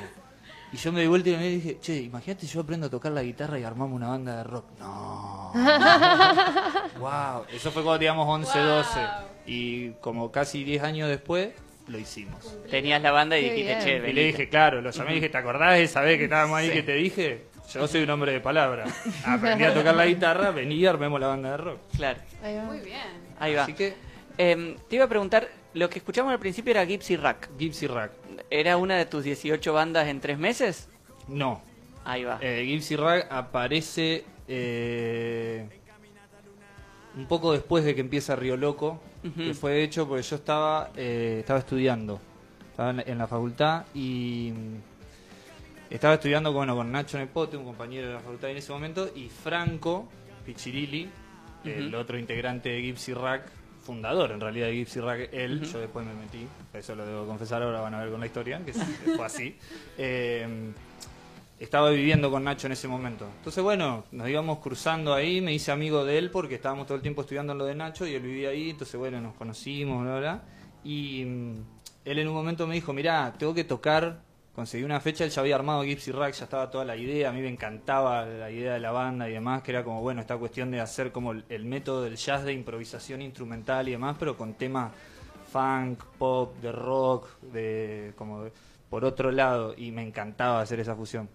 [0.72, 3.24] Y yo me di vuelta y me dije, che, imagínate yo aprendo a tocar la
[3.24, 4.66] guitarra y armamos una banda de rock.
[4.80, 5.52] No.
[7.00, 7.44] wow.
[7.52, 9.00] Eso fue cuando teníamos 11, 12.
[9.48, 11.54] Y como casi 10 años después,
[11.90, 12.58] lo hicimos.
[12.70, 13.80] Tenías la banda y Qué dijiste, bien.
[13.84, 14.22] che, Y le venite.
[14.26, 16.74] dije, claro, lo llamé y dije, ¿te acordás de esa vez que estábamos ahí Sí.
[16.74, 17.44] que te dije?
[17.74, 18.86] Yo soy un hombre de palabra.
[19.26, 21.80] Aprendí a tocar la guitarra, vení y armemos la banda de rock.
[21.96, 22.64] Claro, Ahí va.
[22.64, 23.00] Muy bien.
[23.40, 23.64] ahí va.
[23.64, 23.94] Así que,
[24.42, 27.50] Em, te iba a preguntar, lo que escuchamos al principio era Gypsy Rack.
[27.58, 28.12] Gypsy Rack.
[28.50, 30.88] ¿Era una de tus 18 bandas en tres meses?
[31.28, 31.62] No.
[32.06, 32.38] Ahí va.
[32.42, 35.68] Eh, Gypsy Rack aparece eh,
[37.18, 39.36] un poco después de que empieza Río Loco, Ujú.
[39.36, 42.20] que fue hecho porque yo estaba, eh, estaba estudiando,
[42.72, 47.66] estaba en la, en la facultad y mm, estaba estudiando bueno, con Nacho Nepote, un
[47.66, 50.08] compañero de la facultad en ese momento, y Franco
[50.46, 51.10] Pichirilli,
[51.66, 53.52] el otro integrante de Gypsy Rack,
[53.82, 57.62] fundador en realidad de Gypsy Rack, él, yo después me metí, eso lo debo confesar,
[57.62, 59.58] ahora van a ver con la historia, que fue así.
[59.98, 60.72] Eh,
[61.60, 63.26] estaba viviendo con Nacho en ese momento.
[63.38, 67.02] Entonces, bueno, nos íbamos cruzando ahí, me hice amigo de él porque estábamos todo el
[67.02, 70.42] tiempo estudiando lo de Nacho y él vivía ahí, entonces, bueno, nos conocimos, bla, bla.
[70.84, 71.54] Y mm,
[72.06, 74.22] él en un momento me dijo, mirá, tengo que tocar,
[74.56, 77.34] conseguí una fecha, él ya había armado Gypsy Rack, ya estaba toda la idea, a
[77.34, 80.38] mí me encantaba la idea de la banda y demás, que era como, bueno, esta
[80.38, 84.38] cuestión de hacer como el, el método del jazz de improvisación instrumental y demás, pero
[84.38, 84.92] con temas
[85.52, 88.52] funk, pop, de rock, de como de-
[88.90, 91.30] por otro lado, y me encantaba hacer esa fusión.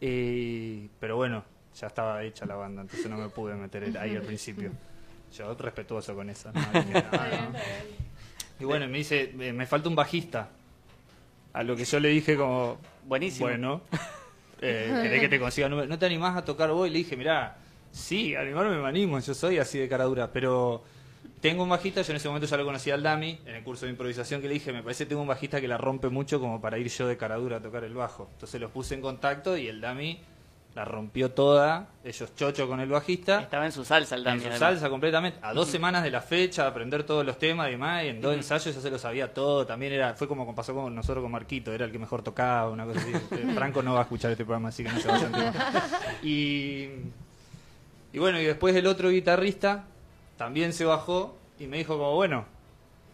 [0.00, 1.44] Eh, pero bueno,
[1.78, 4.70] ya estaba hecha la banda, entonces no me pude meter ahí al principio.
[5.36, 6.50] Yo respetuoso con eso.
[8.58, 10.48] Y bueno, me dice, "Eh, me falta un bajista.
[11.52, 13.46] A lo que yo le dije como, Buenísimo.
[13.48, 13.80] bueno,
[14.60, 15.88] eh, ¿querés que te consiga número?
[15.88, 16.86] ¿No te animás a tocar vos?
[16.86, 17.56] Y le dije, mirá,
[17.90, 20.84] sí, animarme me animo, yo soy así de cara dura, pero
[21.40, 23.86] tengo un bajista, yo en ese momento ya lo conocía al Dami, en el curso
[23.86, 26.38] de improvisación que le dije, me parece que tengo un bajista que la rompe mucho
[26.38, 28.28] como para ir yo de caradura a tocar el bajo.
[28.32, 30.20] Entonces los puse en contacto y el Dami
[30.74, 33.40] la rompió toda, ellos chocho con el bajista.
[33.40, 34.36] Estaba en su salsa el Dami.
[34.36, 34.60] En su además.
[34.60, 38.08] salsa completamente, a dos semanas de la fecha, aprender todos los temas y demás, y
[38.08, 41.22] en dos ensayos ya se lo sabía todo, también era, fue como pasó con nosotros
[41.22, 43.12] con Marquito, era el que mejor tocaba, una cosa así.
[43.30, 45.42] Eh, Franco no va a escuchar este programa, así que no se va a sentir.
[46.22, 46.88] Y,
[48.12, 49.84] y bueno, y después el otro guitarrista
[50.40, 52.46] también se bajó y me dijo como, bueno,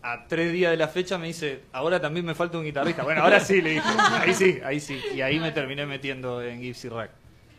[0.01, 3.03] a tres días de la fecha me dice, ahora también me falta un guitarrista.
[3.03, 3.83] Bueno, ahora sí, le dije,
[4.21, 5.01] ahí sí, ahí sí.
[5.13, 7.11] Y ahí me terminé metiendo en Gypsy Rack.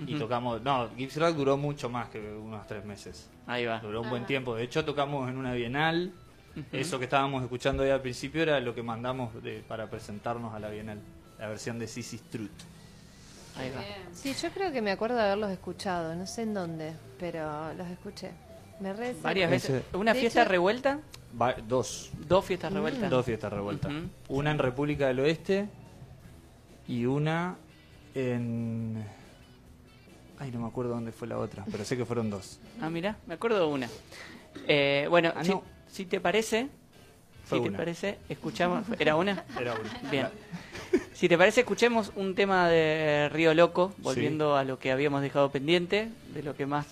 [0.07, 3.29] Y tocamos, no, Gypsy Rack duró mucho más que unos tres meses.
[3.45, 3.79] Ahí va.
[3.79, 4.55] Duró un buen tiempo.
[4.55, 6.13] De hecho, tocamos en una bienal.
[6.71, 10.59] Eso que estábamos escuchando ahí al principio era lo que mandamos de- para presentarnos a
[10.59, 11.01] la bienal.
[11.39, 12.49] La versión de Sissy Struth.
[13.57, 13.81] Ahí va.
[14.13, 17.87] Sí, yo creo que me acuerdo de haberlos escuchado, no sé en dónde, pero los
[17.89, 18.31] escuché.
[18.79, 19.83] Me re Varias veces.
[19.93, 20.99] ¿Una De fiesta hecho- revuelta?
[21.39, 22.11] Va- dos.
[22.27, 23.09] Dos fiestas revueltas.
[23.09, 23.91] Dos fiestas revueltas.
[24.29, 25.67] Una en República del Oeste
[26.87, 27.55] y una
[28.15, 29.03] en...
[30.39, 32.59] Ay, no me acuerdo dónde fue la otra, pero sé que fueron dos.
[32.79, 33.89] Ah, mira, me acuerdo de una.
[34.67, 35.63] Eh, bueno, Ah, si, no.
[35.87, 36.69] si te parece,
[37.45, 38.85] Fue si te parece, escuchamos.
[38.99, 39.43] ¿Era una?
[39.59, 40.09] Era una.
[40.11, 40.27] Bien.
[41.13, 45.49] Si te parece, escuchemos un tema de Río Loco, volviendo a lo que habíamos dejado
[45.51, 46.85] pendiente, de lo que más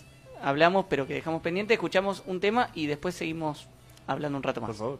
[0.46, 1.74] hablamos, pero que dejamos pendiente.
[1.74, 3.68] Escuchamos un tema y después seguimos
[4.08, 4.70] hablando un rato más.
[4.70, 5.00] Por favor.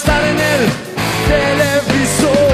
[0.00, 0.62] Estar en el
[1.28, 2.49] televisor.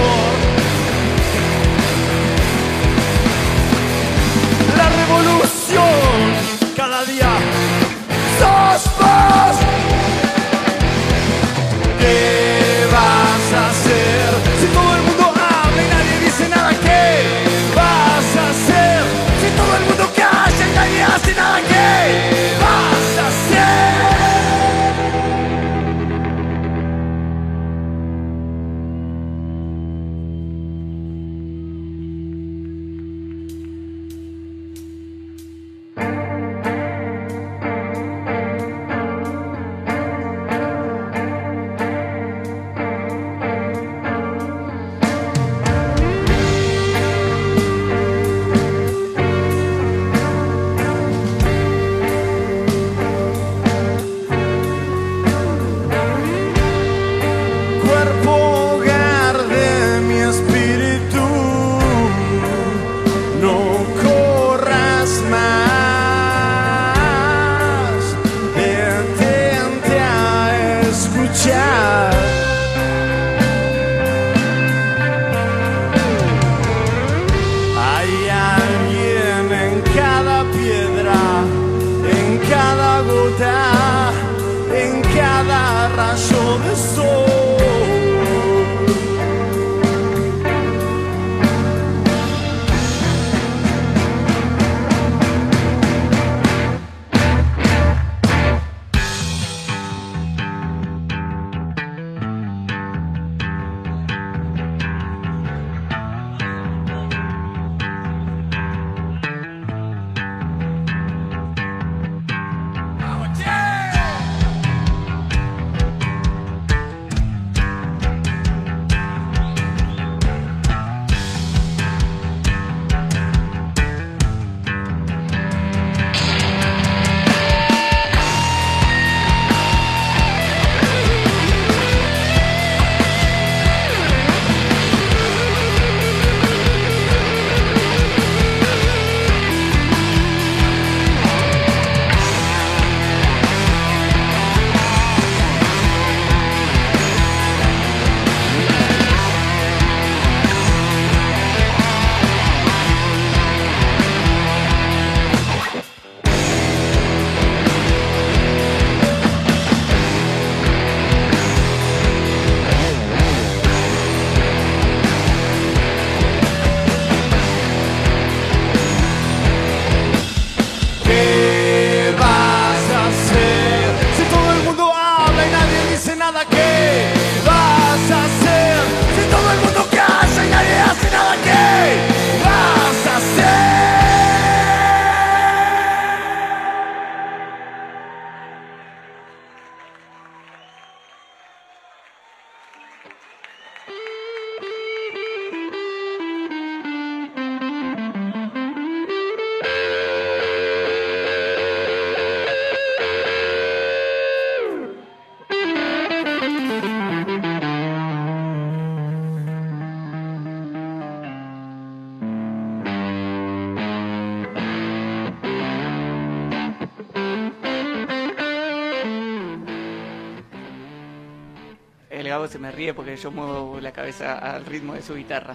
[222.36, 225.54] Gabo se me ríe porque yo muevo la cabeza al ritmo de su guitarra.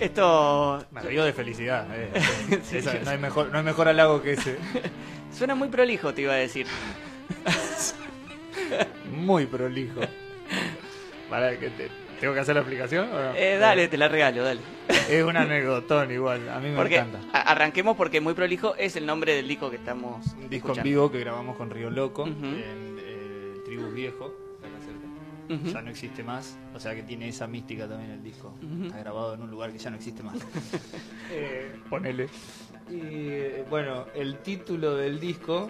[0.00, 0.82] Esto...
[0.90, 1.86] Me río de felicidad.
[1.94, 2.10] eh.
[2.64, 4.56] Sí, Esa- sí, no, hay mejor, no hay mejor halago que ese.
[5.30, 6.66] Suena muy prolijo, te iba a decir.
[9.12, 10.00] Muy prolijo.
[11.28, 13.34] Para que te- ¿Tengo que hacer la no?
[13.34, 14.60] Eh, dale, te la regalo, dale.
[15.10, 17.20] Es un anecdotón igual, a mí me Porque, encanta.
[17.42, 20.80] arranquemos porque muy prolijo es el nombre del disco que estamos Un disco escuchando.
[20.80, 24.45] en vivo que grabamos con Río Loco en eh, Tribus Viejo.
[25.48, 28.52] Ya no existe más, o sea que tiene esa mística también el disco.
[28.84, 30.36] Está grabado en un lugar que ya no existe más.
[31.32, 32.28] Eh, ponele.
[32.88, 35.68] Y bueno, el título del disco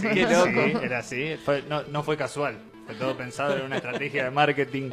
[0.00, 0.46] sí, Qué loco.
[0.80, 1.36] sí, era así.
[1.44, 2.56] Fue- no, no fue casual.
[2.86, 4.90] Fue todo pensado en una estrategia de marketing.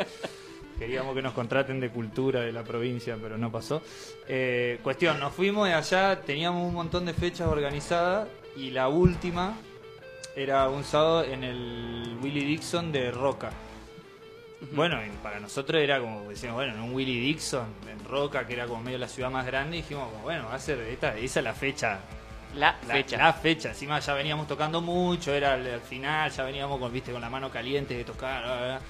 [0.79, 3.81] Queríamos que nos contraten de cultura de la provincia, pero no pasó.
[4.27, 9.55] Eh, cuestión, nos fuimos y allá teníamos un montón de fechas organizadas y la última
[10.35, 13.51] era un sábado en el Willie Dixon de Roca.
[14.71, 18.53] Bueno, y para nosotros era como, decíamos, bueno, en un Willie Dixon, en Roca, que
[18.53, 21.39] era como medio la ciudad más grande, dijimos, como, bueno, va a ser esta, esa
[21.39, 21.99] es la fecha.
[22.55, 23.17] La La fecha.
[23.17, 27.11] La fecha, encima ya veníamos tocando mucho, era al, al final, ya veníamos con, viste,
[27.11, 28.81] con la mano caliente de tocar, bla, bla, bla.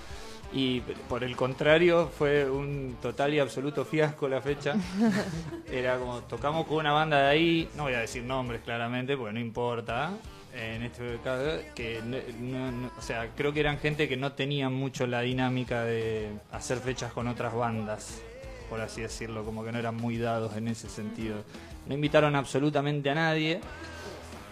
[0.52, 4.76] y por el contrario fue un total y absoluto fiasco la fecha.
[5.72, 9.34] Era como, tocamos con una banda de ahí, no voy a decir nombres claramente, porque
[9.34, 10.12] no importa,
[10.56, 15.08] en este caso, que no- o sea, creo que eran gente que no tenían mucho
[15.08, 18.22] la dinámica de hacer fechas con otras bandas,
[18.70, 21.44] por así decirlo, como que no eran muy dados en ese sentido.
[21.88, 23.60] No invitaron absolutamente a nadie.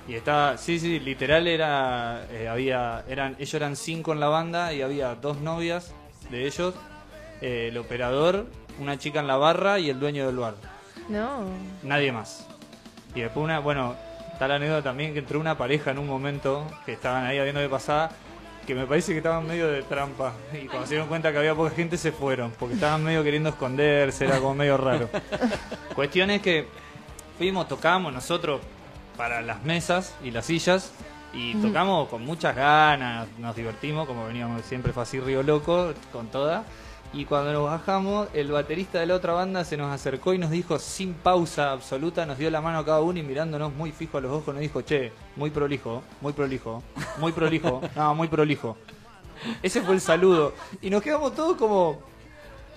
[0.07, 4.73] Y estaba, sí, sí, literal era, eh, había, eran, ellos eran cinco en la banda
[4.73, 5.93] y había dos novias
[6.31, 6.73] de ellos,
[7.41, 8.47] eh, el operador,
[8.79, 10.55] una chica en la barra y el dueño del bar.
[11.07, 11.43] No.
[11.83, 12.47] Nadie más.
[13.13, 13.95] Y después una, bueno,
[14.41, 17.61] está la anécdota también que entró una pareja en un momento que estaban ahí viendo
[17.61, 18.09] de pasada,
[18.65, 20.33] que me parece que estaban medio de trampa.
[20.51, 23.49] Y cuando se dieron cuenta que había poca gente se fueron, porque estaban medio queriendo
[23.49, 25.09] esconderse, era como medio raro.
[25.93, 26.65] Cuestión es que
[27.37, 28.61] fuimos, tocamos nosotros
[29.15, 30.91] para las mesas y las sillas.
[31.35, 36.29] Y tocamos con muchas ganas, nos divertimos, como veníamos siempre fue así Río Loco, con
[36.29, 36.63] toda.
[37.13, 40.49] Y cuando nos bajamos, el baterista de la otra banda se nos acercó y nos
[40.49, 44.17] dijo sin pausa absoluta, nos dio la mano a cada uno y mirándonos muy fijo
[44.17, 46.81] a los ojos nos dijo, che, muy prolijo, muy prolijo,
[47.17, 48.77] muy prolijo, no, muy prolijo.
[49.61, 50.53] Ese fue el saludo.
[50.81, 51.99] Y nos quedamos todos como,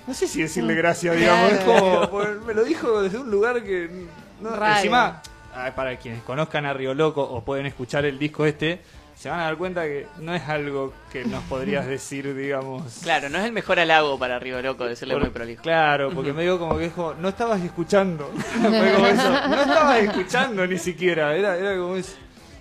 [0.04, 3.62] no sé si decirle gracias, digamos, es como, pues, me lo dijo desde un lugar
[3.62, 4.08] que...
[4.40, 5.22] No, encima,
[5.54, 8.80] ah, para quienes conozcan a Río Loco o pueden escuchar el disco este,
[9.14, 12.82] se van a dar cuenta que no es algo que nos podrías decir, digamos...
[13.02, 15.62] Claro, no es el mejor halago para Río Loco decirle Por- muy prolijo.
[15.62, 18.30] Claro, porque me digo como que como, no estabas escuchando.
[18.60, 21.34] Fue como eso, no estabas escuchando ni siquiera.
[21.34, 22.16] Era, era como eso.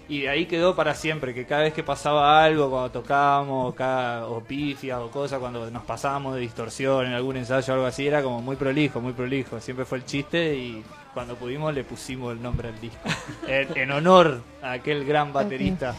[0.10, 4.28] Y de ahí quedó para siempre, que cada vez que pasaba algo, cuando tocábamos, cada,
[4.28, 8.06] o pifias o cosas, cuando nos pasábamos de distorsión en algún ensayo o algo así,
[8.06, 9.62] era como muy prolijo, muy prolijo.
[9.62, 13.00] Siempre fue el chiste y cuando pudimos le pusimos el nombre al disco.
[13.48, 15.96] en, en honor a aquel gran baterista.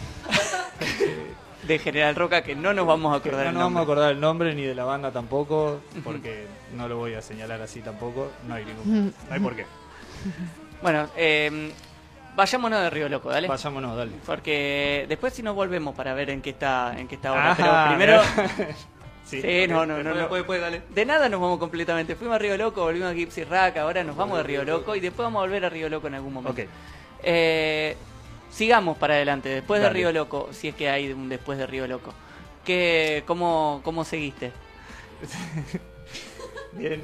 [1.66, 4.12] De General Roca que no nos vamos a acordar no el nos vamos a acordar
[4.12, 6.46] el nombre ni de la banda tampoco, porque
[6.76, 8.30] no lo voy a señalar así tampoco.
[8.46, 9.64] No hay ningún, no hay por qué.
[10.82, 11.72] Bueno, eh,
[12.36, 13.48] vayámonos de Río Loco, dale.
[13.48, 14.12] Vayámonos, dale.
[14.26, 17.52] Porque después si no volvemos para ver en qué está, en qué está ahora.
[17.52, 18.66] Ajá, Pero primero.
[19.24, 20.14] Sí, no, no, no, Después, no.
[20.20, 20.82] después, después, dale.
[20.90, 22.14] De nada nos vamos completamente.
[22.14, 25.00] Fuimos a Río Loco, volvimos a Gypsy Rack, ahora nos vamos de Río Loco y
[25.00, 26.60] después vamos a volver a Río Loco en algún momento.
[26.62, 26.68] Ok.
[27.22, 27.96] Eh,
[28.54, 29.88] sigamos para adelante, después de.
[29.90, 32.12] Río Loco, si es que hay un después de Río Loco.
[32.64, 34.52] ¿Qué, cómo, ¿Cómo seguiste?
[36.72, 37.02] Bien.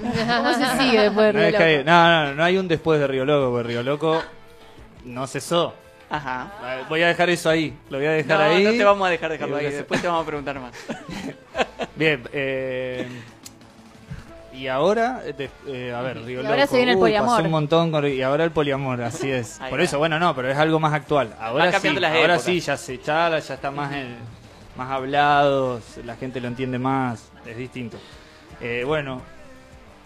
[0.00, 1.90] ¿Cómo se sigue después de No, Río es que hay- Loco?
[1.90, 4.22] no, no, no hay un después de Río Loco, porque Río Loco
[5.04, 5.74] no cesó.
[6.10, 6.52] Ajá.
[6.64, 8.64] Eh, Voy a dejar eso ahí, lo voy a dejar no, ahí.
[8.64, 10.72] no te vamos a dejar dejarlo ahí, después te vamos a preguntar más.
[11.96, 13.06] Bien, eh,
[14.58, 17.28] y ahora, eh, de- eh, a ver, Río Y ahora Loco, se viene el poliamor.
[17.36, 19.60] pasó un montón con- y ahora el poliamor, así es.
[19.60, 19.84] Ahí Por va.
[19.84, 21.34] eso, bueno, no, pero es algo más actual.
[21.40, 22.42] Ahora sí, cambiando las ahora épocas.
[22.42, 24.16] sí, ya se charla, ya está más en-
[24.76, 27.96] más hablado, la gente lo entiende más, es distinto.
[28.60, 29.22] Eh, bueno,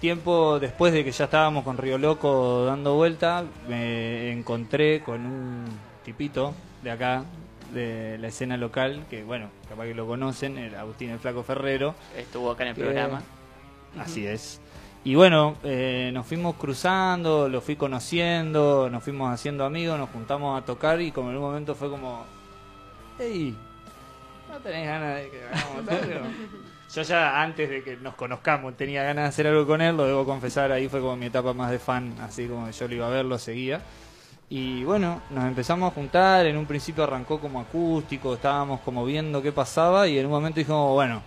[0.00, 5.64] tiempo después de que ya estábamos con Río Loco dando vuelta, me encontré con un
[6.04, 7.24] tipito de acá,
[7.72, 11.94] de la escena local, que bueno, capaz que lo conocen, el Agustín el Flaco Ferrero.
[12.16, 13.22] Estuvo acá en el que- programa.
[13.98, 14.60] Así es.
[15.04, 20.60] Y bueno, eh, nos fuimos cruzando, lo fui conociendo, nos fuimos haciendo amigos, nos juntamos
[20.60, 22.24] a tocar y como en un momento fue como,
[23.18, 23.56] hey,
[24.48, 26.26] ¿no tenés ganas de que hagamos algo?
[26.94, 30.04] Yo ya antes de que nos conozcamos tenía ganas de hacer algo con él, lo
[30.04, 33.06] debo confesar, ahí fue como mi etapa más de fan, así como yo lo iba
[33.08, 33.80] a ver, lo seguía.
[34.50, 39.42] Y bueno, nos empezamos a juntar, en un principio arrancó como acústico, estábamos como viendo
[39.42, 41.22] qué pasaba y en un momento dijimos, bueno,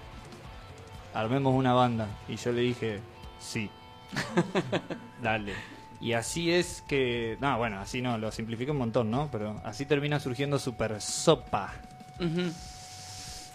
[1.15, 2.07] armemos una banda.
[2.27, 2.99] Y yo le dije,
[3.39, 3.69] sí,
[5.23, 5.53] dale.
[6.01, 9.29] Y así es que, no, bueno, así no, lo simplifico un montón, ¿no?
[9.31, 11.73] Pero así termina surgiendo Super Sopa.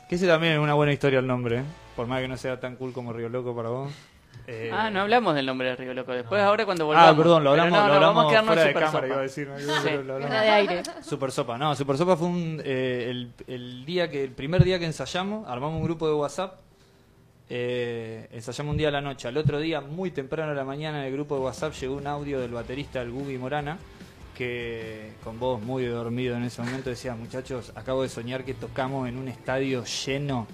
[0.09, 1.65] Que ese también es una buena historia el nombre, ¿eh?
[1.95, 3.93] por más que no sea tan cool como Río Loco para vos.
[4.47, 6.13] Eh, Ah, no hablamos del nombre de Río Loco.
[6.13, 7.11] Después, ahora cuando volvamos.
[7.11, 9.07] Ah, perdón, lo hablamos, no, lo no, hablamos vamos a quedarnos fuera de cámara, Sopa.
[9.07, 9.49] iba a decir.
[9.49, 9.59] ¿no?
[9.59, 9.91] Sí.
[9.91, 10.27] Lo hablamos.
[10.27, 10.83] Fuera de aire.
[11.03, 14.79] Super Sopa, no, Super Sopa fue un, eh, el, el día que, el primer día
[14.79, 16.59] que ensayamos, armamos un grupo de WhatsApp,
[17.53, 21.01] eh, ensayamos un día a la noche, al otro día, muy temprano a la mañana,
[21.01, 23.77] en el grupo de WhatsApp llegó un audio del baterista, el Gubi Morana,
[24.37, 29.09] que con voz muy dormido en ese momento decía, muchachos, acabo de soñar que tocamos
[29.09, 30.47] en un estadio lleno,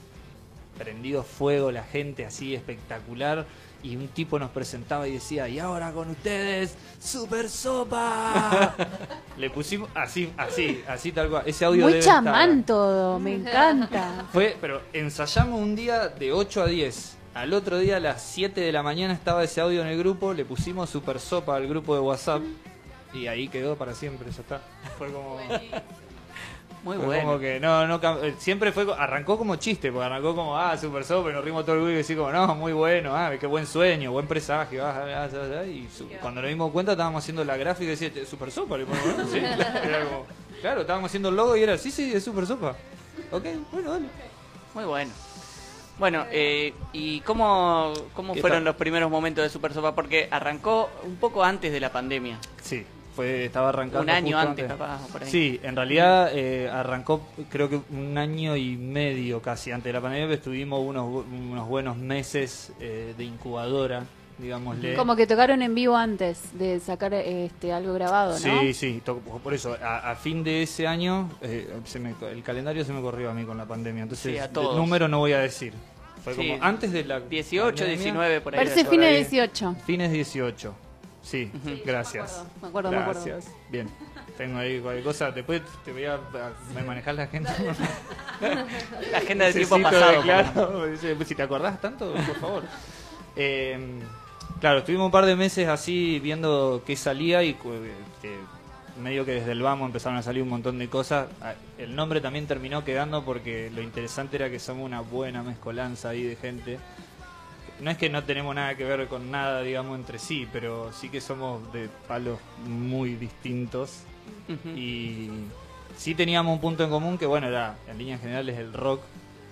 [0.78, 3.44] prendido fuego, la gente así espectacular.
[3.86, 8.74] Y un tipo nos presentaba y decía, y ahora con ustedes, Super Sopa.
[9.38, 11.44] Le pusimos así, así, así tal cual.
[11.46, 14.26] Ese audio Muy chamán todo, me encanta.
[14.32, 17.16] Fue, pero ensayamos un día de 8 a 10.
[17.34, 20.34] Al otro día a las 7 de la mañana estaba ese audio en el grupo,
[20.34, 22.42] le pusimos Super Sopa al grupo de WhatsApp
[23.14, 24.62] y ahí quedó para siempre, ya está.
[24.98, 25.38] Fue como
[26.86, 27.22] Muy fue bueno.
[27.24, 31.04] como que no no eh, siempre fue arrancó como chiste, porque arrancó como ah, Super
[31.04, 33.46] Sopa y nos rimos todo el grupo y así como no, muy bueno, ah, qué
[33.46, 37.22] buen sueño, buen presagio, ah, ah, ah, ah, y su- cuando nos dimos cuenta estábamos
[37.24, 39.26] haciendo la gráfica y decía "Este, Super Sopa, le ponemos, ¿no?
[39.26, 39.38] Sí,
[39.84, 40.26] era como,
[40.60, 42.76] claro, estábamos haciendo el logo y era sí, sí, es Super Sopa.
[43.32, 44.06] Ok, bueno, dale.
[44.72, 45.10] Muy bueno.
[45.98, 49.94] Bueno, eh, ¿y cómo, cómo ¿Qué fueron los primeros momentos de Super Sopa?
[49.94, 52.38] Porque arrancó un poco antes de la pandemia.
[52.62, 52.84] Sí,
[53.16, 54.02] fue, estaba arrancando.
[54.02, 55.30] Un año justo antes, capaz, o por ahí.
[55.30, 60.00] Sí, en realidad eh, arrancó creo que un año y medio casi antes de la
[60.00, 64.04] pandemia, pero estuvimos unos, unos buenos meses eh, de incubadora,
[64.38, 64.94] digámosle.
[64.94, 68.60] Como que tocaron en vivo antes de sacar este algo grabado, ¿no?
[68.60, 72.42] Sí, sí, to- por eso, a, a fin de ese año, eh, se me- el
[72.42, 75.18] calendario se me corrió a mí con la pandemia, entonces Sí, a el número no
[75.20, 75.72] voy a decir.
[76.22, 76.48] Fue Sí.
[76.50, 78.58] como antes de la 18, pandemia, 19, por ahí.
[78.58, 79.24] Parece fines de ahí.
[79.24, 79.76] 18.
[79.86, 80.74] Fines 18.
[81.26, 81.50] Sí,
[81.84, 82.44] gracias.
[82.62, 83.24] me acuerdo, me acuerdo.
[83.24, 83.52] Gracias.
[83.68, 83.88] Bien.
[84.38, 85.32] Tengo ahí cualquier cosa.
[85.32, 86.20] Después te voy a,
[86.86, 87.52] manejar la agenda.
[89.10, 90.22] La agenda de tiempo pasado.
[90.22, 90.86] Claro.
[90.86, 92.62] Dice, Si te acordás tanto, por favor.
[93.34, 93.98] Eh,
[94.60, 98.36] claro, estuvimos un par de meses así viendo qué salía y cu- este,
[99.02, 101.26] medio que desde el vamos empezaron a salir un montón de cosas.
[101.40, 106.10] Ah, El nombre también terminó quedando porque lo interesante era que somos una buena mezcolanza
[106.10, 106.78] ahí de gente.
[107.80, 111.08] No es que no tenemos nada que ver con nada, digamos, entre sí, pero sí
[111.08, 114.02] que somos de palos muy distintos.
[114.74, 115.30] Y
[115.96, 119.02] sí teníamos un punto en común que, bueno, era en líneas generales el rock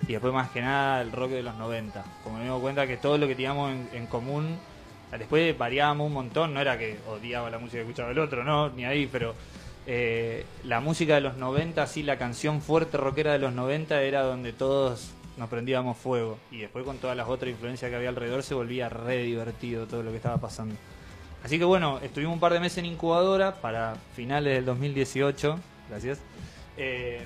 [0.08, 2.04] y después más que nada el rock de los 90.
[2.22, 4.56] Como me dimos cuenta que todo lo que teníamos en, en común,
[5.18, 8.70] después variábamos un montón, no era que odiaba la música que escuchaba el otro, no,
[8.70, 9.34] ni ahí, pero
[9.86, 14.22] eh, la música de los 90, así la canción fuerte rockera de los 90 era
[14.22, 16.38] donde todos nos prendíamos fuego.
[16.50, 20.02] Y después con todas las otras influencias que había alrededor se volvía re divertido todo
[20.02, 20.74] lo que estaba pasando.
[21.42, 25.58] Así que bueno, estuvimos un par de meses en incubadora para finales del 2018,
[25.90, 26.18] gracias.
[26.76, 27.20] Eh,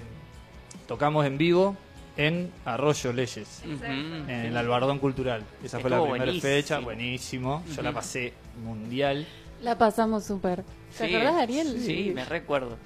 [0.87, 1.77] tocamos en vivo
[2.17, 5.45] en Arroyo Leyes, en el Albardón Cultural.
[5.63, 6.41] Esa fue la primera buenísimo.
[6.53, 7.63] fecha, buenísimo.
[7.77, 8.33] Yo la pasé
[8.65, 9.25] mundial.
[9.63, 10.65] La pasamos súper.
[10.97, 11.81] ¿Te Sí, acordás, Ariel?
[11.81, 12.77] Sí, me recuerdo.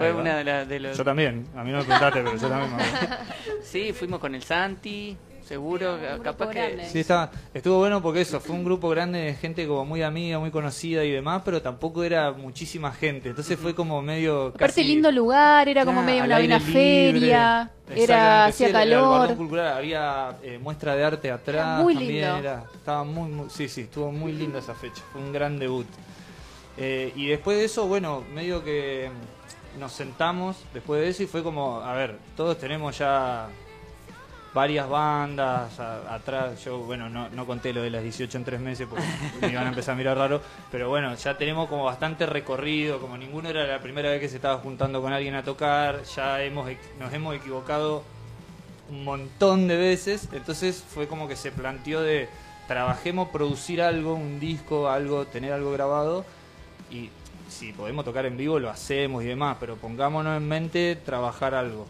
[0.00, 0.96] Fue una de, las de los...
[0.96, 2.82] Yo también, a mí no me preguntaste, pero yo también me.
[3.62, 6.86] Sí, fuimos con el Santi, seguro, capaz que...
[6.90, 10.38] Sí, está, estuvo bueno porque eso, fue un grupo grande de gente como muy amiga,
[10.38, 13.28] muy conocida y demás, pero tampoco era muchísima gente.
[13.30, 14.46] Entonces fue como medio...
[14.48, 18.92] Aparte, casi- lindo lugar, era como medio una, una feria, era sí, hacía el- el
[18.94, 19.36] Albardón calor.
[19.36, 21.82] Cultural, había eh, muestra de arte atrás.
[21.82, 22.36] muy también lindo.
[22.38, 25.02] era- estaba muy, muy- sí, sí, estuvo muy linda esa fecha.
[25.12, 25.86] Fue un gran debut.
[26.76, 29.10] Eh, y después de eso, bueno, medio que
[29.78, 33.48] nos sentamos después de eso y fue como, a ver, todos tenemos ya
[34.52, 36.62] varias bandas a- atrás.
[36.64, 39.04] Yo, bueno, no, no conté lo de las 18 en tres meses porque
[39.40, 40.40] me iban a empezar a mirar raro.
[40.72, 43.00] Pero bueno, ya tenemos como bastante recorrido.
[43.00, 46.42] Como ninguno era la primera vez que se estaba juntando con alguien a tocar, ya
[46.42, 46.68] hemos,
[46.98, 48.02] nos hemos equivocado
[48.90, 50.28] un montón de veces.
[50.32, 52.28] Entonces fue como que se planteó de
[52.66, 56.24] trabajemos producir algo, un disco, algo, tener algo grabado.
[56.90, 57.08] Y
[57.50, 59.56] si podemos tocar en vivo, lo hacemos y demás.
[59.60, 61.86] Pero pongámonos en mente trabajar algo.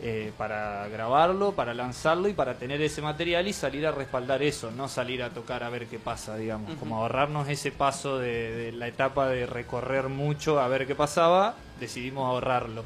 [0.00, 4.70] eh, para grabarlo, para lanzarlo y para tener ese material y salir a respaldar eso,
[4.70, 8.72] no salir a tocar a ver qué pasa, digamos, como ahorrarnos ese paso de, de
[8.72, 12.84] la etapa de recorrer mucho a ver qué pasaba, decidimos ahorrarlo.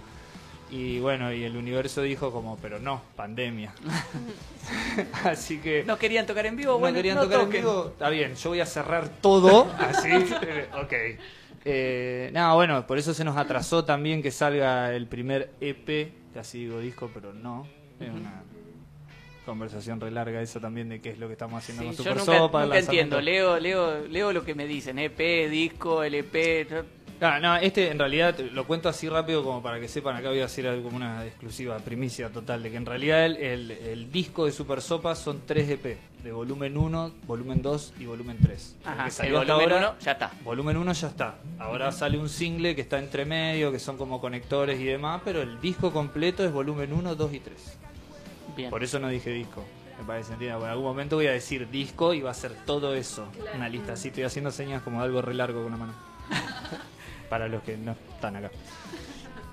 [0.69, 3.75] Y bueno, y el universo dijo como, pero no, pandemia.
[5.25, 5.85] Así que...
[5.85, 8.51] No querían tocar en vivo, No bueno, querían no tocar en vivo, está bien, yo
[8.51, 10.09] voy a cerrar todo, así,
[10.43, 10.93] eh, ok.
[11.65, 16.61] Eh, no, bueno, por eso se nos atrasó también que salga el primer EP, casi
[16.65, 17.67] digo disco, pero no,
[18.01, 18.43] es una
[19.45, 22.03] conversación re larga eso también de qué es lo que estamos haciendo Sí, con yo
[22.13, 26.67] Super nunca, Sopa, nunca entiendo, leo, leo, leo lo que me dicen, EP, disco, LP,
[26.71, 26.85] yo-
[27.23, 30.41] Ah, no, este en realidad lo cuento así rápido como para que sepan, acá voy
[30.41, 34.11] a hacer algo como una exclusiva, primicia total, de que en realidad el, el- el
[34.13, 38.77] disco de Super Sopa son 3 EP, de volumen 1, volumen 2 y volumen 3.
[38.87, 40.31] Ajá, que salió volumen ahora, uno ya está.
[40.43, 41.35] Volumen 1 ya está.
[41.59, 45.43] Ahora sale un single que está entre medio, que son como conectores y demás, pero
[45.43, 47.79] el disco completo es volumen 1, 2 y 3.
[48.57, 48.71] Bien.
[48.71, 49.63] Por eso no dije disco.
[49.99, 53.27] Me parece, en algún momento voy a decir disco y va a ser todo eso.
[53.55, 55.93] Una lista así, estoy haciendo señas como de algo re largo con la mano.
[57.31, 58.51] Para los que no están acá.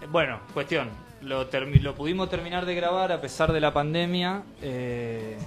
[0.01, 0.89] Eh, Bueno, cuestión.
[1.21, 1.47] Lo,
[1.95, 4.43] pudimos terminar de grabar a pesar de la pandemia.
[4.61, 5.37] eh,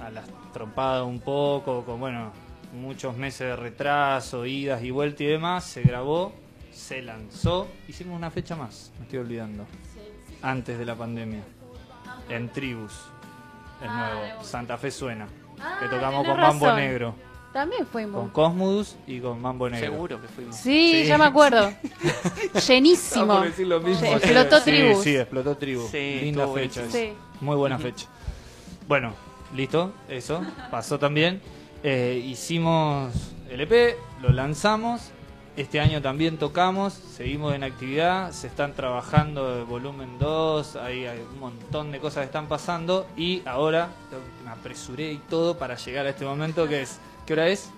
[0.00, 2.32] a las trompadas un poco, con bueno,
[2.72, 5.64] muchos meses de retraso, idas y vueltas y demás.
[5.64, 6.32] Se grabó,
[6.72, 7.68] se lanzó.
[7.88, 9.66] Hicimos una fecha más, me estoy olvidando.
[10.42, 11.42] Antes de la pandemia.
[12.28, 12.92] En Tribus.
[13.82, 14.44] El nuevo.
[14.44, 15.26] Santa Fe suena.
[15.80, 16.72] que tocamos con Mambo.
[16.72, 17.14] Negro.
[17.52, 18.20] También fuimos.
[18.20, 19.90] Con Cosmodus y con Mambo Negro.
[19.90, 20.56] Seguro que fuimos.
[20.56, 21.72] Sí, ya me acuerdo.
[22.68, 23.22] Llenísimo.
[23.22, 24.06] Estaba por decir lo mismo.
[24.06, 25.04] Explotó Sí, tribus.
[25.04, 25.88] Sí, explotó tribu.
[25.90, 26.82] Sí, Linda fecha.
[27.40, 28.06] Muy buena fecha.
[28.86, 29.14] Bueno,
[29.54, 30.42] listo, eso.
[30.70, 31.40] Pasó también.
[31.82, 33.12] Eh, hicimos
[33.48, 35.10] el EP, lo lanzamos.
[35.56, 41.18] Este año también tocamos, seguimos en actividad, se están trabajando el volumen 2, hay, hay
[41.18, 43.88] un montón de cosas que están pasando y ahora
[44.44, 47.68] me apresuré y todo para llegar a este momento que es, ¿qué hora es?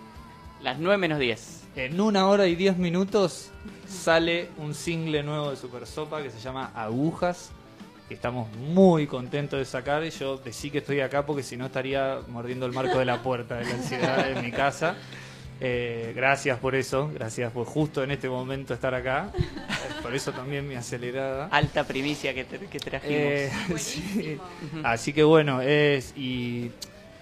[0.62, 1.62] Las 9 menos 10.
[1.76, 3.50] En una hora y diez minutos
[3.88, 7.50] sale un single nuevo de Super Sopa que se llama Agujas,
[8.08, 10.04] que estamos muy contentos de sacar.
[10.04, 13.22] Y yo decí que estoy acá porque si no estaría mordiendo el marco de la
[13.22, 14.94] puerta de la ansiedad en mi casa.
[15.62, 19.30] Eh, gracias por eso, gracias por justo en este momento estar acá.
[20.02, 21.48] Por eso también mi acelerada.
[21.50, 23.12] Alta primicia que, te- que trajimos.
[23.14, 24.38] Eh, sí.
[24.82, 26.70] Así que bueno, es y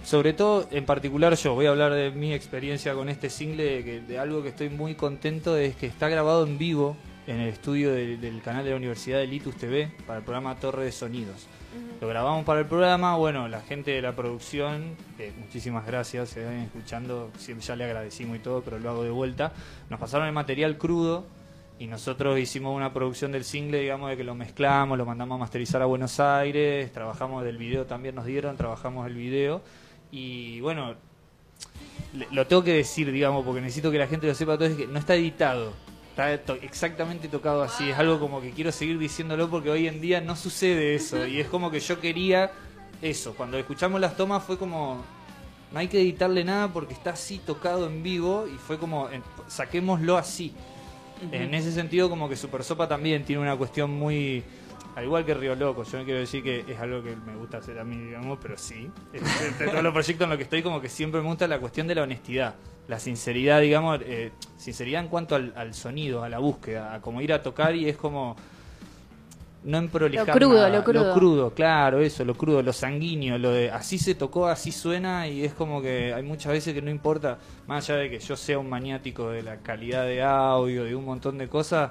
[0.04, 3.84] sobre todo en particular yo voy a hablar de mi experiencia con este single, de,
[3.84, 6.96] que- de algo que estoy muy contento es que está grabado en vivo
[7.26, 10.54] en el estudio del, del canal de la Universidad de Litus TV para el programa
[10.56, 11.46] Torre de Sonidos.
[12.00, 14.96] Lo grabamos para el programa, bueno, la gente de la producción,
[15.38, 19.10] muchísimas gracias, se ven escuchando, siempre ya le agradecimos y todo, pero lo hago de
[19.10, 19.52] vuelta.
[19.90, 21.26] Nos pasaron el material crudo
[21.78, 25.38] y nosotros hicimos una producción del single, digamos, de que lo mezclamos, lo mandamos a
[25.40, 29.60] masterizar a Buenos Aires, trabajamos del video, también nos dieron, trabajamos el video
[30.12, 30.94] y bueno,
[32.32, 34.86] lo tengo que decir, digamos, porque necesito que la gente lo sepa todo, es que
[34.86, 35.72] no está editado.
[36.10, 37.90] Está to- exactamente tocado así.
[37.90, 41.26] Es algo como que quiero seguir diciéndolo porque hoy en día no sucede eso.
[41.26, 42.50] Y es como que yo quería
[43.02, 43.34] eso.
[43.34, 45.04] Cuando escuchamos las tomas fue como.
[45.70, 48.46] No hay que editarle nada porque está así tocado en vivo.
[48.52, 49.08] Y fue como.
[49.10, 50.52] en- saquémoslo así.
[51.32, 54.42] En ese sentido, como que Super Sopa también tiene una cuestión muy.
[54.96, 57.58] Al igual que Río Loco, yo no quiero decir que es algo que me gusta
[57.58, 58.90] hacer a mí, digamos, pero sí.
[59.12, 61.86] De todos los proyectos en los que estoy, como que siempre me gusta la cuestión
[61.86, 62.56] de la honestidad.
[62.88, 67.20] La sinceridad, digamos, eh, sinceridad en cuanto al, al sonido, a la búsqueda, a como
[67.20, 68.34] ir a tocar y es como.
[69.64, 69.90] No en Lo
[70.26, 70.68] crudo, nada.
[70.68, 71.04] lo crudo.
[71.04, 75.26] Lo crudo, claro, eso, lo crudo, lo sanguíneo, lo de así se tocó, así suena
[75.26, 78.36] y es como que hay muchas veces que no importa, más allá de que yo
[78.36, 81.90] sea un maniático de la calidad de audio, de un montón de cosas,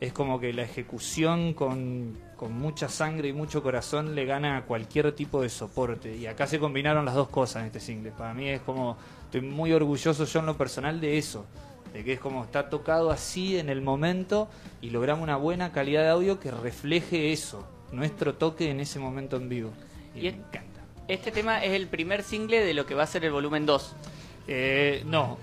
[0.00, 4.62] es como que la ejecución con, con mucha sangre y mucho corazón le gana a
[4.62, 6.16] cualquier tipo de soporte.
[6.16, 8.12] Y acá se combinaron las dos cosas en este single.
[8.12, 11.44] Para mí es como, estoy muy orgulloso yo en lo personal de eso.
[11.92, 14.48] De que es como está tocado así en el momento
[14.80, 19.36] y logramos una buena calidad de audio que refleje eso, nuestro toque en ese momento
[19.36, 19.72] en vivo.
[20.14, 20.80] Y, Y me encanta.
[21.08, 23.96] Este tema es el primer single de lo que va a ser el volumen 2.
[24.46, 25.38] Eh, no.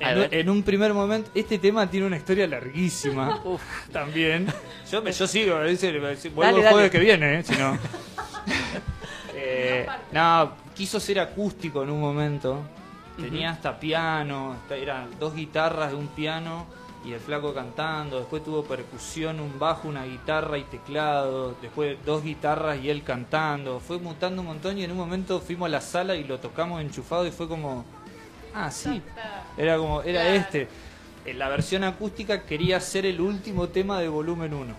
[0.00, 3.40] En, un primer momento, este tema tiene una historia larguísima.
[3.92, 4.46] también.
[4.90, 6.70] Yo, me- yo sigo, decir, vuelvo Dale, el dale.
[6.72, 7.76] jueves que viene, eh, si no.
[9.40, 12.60] Eh, no, quiso ser acústico en un momento.
[13.16, 16.66] Tenía hasta piano, hasta- eran dos guitarras de un piano
[17.04, 18.18] y el flaco cantando.
[18.18, 21.54] Después tuvo percusión, un bajo, una guitarra y teclado.
[21.62, 23.80] Después dos guitarras y él cantando.
[23.80, 26.80] Fue mutando un montón y en un momento fuimos a la sala y lo tocamos
[26.80, 27.84] enchufado y fue como,
[28.54, 29.02] ah, sí.
[29.56, 30.68] Era como, era este.
[31.24, 34.74] En la versión acústica quería ser el último tema de volumen 1.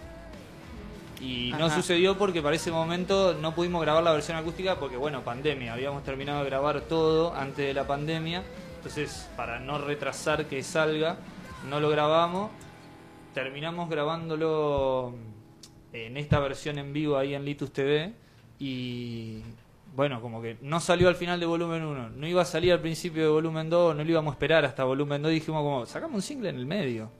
[1.22, 1.76] Y no Ajá.
[1.76, 5.74] sucedió porque para ese momento no pudimos grabar la versión acústica porque, bueno, pandemia.
[5.74, 8.44] Habíamos terminado de grabar todo antes de la pandemia.
[8.78, 11.18] Entonces, para no retrasar que salga,
[11.70, 12.52] no lo grabamos.
[13.34, 15.14] Terminamos grabándolo
[15.92, 18.14] en esta versión en vivo ahí en Litus TV.
[18.58, 19.44] Y
[19.96, 22.10] bueno, como que no salió al final de volumen 1.
[22.12, 24.84] No iba a salir al principio de volumen 2, no lo íbamos a esperar hasta
[24.84, 25.32] volumen 2.
[25.32, 27.12] Dijimos como, sacamos un single en el medio.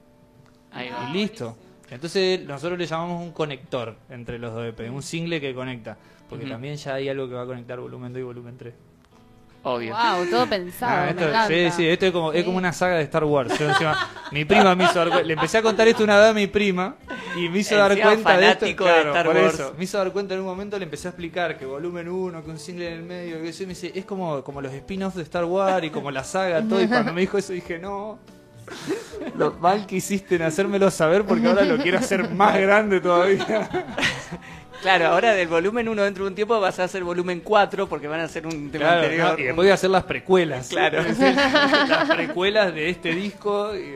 [0.72, 1.10] Ahí va.
[1.10, 1.58] Y listo.
[1.90, 5.98] Entonces nosotros le llamamos un conector entre los dos EP, un single que conecta.
[6.30, 8.74] Porque también ya hay algo que va a conectar volumen 2 y volumen 3.
[9.62, 9.94] Obvio.
[9.94, 10.92] Wow, todo pensado.
[11.02, 11.48] Ah, esto, encanta.
[11.48, 13.60] sí, sí, esto es como, es como una saga de Star Wars.
[13.60, 16.30] Yo encima- mi prima me hizo dar cu- Le empecé a contar esto una vez
[16.30, 16.96] a mi prima
[17.36, 18.66] y me hizo dar cuenta de esto.
[18.66, 19.54] de claro, Star por Wars.
[19.56, 19.74] eso.
[19.78, 22.50] Me hizo dar cuenta en un momento, le empecé a explicar que volumen 1, que
[22.50, 25.18] un single en el medio, que eso, y me dice, es como, como los spin-offs
[25.18, 26.82] de Star Wars y como la saga, todo.
[26.82, 28.18] Y cuando me dijo eso dije, no.
[29.36, 33.68] Lo mal que hiciste en hacérmelo saber porque ahora lo quiero hacer más grande todavía.
[34.82, 38.08] Claro, ahora del volumen 1 dentro de un tiempo vas a hacer volumen 4 porque
[38.08, 39.28] van a hacer un tema Claro, anterior.
[39.34, 39.40] ¿no?
[39.40, 40.70] Y después voy a hacer las precuelas.
[40.70, 41.04] Claro.
[41.88, 43.76] Las precuelas de este disco.
[43.76, 43.96] y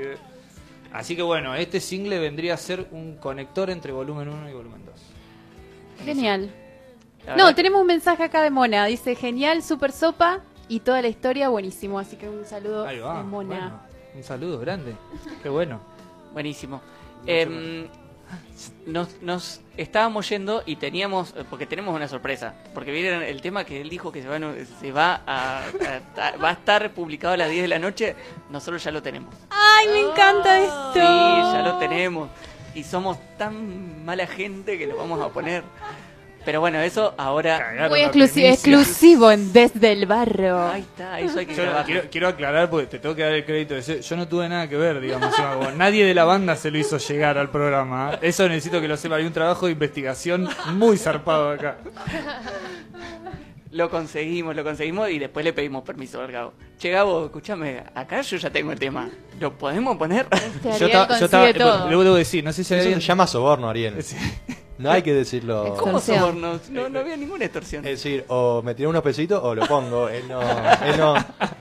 [0.92, 4.82] Así que bueno, este single vendría a ser un conector entre volumen 1 y volumen
[4.86, 6.06] 2.
[6.06, 6.52] Genial.
[7.38, 8.86] No, tenemos un mensaje acá de Mona.
[8.86, 11.98] Dice, genial, super sopa y toda la historia buenísimo.
[11.98, 12.92] Así que un saludo va.
[12.92, 13.48] de Mona.
[13.56, 13.80] bueno,
[14.16, 14.96] un saludo grande.
[15.42, 15.80] Qué bueno.
[16.34, 16.82] Buenísimo.
[17.26, 17.88] Em,
[18.86, 23.64] nos, nos estábamos yendo y teníamos, eh, porque tenemos una sorpresa, porque vieron el tema
[23.64, 26.92] que él dijo que se va, a se va a, a- a- va a estar
[26.92, 28.16] publicado a las 10 de la noche,
[28.50, 29.34] nosotros ya lo tenemos.
[29.50, 30.94] Ay, me encanta esto.
[30.94, 32.30] Sí, ya lo tenemos.
[32.76, 35.64] Y somos tan mala gente que lo vamos a poner.
[36.46, 37.88] Pero bueno, eso ahora...
[37.90, 40.68] Muy exclusivo, exclusivo en Desde el Barro.
[40.68, 43.46] Ahí está, eso hay que Yo quiero, quiero aclarar porque te tengo que dar el
[43.46, 43.76] crédito.
[43.76, 45.34] de Yo no tuve nada que ver, digamos.
[45.78, 48.14] nadie de la banda se lo hizo llegar al programa.
[48.16, 48.20] ¿eh?
[48.24, 49.16] Eso necesito que lo sepa.
[49.16, 51.78] Hay un trabajo de investigación muy zarpado acá.
[53.72, 56.54] Lo conseguimos, lo conseguimos y después le pedimos permiso al Gabo.
[56.78, 59.10] Che, Gabo, escúchame, acá yo ya tengo el tema.
[59.40, 60.28] ¿Lo podemos poner?
[60.80, 63.70] Yo, ta- yo estaba, luego debo decir, no sé si Eso alguien- se llama soborno,
[63.70, 63.96] Ariel.
[64.78, 65.76] No hay que decirlo.
[65.80, 66.70] ¿Cómo sobornos?
[66.70, 67.86] No, no había ninguna extorsión.
[67.86, 70.10] Es decir, o me tiré unos pesitos o lo pongo.
[70.10, 71.16] Él no, él no,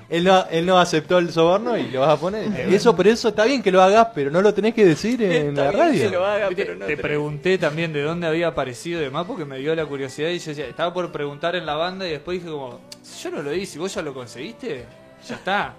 [0.08, 2.70] él no, él no aceptó el soborno y lo vas a poner.
[2.70, 5.22] Y eso, por eso está bien que lo hagas, pero no lo tenés que decir
[5.22, 6.02] en Está la bien radio.
[6.10, 9.26] que lo haga, pero no te te- pregunté también de dónde había aparecido y demás
[9.26, 12.12] porque me dio la curiosidad y yo decía, estaba por preguntar en la banda y
[12.12, 14.86] después dije como, si yo no lo hice, vos ya lo conseguiste,
[15.28, 15.74] ya está.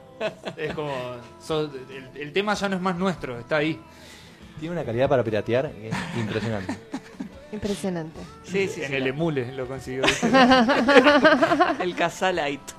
[0.56, 0.94] Es como,
[1.44, 3.80] so- el, el tema ya no es más nuestro, está ahí.
[4.60, 6.78] Tiene una calidad para piratear es impresionante.
[7.54, 8.20] Impresionante.
[8.44, 8.96] Sí, sí, en sí.
[8.96, 10.04] el emule lo consiguió.
[11.80, 12.74] el Casalite.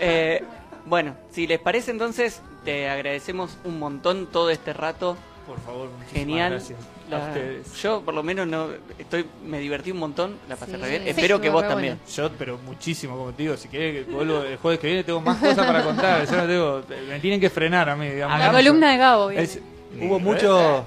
[0.00, 0.42] Eh,
[0.86, 5.16] bueno, si les parece entonces, te agradecemos un montón todo este rato.
[5.46, 6.50] Por favor, muchísimas Genial.
[6.52, 7.74] gracias a La- ustedes.
[7.82, 8.68] yo por lo menos no
[8.98, 10.78] estoy me divertí un montón, la pasé Sí.
[10.82, 11.02] re bien.
[11.04, 11.98] Sí, Espero que vos también.
[12.14, 15.20] Yo, pero muchísimo, como te digo, si querés que vuelvo el jueves que viene, tengo
[15.20, 16.24] más cosas para contar.
[16.26, 18.38] Yo no tengo, me tienen que frenar a mí, digamos.
[18.38, 19.30] La columna de Gabo.
[19.30, 19.58] Es-
[20.00, 20.86] hubo mucho,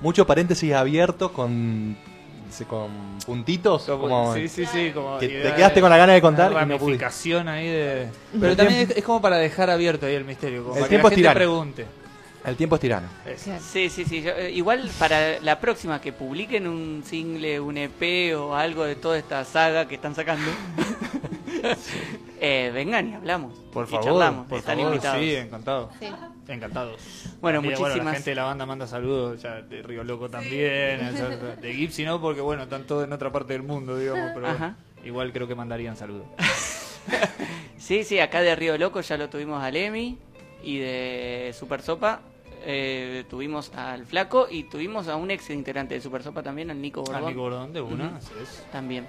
[0.00, 1.96] mucho paréntesis abiertos con,
[2.68, 2.90] con
[3.26, 3.82] puntitos.
[3.84, 4.90] Como, sí, sí, sí.
[4.94, 6.84] Como que y te quedaste con la gana de contar una y no pudiste.
[7.04, 8.08] ramificación ahí de.
[8.40, 10.62] Pero también es, es como para dejar abierto ahí el misterio.
[10.64, 11.86] Como El para tiempo que es la gente pregunte.
[12.42, 13.06] El tiempo es tirano.
[13.36, 14.22] Sí, sí, sí.
[14.22, 18.94] yo- eh, igual para la próxima que publiquen un single, un EP o algo de
[18.96, 20.50] toda esta saga que están sacando,
[22.40, 23.58] eh, vengan y hablamos.
[23.72, 24.46] Por y favor, charlamos.
[24.46, 25.20] por Están favor, invitados.
[25.20, 25.90] sí, encantado.
[26.00, 26.06] Sí.
[26.48, 27.00] Encantados.
[27.40, 31.14] Bueno, También, la muchísimas- gente de la banda manda saludos, ya de Río Loco también,
[31.60, 34.74] de Gipsy no, porque bueno, están todos en otra parte del mundo, digamos, pero bueno,
[35.04, 36.26] igual creo que mandarían saludos.
[37.78, 40.18] Sí, sí, acá de Río Loco ya lo tuvimos al Emi
[40.62, 42.20] y de Super Sopa
[42.62, 46.80] eh, tuvimos al Flaco y tuvimos a un ex integrante de Super Sopa también, al
[46.80, 47.22] Nico Bordón.
[47.24, 48.64] Al Nico Bordón, de una, así es.
[48.70, 49.06] También.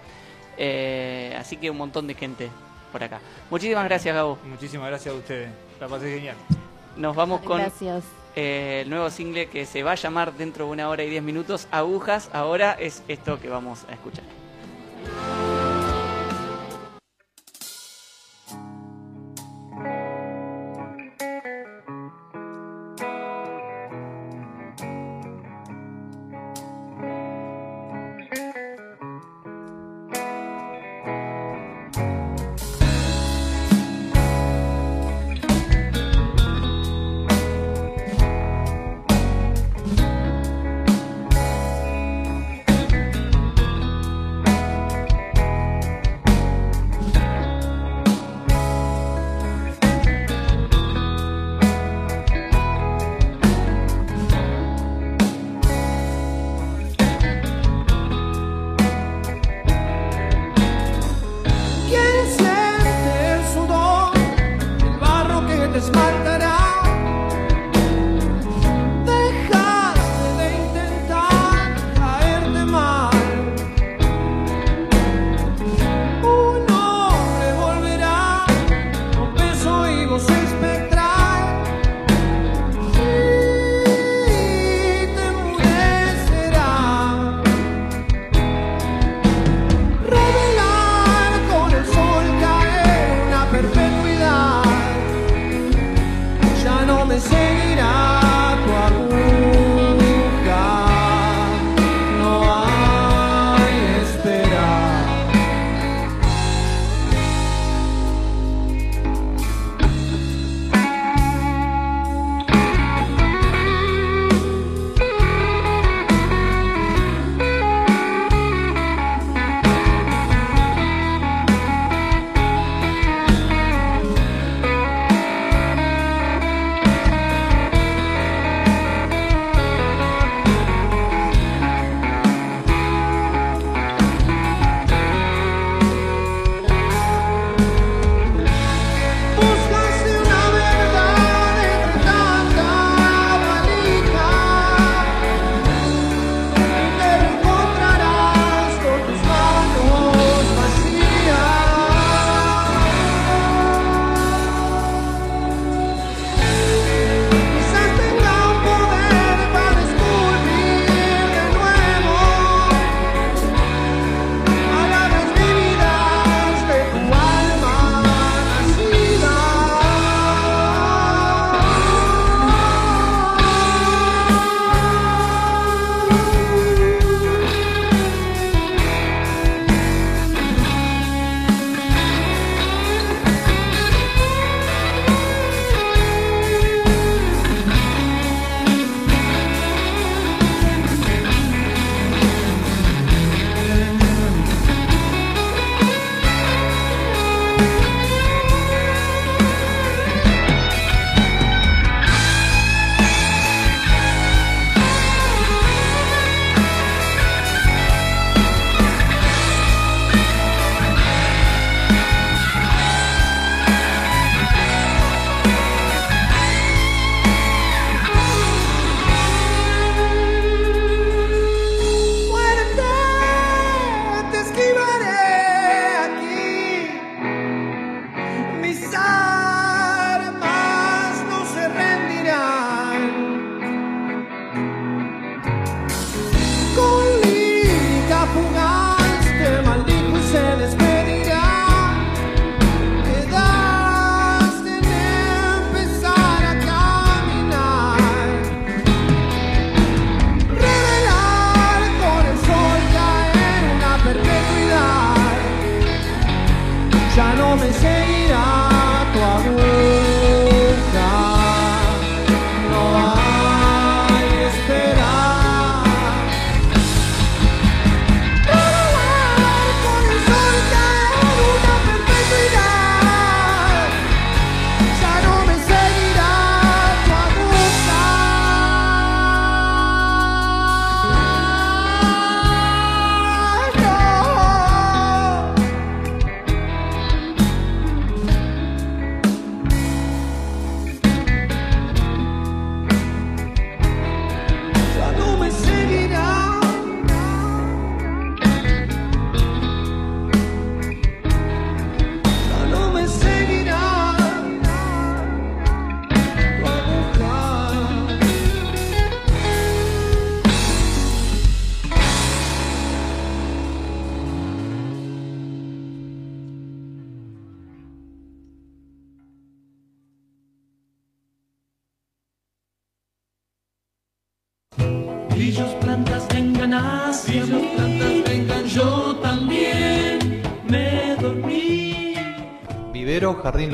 [0.58, 2.50] Eh, así que un montón de gente
[2.92, 3.20] por acá.
[3.50, 4.38] Muchísimas gracias, Gabo.
[4.46, 5.50] Muchísimas gracias a ustedes,
[5.80, 6.36] la pasé genial.
[6.98, 8.04] Nos vamos con Gracias.
[8.36, 11.24] eh, el nuevo single que se va a llamar dentro de una hora y diez
[11.24, 12.30] minutos, Agujas.
[12.34, 14.26] Ahora es esto que vamos a escuchar.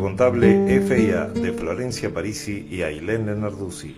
[0.00, 3.96] Contable FIA de Florencia Parisi y Ailén Lenarduzzi.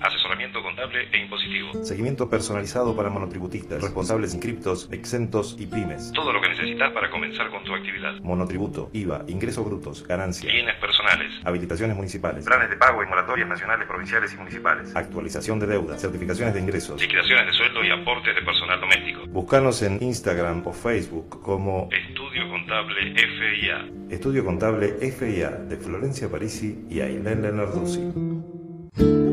[0.55, 1.85] Asesoramiento contable e impositivo.
[1.85, 6.13] Seguimiento personalizado para monotributistas, responsables inscriptos, exentos y pymes.
[6.13, 8.21] Todo lo que necesitas para comenzar con tu actividad.
[8.23, 11.33] Monotributo, IVA, ingresos brutos, ganancias, Bienes personales.
[11.45, 14.95] habilitaciones municipales, Planes de pago y moratorias nacionales, provinciales y municipales.
[14.95, 17.01] actualización de deuda, certificaciones de ingresos.
[17.01, 19.27] Liquidaciones de sueldo y aportes de personal doméstico.
[19.27, 23.89] Buscanos en Instagram o Facebook como Estudio Contable FIA.
[24.09, 29.24] Estudio Contable FIA de Florencia Parisi y Ailén Lenarduzzi.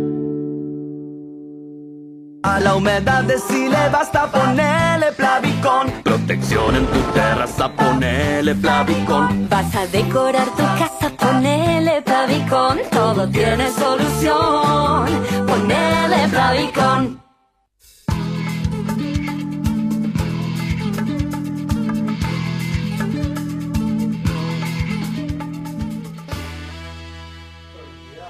[2.43, 5.91] A la humedad decile basta ponerle Plavicón.
[6.03, 9.47] Protección en tu terraza, ponele Plavicón.
[9.47, 12.80] Vas a decorar tu casa, ponele Plavicón.
[12.91, 15.05] Todo tiene solución.
[15.45, 17.22] Ponele Plavicón.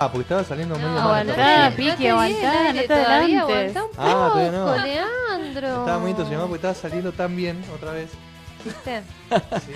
[0.03, 0.99] Ah, porque estaba saliendo medio mal.
[1.29, 3.39] aguantá, Piqui, No aguantá, no te adelantes.
[3.77, 4.77] aguantá un Ah, todavía no.
[4.77, 5.67] Leandro.
[5.67, 8.09] Estaba muy entusiasmado porque estaba saliendo tan bien otra vez.
[8.65, 9.01] ¿Viste?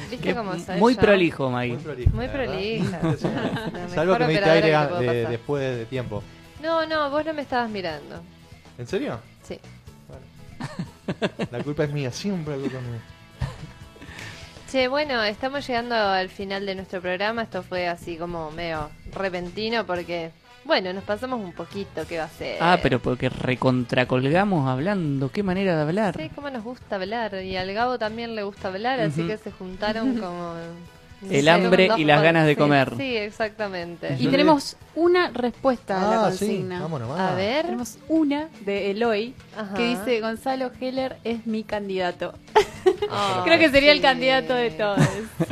[0.09, 1.01] ¿Viste Qué- cómo soy muy yo?
[1.01, 1.73] prolijo, Maggie.
[1.75, 2.15] Muy prolijo.
[2.15, 2.99] Muy prolija.
[3.93, 6.23] Salvo que me diste aire a- de- después de tiempo.
[6.61, 8.19] No, no, vos no me estabas mirando.
[8.79, 9.19] ¿En serio?
[9.43, 9.59] Sí.
[11.51, 13.01] La culpa es mía, siempre la culpa es mía.
[14.71, 17.43] Che, bueno, estamos llegando al final de nuestro programa.
[17.43, 20.31] Esto fue así como medio repentino porque,
[20.65, 22.05] bueno, nos pasamos un poquito.
[22.07, 22.57] ¿Qué va a ser?
[22.59, 25.31] Ah, pero porque recontracolgamos hablando.
[25.31, 26.17] Qué manera de hablar.
[26.17, 27.35] Sí, cómo nos gusta hablar.
[27.43, 30.55] Y al Gabo también le gusta hablar, así que se juntaron como...
[31.31, 32.93] El hambre y las ganas de comer.
[32.97, 34.15] Sí, exactamente.
[34.19, 36.79] Y tenemos una respuesta a la Ah, sí, consigna.
[36.81, 37.19] vamos nomás.
[37.19, 37.65] A ver.
[37.65, 39.73] Tenemos una de Eloy Ajá.
[39.75, 42.33] que dice Gonzalo Heller es mi candidato.
[42.53, 42.63] Ay,
[43.45, 44.99] Creo que sería el candidato de todos.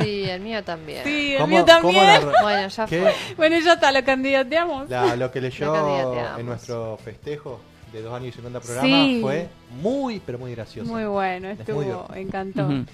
[0.00, 1.04] Sí, el mío también.
[1.04, 2.04] Sí, el ¿Cómo- mío cómo también.
[2.32, 3.00] la- Bueno, ya ¿Qué?
[3.00, 3.14] fue.
[3.36, 4.88] Bueno, ya está, lo candidateamos.
[4.88, 7.60] La- lo que leyó en nuestro festejo
[7.92, 9.18] de dos años y 50 programas Sí.
[9.22, 9.48] fue
[9.80, 10.90] muy, pero muy gracioso.
[10.90, 12.14] Muy bueno, Es muy estuvo, divertido.
[12.16, 12.64] encantó.
[12.66, 12.84] Ujú.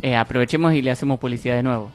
[0.00, 1.90] Eh, aprovechemos y le hacemos publicidad de nuevo.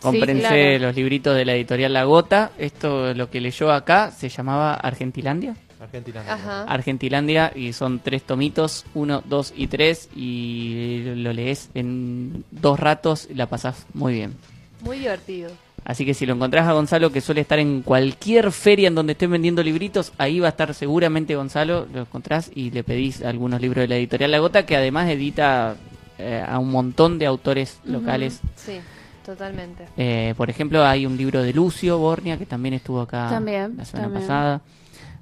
[0.00, 0.86] Sí, Cómprense claro.
[0.86, 2.52] los libritos de la editorial La Gota.
[2.58, 5.54] Esto, lo que leyó acá, se llamaba Argentilandia.
[5.78, 6.22] Argentina.
[6.26, 6.64] Ajá.
[6.64, 13.28] Argentilandia y son tres tomitos, uno, dos y tres y lo lees en dos ratos
[13.30, 14.34] y la pasás muy bien.
[14.82, 15.50] Muy divertido.
[15.84, 19.12] Así que si lo encontrás a Gonzalo, que suele estar en cualquier feria en donde
[19.12, 23.60] estén vendiendo libritos, ahí va a estar seguramente Gonzalo, lo encontrás y le pedís algunos
[23.60, 25.76] libros de la editorial La Gota, que además edita
[26.18, 28.40] eh, a un montón de autores locales.
[28.56, 28.78] Sí,
[29.24, 29.86] totalmente.
[29.96, 33.84] Eh, por ejemplo, hay un libro de Lucio Bornia, que también estuvo acá También, la
[33.84, 34.22] semana también.
[34.26, 34.60] pasada,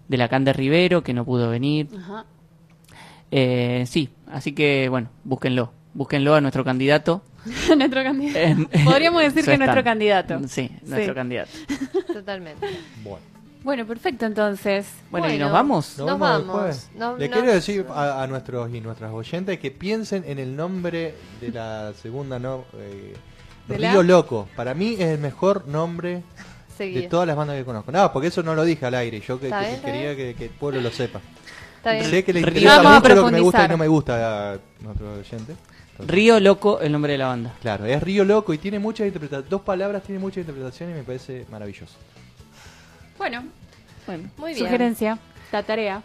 [0.08, 1.88] de Lacan de Rivero, que no pudo venir.
[1.96, 2.24] Ajá.
[3.30, 5.72] Eh, sí, así que bueno, búsquenlo.
[5.94, 7.22] Búsquenlo a nuestro candidato.
[7.76, 8.38] nuestro candidato.
[8.38, 10.38] En- Podríamos decir que nuestro candidato.
[10.48, 11.14] Sí, nuestro Sí.
[11.14, 11.50] candidato.
[12.12, 12.66] Totalmente.
[13.02, 13.18] Bueno.
[13.64, 14.88] Bueno, perfecto entonces.
[15.10, 15.98] Bueno, ¿y nos vamos?
[15.98, 16.88] Nos vamos.
[16.94, 21.14] Le no- quiero decir a, a nuestros y nuestras oyentes que piensen en el nombre
[21.40, 23.14] de la segunda no, eh,
[23.68, 23.92] ¿De la?
[23.92, 24.48] Río Loco.
[24.56, 26.22] Para mí es el mejor nombre
[26.78, 27.90] de todas las bandas que conozco.
[27.92, 29.20] No, porque eso no lo dije al aire.
[29.20, 29.48] Yo que,
[29.84, 31.20] quería que, que el pueblo lo sepa.
[31.76, 32.04] Está bien.
[32.06, 34.58] Sé que le Río- interesa mucho lo que me gusta y no me gusta a
[34.80, 35.54] nuestro oyente.
[35.92, 37.54] Entonces, Río Loco, el nombre de la banda.
[37.60, 39.50] Claro, es Río Loco y tiene muchas interpretaciones.
[39.50, 41.94] Dos palabras tiene muchas interpretaciones y me parece maravilloso.
[43.18, 43.42] Bueno,
[44.06, 44.30] Bueno.
[44.36, 44.64] Muy bien.
[44.64, 45.18] sugerencia,
[45.52, 46.02] la tarea.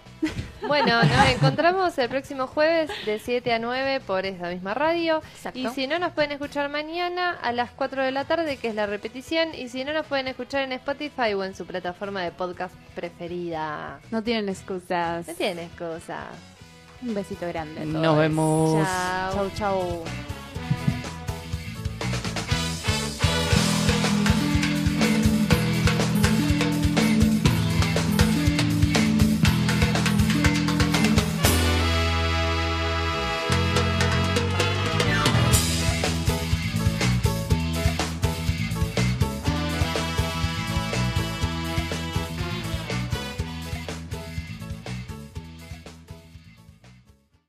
[0.68, 5.22] Bueno, nos encontramos el próximo jueves de 7 a 9 por esta misma radio.
[5.36, 5.60] Exacto.
[5.60, 8.76] Y si no, nos pueden escuchar mañana a las 4 de la tarde, que es
[8.76, 9.53] la repetición.
[9.53, 13.99] Y si no, nos pueden escuchar en Spotify o en su plataforma de podcast preferida.
[14.11, 15.28] No tienen excusas.
[15.28, 16.28] No tienes cosas.
[17.02, 17.95] Un besito grande a todos.
[17.95, 18.88] Nos vemos.
[18.88, 19.34] Chao.
[19.34, 20.43] Chau, chau.